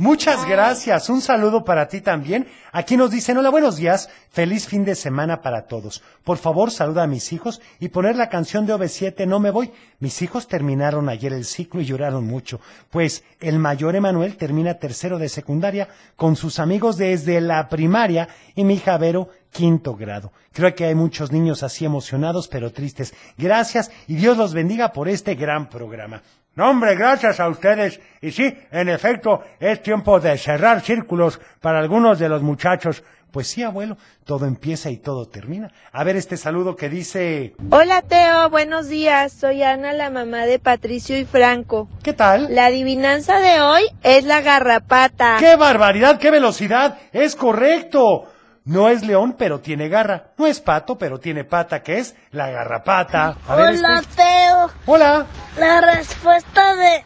Muchas 0.00 0.48
gracias. 0.48 1.10
Un 1.10 1.20
saludo 1.20 1.62
para 1.62 1.86
ti 1.86 2.00
también. 2.00 2.46
Aquí 2.72 2.96
nos 2.96 3.10
dicen, 3.10 3.36
hola, 3.36 3.50
buenos 3.50 3.76
días. 3.76 4.08
Feliz 4.30 4.66
fin 4.66 4.82
de 4.82 4.94
semana 4.94 5.42
para 5.42 5.66
todos. 5.66 6.02
Por 6.24 6.38
favor, 6.38 6.70
saluda 6.70 7.02
a 7.02 7.06
mis 7.06 7.34
hijos 7.34 7.60
y 7.80 7.90
poner 7.90 8.16
la 8.16 8.30
canción 8.30 8.64
de 8.64 8.72
OV7, 8.72 9.26
No 9.26 9.40
me 9.40 9.50
voy. 9.50 9.72
Mis 9.98 10.22
hijos 10.22 10.48
terminaron 10.48 11.10
ayer 11.10 11.34
el 11.34 11.44
ciclo 11.44 11.82
y 11.82 11.84
lloraron 11.84 12.26
mucho, 12.26 12.60
pues 12.88 13.24
el 13.40 13.58
mayor 13.58 13.94
Emanuel 13.94 14.38
termina 14.38 14.78
tercero 14.78 15.18
de 15.18 15.28
secundaria 15.28 15.88
con 16.16 16.34
sus 16.34 16.60
amigos 16.60 16.96
desde 16.96 17.38
la 17.42 17.68
primaria 17.68 18.26
y 18.54 18.64
mi 18.64 18.76
hija 18.76 18.96
Vero 18.96 19.28
quinto 19.52 19.96
grado. 19.96 20.32
Creo 20.54 20.74
que 20.74 20.86
hay 20.86 20.94
muchos 20.94 21.30
niños 21.30 21.62
así 21.62 21.84
emocionados 21.84 22.48
pero 22.48 22.72
tristes. 22.72 23.12
Gracias 23.36 23.90
y 24.08 24.14
Dios 24.14 24.38
los 24.38 24.54
bendiga 24.54 24.94
por 24.94 25.10
este 25.10 25.34
gran 25.34 25.68
programa. 25.68 26.22
No, 26.56 26.70
hombre, 26.70 26.96
gracias 26.96 27.38
a 27.38 27.48
ustedes. 27.48 28.00
Y 28.20 28.32
sí, 28.32 28.56
en 28.72 28.88
efecto, 28.88 29.42
es 29.60 29.82
tiempo 29.82 30.18
de 30.18 30.36
cerrar 30.36 30.80
círculos 30.80 31.40
para 31.60 31.78
algunos 31.78 32.18
de 32.18 32.28
los 32.28 32.42
muchachos. 32.42 33.04
Pues 33.30 33.46
sí, 33.46 33.62
abuelo, 33.62 33.96
todo 34.24 34.46
empieza 34.46 34.90
y 34.90 34.96
todo 34.96 35.28
termina. 35.28 35.70
A 35.92 36.02
ver 36.02 36.16
este 36.16 36.36
saludo 36.36 36.74
que 36.74 36.88
dice... 36.88 37.54
Hola 37.70 38.02
Teo, 38.02 38.50
buenos 38.50 38.88
días. 38.88 39.32
Soy 39.32 39.62
Ana, 39.62 39.92
la 39.92 40.10
mamá 40.10 40.46
de 40.46 40.58
Patricio 40.58 41.16
y 41.16 41.24
Franco. 41.24 41.88
¿Qué 42.02 42.12
tal? 42.12 42.52
La 42.52 42.66
adivinanza 42.66 43.38
de 43.38 43.60
hoy 43.60 43.82
es 44.02 44.24
la 44.24 44.40
garrapata. 44.40 45.36
¡Qué 45.38 45.54
barbaridad, 45.54 46.18
qué 46.18 46.32
velocidad! 46.32 46.98
Es 47.12 47.36
correcto. 47.36 48.28
No 48.70 48.88
es 48.88 49.04
león, 49.04 49.34
pero 49.36 49.58
tiene 49.58 49.88
garra. 49.88 50.26
No 50.38 50.46
es 50.46 50.60
pato, 50.60 50.96
pero 50.96 51.18
tiene 51.18 51.42
pata, 51.42 51.82
que 51.82 51.98
es 51.98 52.14
la 52.30 52.50
garrapata. 52.50 53.36
A 53.48 53.56
ver, 53.56 53.70
Hola 53.74 53.98
este- 53.98 54.22
Teo. 54.22 54.70
Hola. 54.86 55.26
La 55.58 55.80
respuesta 55.80 56.76
de 56.76 57.04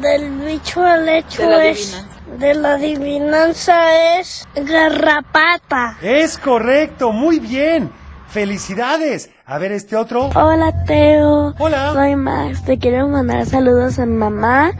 del 0.00 0.30
bicho 0.38 0.84
al 0.86 1.08
hecho 1.08 1.42
De 1.42 1.48
la 1.48 1.66
es 1.66 2.06
de 2.38 2.54
la 2.54 2.74
adivinanza 2.74 4.18
es 4.20 4.46
garrapata. 4.54 5.96
Es 6.00 6.38
correcto, 6.38 7.10
muy 7.10 7.40
bien. 7.40 7.90
Felicidades. 8.28 9.30
A 9.44 9.58
ver 9.58 9.72
este 9.72 9.96
otro. 9.96 10.30
Hola 10.36 10.84
Teo. 10.84 11.56
Hola. 11.58 11.92
Soy 11.92 12.14
Max. 12.14 12.64
Te 12.64 12.78
quiero 12.78 13.08
mandar 13.08 13.46
saludos 13.46 13.98
a 13.98 14.06
mi 14.06 14.14
mamá, 14.14 14.70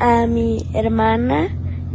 a 0.00 0.26
mi 0.28 0.70
hermana 0.72 1.48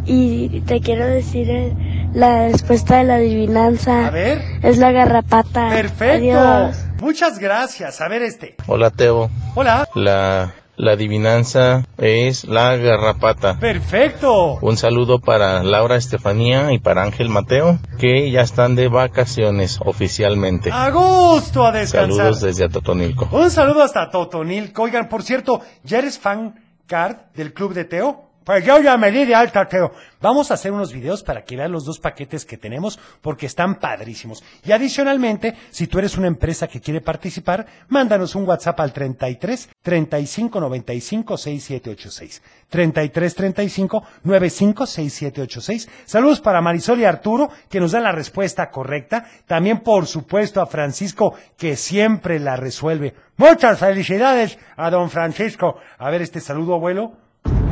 y 0.06 0.60
te 0.65 0.82
quiero 0.82 1.06
decir 1.08 1.50
eh, 1.50 1.74
la 2.13 2.47
respuesta 2.49 2.97
de 2.97 3.04
la 3.06 3.15
adivinanza. 3.15 4.08
A 4.08 4.10
ver. 4.12 4.41
Es 4.62 4.78
la 4.78 4.91
garrapata. 4.91 5.69
Perfecto. 5.69 6.39
Adiós. 6.39 6.78
Muchas 7.02 7.39
gracias. 7.39 7.99
A 8.02 8.08
ver 8.08 8.21
este. 8.21 8.56
Hola 8.67 8.89
Teo. 8.91 9.30
Hola. 9.56 9.88
La, 9.93 10.54
la 10.78 10.91
adivinanza 10.93 11.84
es 11.97 12.45
la 12.45 12.78
garrapata. 12.78 13.60
Perfecto. 13.60 14.58
Un 14.62 14.78
saludo 14.78 15.19
para 15.19 15.63
Laura 15.63 15.95
Estefanía 15.97 16.71
y 16.71 16.80
para 16.80 17.04
Ángel 17.04 17.30
Mateo, 17.30 17.80
que 17.99 18.32
ya 18.32 18.41
están 18.41 18.76
de 18.76 18.88
vacaciones 18.88 19.80
oficialmente. 19.84 20.71
A 20.71 20.89
gusto 20.91 21.65
a 21.65 21.71
descansar. 21.71 22.15
Saludos 22.15 22.41
desde 22.41 22.65
Atotonilco. 22.65 23.28
Un 23.32 23.52
saludo 23.52 23.84
hasta 23.84 24.10
Totonilco. 24.10 24.84
Oigan, 24.84 25.10
por 25.10 25.23
cierto, 25.23 25.62
¿ya 25.84 25.99
eres 25.99 26.17
fan 26.19 26.56
card 26.88 27.17
del 27.36 27.54
Club 27.54 27.73
de 27.73 27.86
Teo? 27.86 28.30
Pues 28.43 28.65
yo 28.65 28.82
ya 28.82 28.97
me 28.97 29.10
di 29.10 29.23
de 29.23 29.36
alta, 29.36 29.65
Teo. 29.69 29.93
Vamos 30.19 30.51
a 30.51 30.56
hacer 30.56 30.73
unos 30.73 30.91
videos 30.91 31.23
para 31.23 31.43
que 31.43 31.56
vean 31.56 31.71
los 31.71 31.86
dos 31.86 31.99
paquetes 31.99 32.45
que 32.45 32.58
tenemos 32.58 32.99
porque 33.21 33.45
están 33.45 33.75
padrísimos. 33.75 34.43
Y 34.65 34.73
adicionalmente, 34.73 35.56
si 35.69 35.88
tú 35.88 35.99
eres 35.99 36.17
una 36.17 36.27
empresa 36.27 36.67
que 36.67 36.82
quiere 36.82 36.99
participar, 36.99 37.65
mándanos 37.88 38.36
un 38.36 38.45
WhatsApp 38.45 38.82
al 38.82 38.91
33 38.91 39.69
35 39.82 40.60
95 40.60 41.38
6786. 41.38 42.41
33 42.69 43.36
35 43.36 44.03
95 44.23 44.86
6786. 44.88 45.89
Saludos 46.06 46.41
para 46.41 46.62
Marisol 46.62 46.99
y 46.99 47.06
Arturo, 47.06 47.49
que 47.69 47.79
nos 47.79 47.93
dan 47.93 48.03
la 48.03 48.12
respuesta 48.12 48.69
correcta. 48.69 49.25
También, 49.47 49.79
por 49.79 50.06
supuesto, 50.06 50.60
a 50.60 50.65
Francisco, 50.65 51.34
que 51.58 51.77
siempre 51.77 52.39
la 52.39 52.58
resuelve. 52.58 53.13
Muchas 53.38 53.79
felicidades 53.79 54.60
a 54.75 54.89
don 54.89 55.10
Francisco. 55.10 55.77
A 55.97 56.10
ver 56.10 56.21
este 56.21 56.41
saludo, 56.41 56.75
abuelo. 56.75 57.23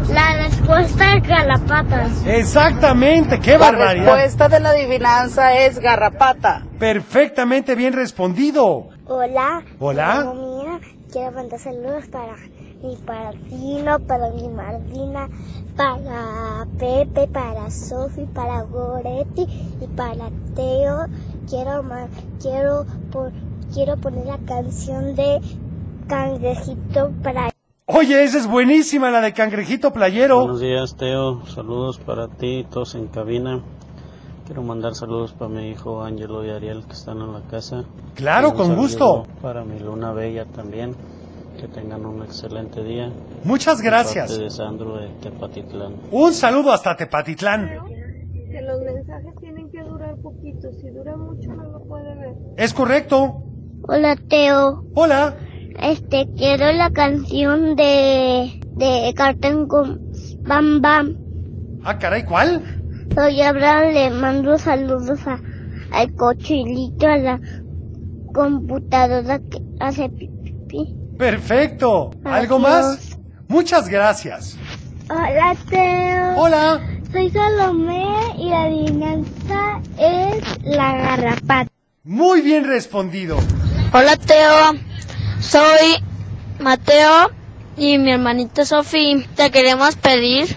La 0.10 0.36
respuesta 0.48 1.16
es 1.16 1.28
galapatas. 1.28 2.26
Exactamente, 2.26 3.40
qué 3.40 3.52
La 3.52 3.58
barbaridad. 3.72 4.06
respuesta 4.16 4.50
de 4.50 4.60
la 4.60 4.70
adivinanza 4.72 5.54
es 5.58 5.80
garrapata. 5.80 6.66
Perfectamente 6.80 7.76
bien 7.76 7.94
respondido. 7.94 8.90
Hola. 9.08 9.64
Hola. 9.80 10.34
Mía. 10.36 10.80
Quiero 11.12 11.32
mandar 11.34 11.60
saludos 11.60 12.06
para 12.10 12.36
mi 12.82 12.96
Partino, 13.06 14.00
para 14.00 14.30
mi 14.32 14.48
Martina, 14.50 15.28
para 15.76 16.66
Pepe, 16.80 17.28
para 17.28 17.70
Sofi, 17.70 18.26
para 18.34 18.62
Goretti 18.64 19.44
y 19.82 19.88
para 19.96 20.30
Teo. 20.56 21.06
Quiero 21.50 21.84
ma- 21.84 22.08
quiero 22.42 22.86
por- 23.12 23.32
quiero 23.74 23.98
poner 23.98 24.26
la 24.26 24.38
canción 24.48 25.16
de 25.16 25.42
Cangrejito 26.08 27.12
para 27.24 27.51
Oye, 27.94 28.24
esa 28.24 28.38
es 28.38 28.48
buenísima, 28.48 29.10
la 29.12 29.22
de 29.22 29.34
cangrejito 29.34 29.92
playero. 29.92 30.40
Buenos 30.40 30.62
días, 30.62 30.96
Teo. 30.96 31.46
Saludos 31.46 32.00
para 32.00 32.28
ti, 32.30 32.66
todos 32.70 32.96
en 32.96 33.08
cabina. 33.08 33.62
Quiero 34.46 34.64
mandar 34.64 34.96
saludos 34.96 35.34
para 35.34 35.50
mi 35.52 35.70
hijo 35.70 36.02
Ángelo 36.04 36.46
y 36.46 36.50
Ariel 36.50 36.86
que 36.86 36.94
están 36.94 37.20
en 37.20 37.34
la 37.34 37.42
casa. 37.42 37.84
Claro, 38.16 38.54
con 38.54 38.76
gusto. 38.76 39.26
Para 39.42 39.64
mi 39.64 39.80
luna 39.80 40.14
bella 40.14 40.46
también. 40.46 40.96
Que 41.60 41.68
tengan 41.68 42.06
un 42.06 42.24
excelente 42.24 42.84
día. 42.84 43.12
Muchas 43.44 43.80
De 43.80 43.84
gracias. 43.86 44.30
parte 44.30 44.44
de 44.44 44.50
Sandro 44.50 44.98
de 44.98 45.08
Tepatitlán. 45.22 45.96
Un 46.12 46.34
saludo 46.34 46.72
hasta 46.72 46.96
Tepatitlán. 46.96 47.68
Que 47.68 48.62
los 48.62 48.82
mensajes 48.82 49.34
tienen 49.40 49.70
que 49.70 49.84
durar 49.84 50.16
poquito. 50.22 50.72
Si 50.82 50.90
dura 50.90 51.16
mucho 51.18 51.50
no 51.54 51.64
lo 51.70 51.80
puede 51.88 52.16
ver. 52.16 52.36
Es 52.58 52.74
correcto. 52.74 53.44
Hola 53.88 54.16
Teo. 54.30 54.84
Hola. 54.96 55.36
Este, 55.82 56.28
quiero 56.38 56.72
la 56.74 56.92
canción 56.92 57.76
de, 57.76 58.62
de 58.76 59.14
Carten 59.16 59.68
con 59.68 60.00
Bam 60.44 60.82
Bam. 60.82 61.18
Ah, 61.84 61.98
caray, 61.98 62.24
¿cuál? 62.24 62.62
Soy 63.16 63.42
Abraham, 63.42 63.94
le 63.94 64.10
mando 64.12 64.58
saludos 64.58 65.20
a, 65.28 65.40
al 65.92 66.14
cochilito, 66.14 67.08
a 67.08 67.18
la 67.18 67.40
computadora 68.34 69.40
que 69.40 69.60
hace 69.80 70.10
pipí. 70.10 70.96
Perfecto. 71.18 72.12
¿Algo 72.24 72.56
Adiós. 72.56 72.62
más? 72.62 73.20
Muchas 73.48 73.90
gracias. 73.90 74.58
Hola 75.10 75.56
Teo. 75.70 76.42
Hola. 76.42 76.80
Soy 77.12 77.30
Salomé 77.30 78.06
y 78.38 78.50
la 78.50 78.64
adivinanza 78.64 79.82
es 79.98 80.64
la 80.64 80.96
garrapata. 80.96 81.70
Muy 82.04 82.42
bien 82.42 82.66
respondido. 82.66 83.38
Hola 83.94 84.16
Teo, 84.16 84.74
soy 85.42 86.02
Mateo 86.60 87.32
y 87.76 87.98
mi 87.98 88.12
hermanita 88.12 88.66
Sofi, 88.66 89.26
te 89.36 89.52
queremos 89.52 89.96
pedir 89.96 90.56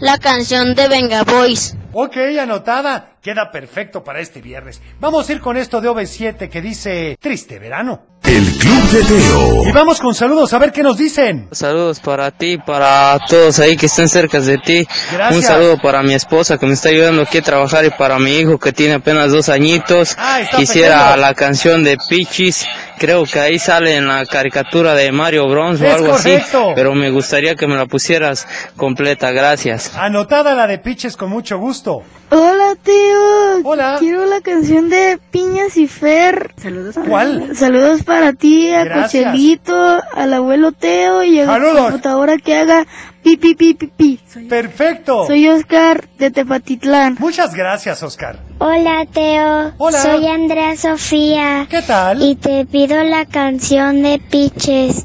la 0.00 0.18
canción 0.18 0.74
de 0.74 0.88
Venga 0.88 1.22
Boys. 1.24 1.76
Ok, 1.92 2.16
anotada. 2.40 3.12
Queda 3.22 3.50
perfecto 3.50 4.02
para 4.02 4.20
este 4.20 4.40
viernes. 4.40 4.82
Vamos 5.00 5.28
a 5.28 5.32
ir 5.32 5.40
con 5.40 5.56
esto 5.56 5.80
de 5.80 5.88
OV7 5.88 6.50
que 6.50 6.60
dice 6.60 7.16
Triste 7.20 7.58
Verano. 7.58 8.13
El 8.26 8.44
Club 8.58 8.82
de 8.90 9.02
Teo. 9.04 9.68
Y 9.68 9.72
vamos 9.72 10.00
con 10.00 10.14
saludos 10.14 10.52
a 10.54 10.58
ver 10.58 10.72
qué 10.72 10.82
nos 10.82 10.96
dicen. 10.96 11.46
Saludos 11.52 12.00
para 12.00 12.30
ti, 12.30 12.56
para 12.58 13.18
todos 13.28 13.58
ahí 13.60 13.76
que 13.76 13.86
estén 13.86 14.08
cerca 14.08 14.40
de 14.40 14.56
ti. 14.58 14.86
Gracias. 15.12 15.36
Un 15.36 15.42
saludo 15.42 15.76
para 15.78 16.02
mi 16.02 16.14
esposa 16.14 16.56
que 16.58 16.66
me 16.66 16.72
está 16.72 16.88
ayudando 16.88 17.22
aquí 17.22 17.38
a 17.38 17.42
trabajar 17.42 17.84
y 17.84 17.90
para 17.90 18.18
mi 18.18 18.38
hijo 18.38 18.58
que 18.58 18.72
tiene 18.72 18.94
apenas 18.94 19.30
dos 19.30 19.48
añitos. 19.50 20.16
Ah, 20.18 20.40
está 20.40 20.56
Quisiera 20.56 21.00
pequeño. 21.08 21.16
la 21.20 21.34
canción 21.34 21.84
de 21.84 21.98
Pichis. 22.08 22.64
Creo 22.98 23.24
que 23.24 23.38
ahí 23.40 23.58
sale 23.58 23.96
en 23.96 24.06
la 24.08 24.24
caricatura 24.24 24.94
de 24.94 25.12
Mario 25.12 25.46
Bros 25.48 25.80
o 25.80 25.84
Es 25.84 25.94
algo 25.94 26.10
correcto. 26.12 26.62
así. 26.66 26.72
Pero 26.74 26.94
me 26.94 27.10
gustaría 27.10 27.54
que 27.56 27.66
me 27.66 27.76
la 27.76 27.86
pusieras 27.86 28.46
completa. 28.76 29.32
Gracias. 29.32 29.92
Anotada 29.96 30.54
la 30.54 30.66
de 30.66 30.78
Piches 30.78 31.16
con 31.16 31.28
mucho 31.28 31.58
gusto. 31.58 32.02
Hola, 32.30 32.74
tío. 32.82 33.60
Hola. 33.64 33.96
Quiero 33.98 34.24
la 34.26 34.40
canción 34.40 34.88
de 34.88 35.18
Piñas 35.30 35.76
y 35.76 35.86
Fer. 35.86 36.52
Saludos. 36.60 36.94
¿Cuál? 37.06 37.54
Saludos 37.54 38.02
para 38.02 38.13
ti, 38.38 38.70
a 38.72 38.84
Gracias. 38.84 39.24
Cochelito, 39.24 40.00
al 40.14 40.34
abuelo 40.34 40.72
Teo 40.72 41.22
y 41.22 41.40
a 41.40 41.46
la 41.46 41.72
computadora 41.82 42.36
que 42.38 42.56
haga 42.56 42.86
pi 43.22 43.36
pi 43.36 43.54
pi 43.54 43.74
pi 43.74 43.86
pi. 43.86 44.20
Soy, 44.30 44.44
Perfecto. 44.44 45.26
soy 45.26 45.48
Oscar 45.48 46.08
de 46.18 46.30
Tepatitlán. 46.30 47.16
Muchas 47.18 47.54
gracias, 47.54 48.02
Oscar. 48.02 48.38
Hola 48.58 49.06
Teo, 49.12 49.72
Hola. 49.78 49.98
soy 50.00 50.26
Andrea 50.26 50.76
Sofía. 50.76 51.66
¿Qué 51.70 51.82
tal? 51.82 52.22
Y 52.22 52.36
te 52.36 52.66
pido 52.66 53.02
la 53.04 53.24
canción 53.26 54.02
de 54.02 54.18
Piches. 54.18 55.04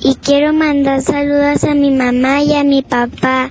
Y 0.00 0.16
quiero 0.16 0.52
mandar 0.52 1.00
saludos 1.02 1.62
a 1.64 1.74
mi 1.74 1.90
mamá 1.92 2.42
y 2.42 2.56
a 2.56 2.64
mi 2.64 2.82
papá. 2.82 3.50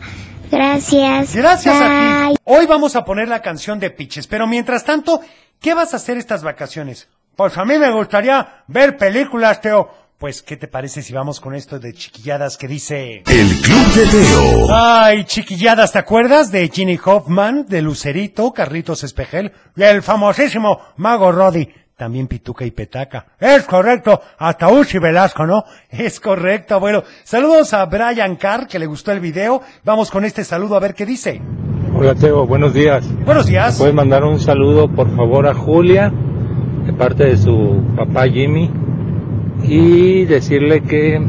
Gracias. 0.51 1.33
Gracias 1.33 1.79
Bye. 1.79 1.87
a 1.87 2.27
ti. 2.31 2.35
Hoy 2.43 2.65
vamos 2.65 2.95
a 2.97 3.05
poner 3.05 3.29
la 3.29 3.41
canción 3.41 3.79
de 3.79 3.89
Piches, 3.89 4.27
pero 4.27 4.47
mientras 4.47 4.83
tanto, 4.83 5.21
¿qué 5.61 5.73
vas 5.73 5.93
a 5.93 5.97
hacer 5.97 6.17
estas 6.17 6.43
vacaciones? 6.43 7.07
Pues 7.41 7.57
a 7.57 7.65
mí 7.65 7.75
me 7.79 7.89
gustaría 7.89 8.65
ver 8.67 8.97
películas, 8.97 9.61
Teo. 9.61 9.89
Pues, 10.19 10.43
¿qué 10.43 10.57
te 10.57 10.67
parece 10.67 11.01
si 11.01 11.11
vamos 11.11 11.39
con 11.39 11.55
esto 11.55 11.79
de 11.79 11.91
chiquilladas 11.91 12.55
que 12.55 12.67
dice... 12.67 13.23
El 13.25 13.61
Club 13.61 13.93
de 13.95 14.05
Teo. 14.05 14.67
Ay, 14.69 15.23
chiquilladas, 15.23 15.91
¿te 15.91 15.97
acuerdas 15.97 16.51
de 16.51 16.69
Ginny 16.69 16.99
Hoffman, 17.03 17.65
de 17.65 17.81
Lucerito, 17.81 18.53
Carlitos 18.53 19.03
Espejel 19.03 19.53
y 19.75 19.81
el 19.81 20.03
famosísimo 20.03 20.81
Mago 20.97 21.31
Roddy? 21.31 21.67
También 21.97 22.27
Pituca 22.27 22.63
y 22.63 22.69
Petaca. 22.69 23.25
Es 23.39 23.63
correcto, 23.63 24.21
hasta 24.37 24.69
Uchi 24.69 24.99
Velasco, 24.99 25.47
¿no? 25.47 25.63
Es 25.89 26.19
correcto, 26.19 26.75
abuelo. 26.75 27.03
Saludos 27.23 27.73
a 27.73 27.83
Brian 27.85 28.35
Carr, 28.35 28.67
que 28.67 28.77
le 28.77 28.85
gustó 28.85 29.13
el 29.13 29.19
video. 29.19 29.63
Vamos 29.83 30.11
con 30.11 30.25
este 30.25 30.43
saludo 30.43 30.75
a 30.75 30.79
ver 30.79 30.93
qué 30.93 31.07
dice. 31.07 31.41
Hola 31.95 32.13
Teo, 32.13 32.45
buenos 32.45 32.75
días. 32.75 33.03
Buenos 33.25 33.47
días. 33.47 33.79
¿Puedes 33.79 33.95
mandar 33.95 34.25
un 34.25 34.39
saludo 34.39 34.87
por 34.87 35.09
favor 35.15 35.47
a 35.47 35.55
Julia 35.55 36.13
de 36.91 36.97
parte 36.97 37.25
de 37.25 37.37
su 37.37 37.83
papá 37.95 38.27
Jimmy 38.27 38.69
y 39.63 40.25
decirle 40.25 40.81
que 40.81 41.21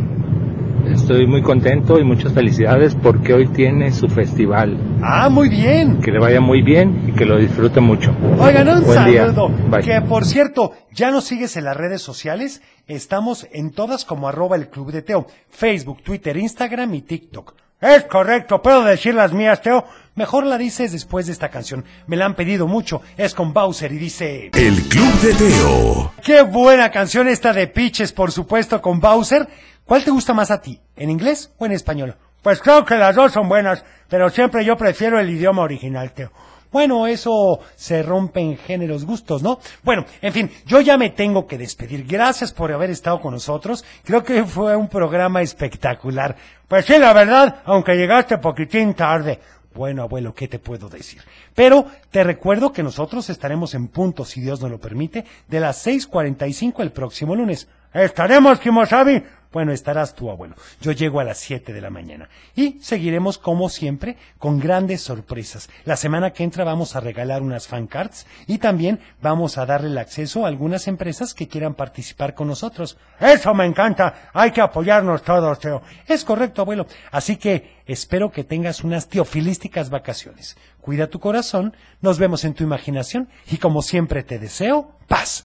estoy 0.91 1.27
muy 1.27 1.43
contento 1.43 1.99
y 1.99 2.05
muchas 2.05 2.33
felicidades 2.33 2.95
porque 2.95 3.35
hoy 3.35 3.49
tiene 3.49 3.93
su 3.93 4.09
festival. 4.09 4.77
Ah, 5.03 5.29
muy 5.29 5.49
bien. 5.49 6.01
Que 6.01 6.11
le 6.11 6.19
vaya 6.19 6.41
muy 6.41 6.63
bien 6.63 7.05
y 7.09 7.13
que 7.13 7.25
lo 7.25 7.39
disfrute 7.39 7.81
mucho. 7.81 8.15
Oigan, 8.39 8.69
un 8.69 8.85
Buen 8.85 8.95
saludo. 8.95 9.51
Que 9.85 10.01
por 10.01 10.25
cierto, 10.25 10.73
¿ya 10.93 11.11
nos 11.11 11.25
sigues 11.25 11.57
en 11.57 11.65
las 11.65 11.77
redes 11.77 12.03
sociales? 12.03 12.63
Estamos 12.87 13.47
en 13.53 13.71
todas 13.71 14.05
como 14.05 14.29
arroba 14.29 14.57
el 14.57 14.69
Club 14.69 14.91
de 14.93 15.03
Teo. 15.03 15.27
Facebook, 15.49 16.03
Twitter, 16.03 16.37
Instagram 16.37 16.95
y 16.95 17.03
TikTok. 17.03 17.55
Es 17.81 18.05
correcto, 18.05 18.63
¿puedo 18.63 18.85
decir 18.85 19.15
las 19.15 19.33
mías, 19.33 19.61
Teo? 19.61 19.85
Mejor 20.15 20.45
la 20.45 20.59
dices 20.59 20.93
después 20.93 21.27
de 21.27 21.33
esta 21.33 21.49
canción. 21.49 21.85
Me 22.07 22.17
la 22.17 22.27
han 22.27 22.35
pedido 22.35 22.67
mucho. 22.67 23.01
Es 23.17 23.35
con 23.35 23.55
Bowser 23.55 23.91
y 23.93 23.99
dice... 23.99 24.51
El 24.53 24.83
Club 24.89 25.13
de 25.21 25.35
Teo. 25.35 26.13
Qué 26.23 26.43
buena 26.43 26.91
canción 26.91 27.29
esta 27.29 27.55
de 27.55 27.67
Pitches, 27.67 28.13
por 28.13 28.31
supuesto, 28.31 28.83
con 28.83 29.01
Bowser. 29.01 29.49
¿Cuál 29.87 30.05
te 30.05 30.11
gusta 30.11 30.35
más 30.35 30.51
a 30.51 30.61
ti? 30.61 30.79
¿En 30.97 31.09
inglés 31.09 31.51
o 31.57 31.65
en 31.65 31.73
español? 31.73 32.17
Pues 32.43 32.61
creo 32.61 32.85
que 32.85 32.97
las 32.97 33.17
dos 33.17 33.33
son 33.33 33.49
buenas, 33.49 33.85
pero 34.09 34.29
siempre 34.29 34.65
yo 34.65 34.77
prefiero 34.77 35.19
el 35.19 35.31
idioma 35.31 35.63
original, 35.63 36.13
Teo. 36.13 36.31
Bueno, 36.71 37.07
eso 37.07 37.61
se 37.75 38.03
rompe 38.03 38.41
en 38.41 38.57
géneros 38.57 39.05
gustos, 39.05 39.43
¿no? 39.43 39.61
Bueno, 39.83 40.07
en 40.21 40.33
fin, 40.33 40.51
yo 40.67 40.81
ya 40.81 40.97
me 40.97 41.11
tengo 41.11 41.47
que 41.47 41.59
despedir. 41.59 42.07
Gracias 42.07 42.53
por 42.53 42.73
haber 42.73 42.91
estado 42.91 43.21
con 43.21 43.35
nosotros. 43.35 43.85
Creo 44.05 44.25
que 44.25 44.45
fue 44.45 44.75
un 44.75 44.89
programa 44.89 45.43
espectacular. 45.43 46.35
Pues 46.69 46.87
sí, 46.87 46.99
la 46.99 47.13
verdad, 47.13 47.63
aunque 47.67 47.95
llegaste 47.95 48.39
poquitín 48.39 48.95
tarde. 48.95 49.39
Bueno, 49.75 50.03
abuelo, 50.03 50.35
¿qué 50.35 50.49
te 50.49 50.59
puedo 50.59 50.89
decir? 50.89 51.23
Pero 51.55 51.87
te 52.11 52.25
recuerdo 52.25 52.73
que 52.73 52.83
nosotros 52.83 53.31
estaremos 53.31 53.75
en 53.75 53.89
punto, 53.89 54.25
si 54.25 54.41
Dios 54.41 54.61
nos 54.61 54.71
lo 54.71 54.79
permite, 54.79 55.25
de 55.49 55.61
las 55.61 55.87
6.45 55.87 56.81
el 56.81 56.93
próximo 56.93 57.35
lunes. 57.35 57.69
¿Estaremos, 57.93 58.59
Kimosabi? 58.59 59.23
Bueno, 59.53 59.73
estarás 59.73 60.15
tú, 60.15 60.31
abuelo. 60.31 60.57
Yo 60.81 60.93
llego 60.93 61.21
a 61.21 61.25
las 61.25 61.39
7 61.39 61.73
de 61.73 61.81
la 61.81 61.91
mañana. 61.91 62.29
Y 62.57 62.79
seguiremos, 62.81 63.37
como 63.37 63.69
siempre, 63.69 64.17
con 64.39 64.59
grandes 64.59 65.03
sorpresas. 65.03 65.69
La 65.85 65.97
semana 65.97 66.33
que 66.33 66.43
entra 66.43 66.65
vamos 66.65 66.97
a 66.97 67.01
regalar 67.01 67.43
unas 67.43 67.69
fan 67.69 67.87
cards 67.87 68.27
y 68.47 68.59
también 68.59 69.01
vamos 69.21 69.59
a 69.59 69.67
darle 69.67 69.89
el 69.89 69.99
acceso 69.99 70.45
a 70.45 70.49
algunas 70.49 70.89
empresas 70.89 71.35
que 71.35 71.49
quieran 71.49 71.75
participar 71.75 72.35
con 72.35 72.49
nosotros. 72.49 72.97
Eso 73.21 73.53
me 73.53 73.67
encanta. 73.67 74.31
Hay 74.33 74.53
que 74.53 74.63
apoyarnos 74.63 75.23
todos, 75.23 75.59
Teo. 75.59 75.83
Es 76.07 76.25
correcto, 76.25 76.63
abuelo. 76.63 76.87
Así 77.11 77.37
que 77.37 77.83
espero 77.87 78.31
que 78.31 78.45
tengas 78.45 78.83
unas 78.83 79.09
teofilísticas 79.09 79.91
vacaciones. 79.91 80.57
Cuida 80.81 81.09
tu 81.09 81.21
corazón, 81.21 81.77
nos 82.01 82.19
vemos 82.19 82.45
en 82.45 82.55
tu 82.55 82.65
imaginación 82.65 83.29
y 83.51 83.59
como 83.59 83.83
siempre 83.83 84.23
te 84.23 84.39
deseo 84.39 84.97
paz. 85.09 85.45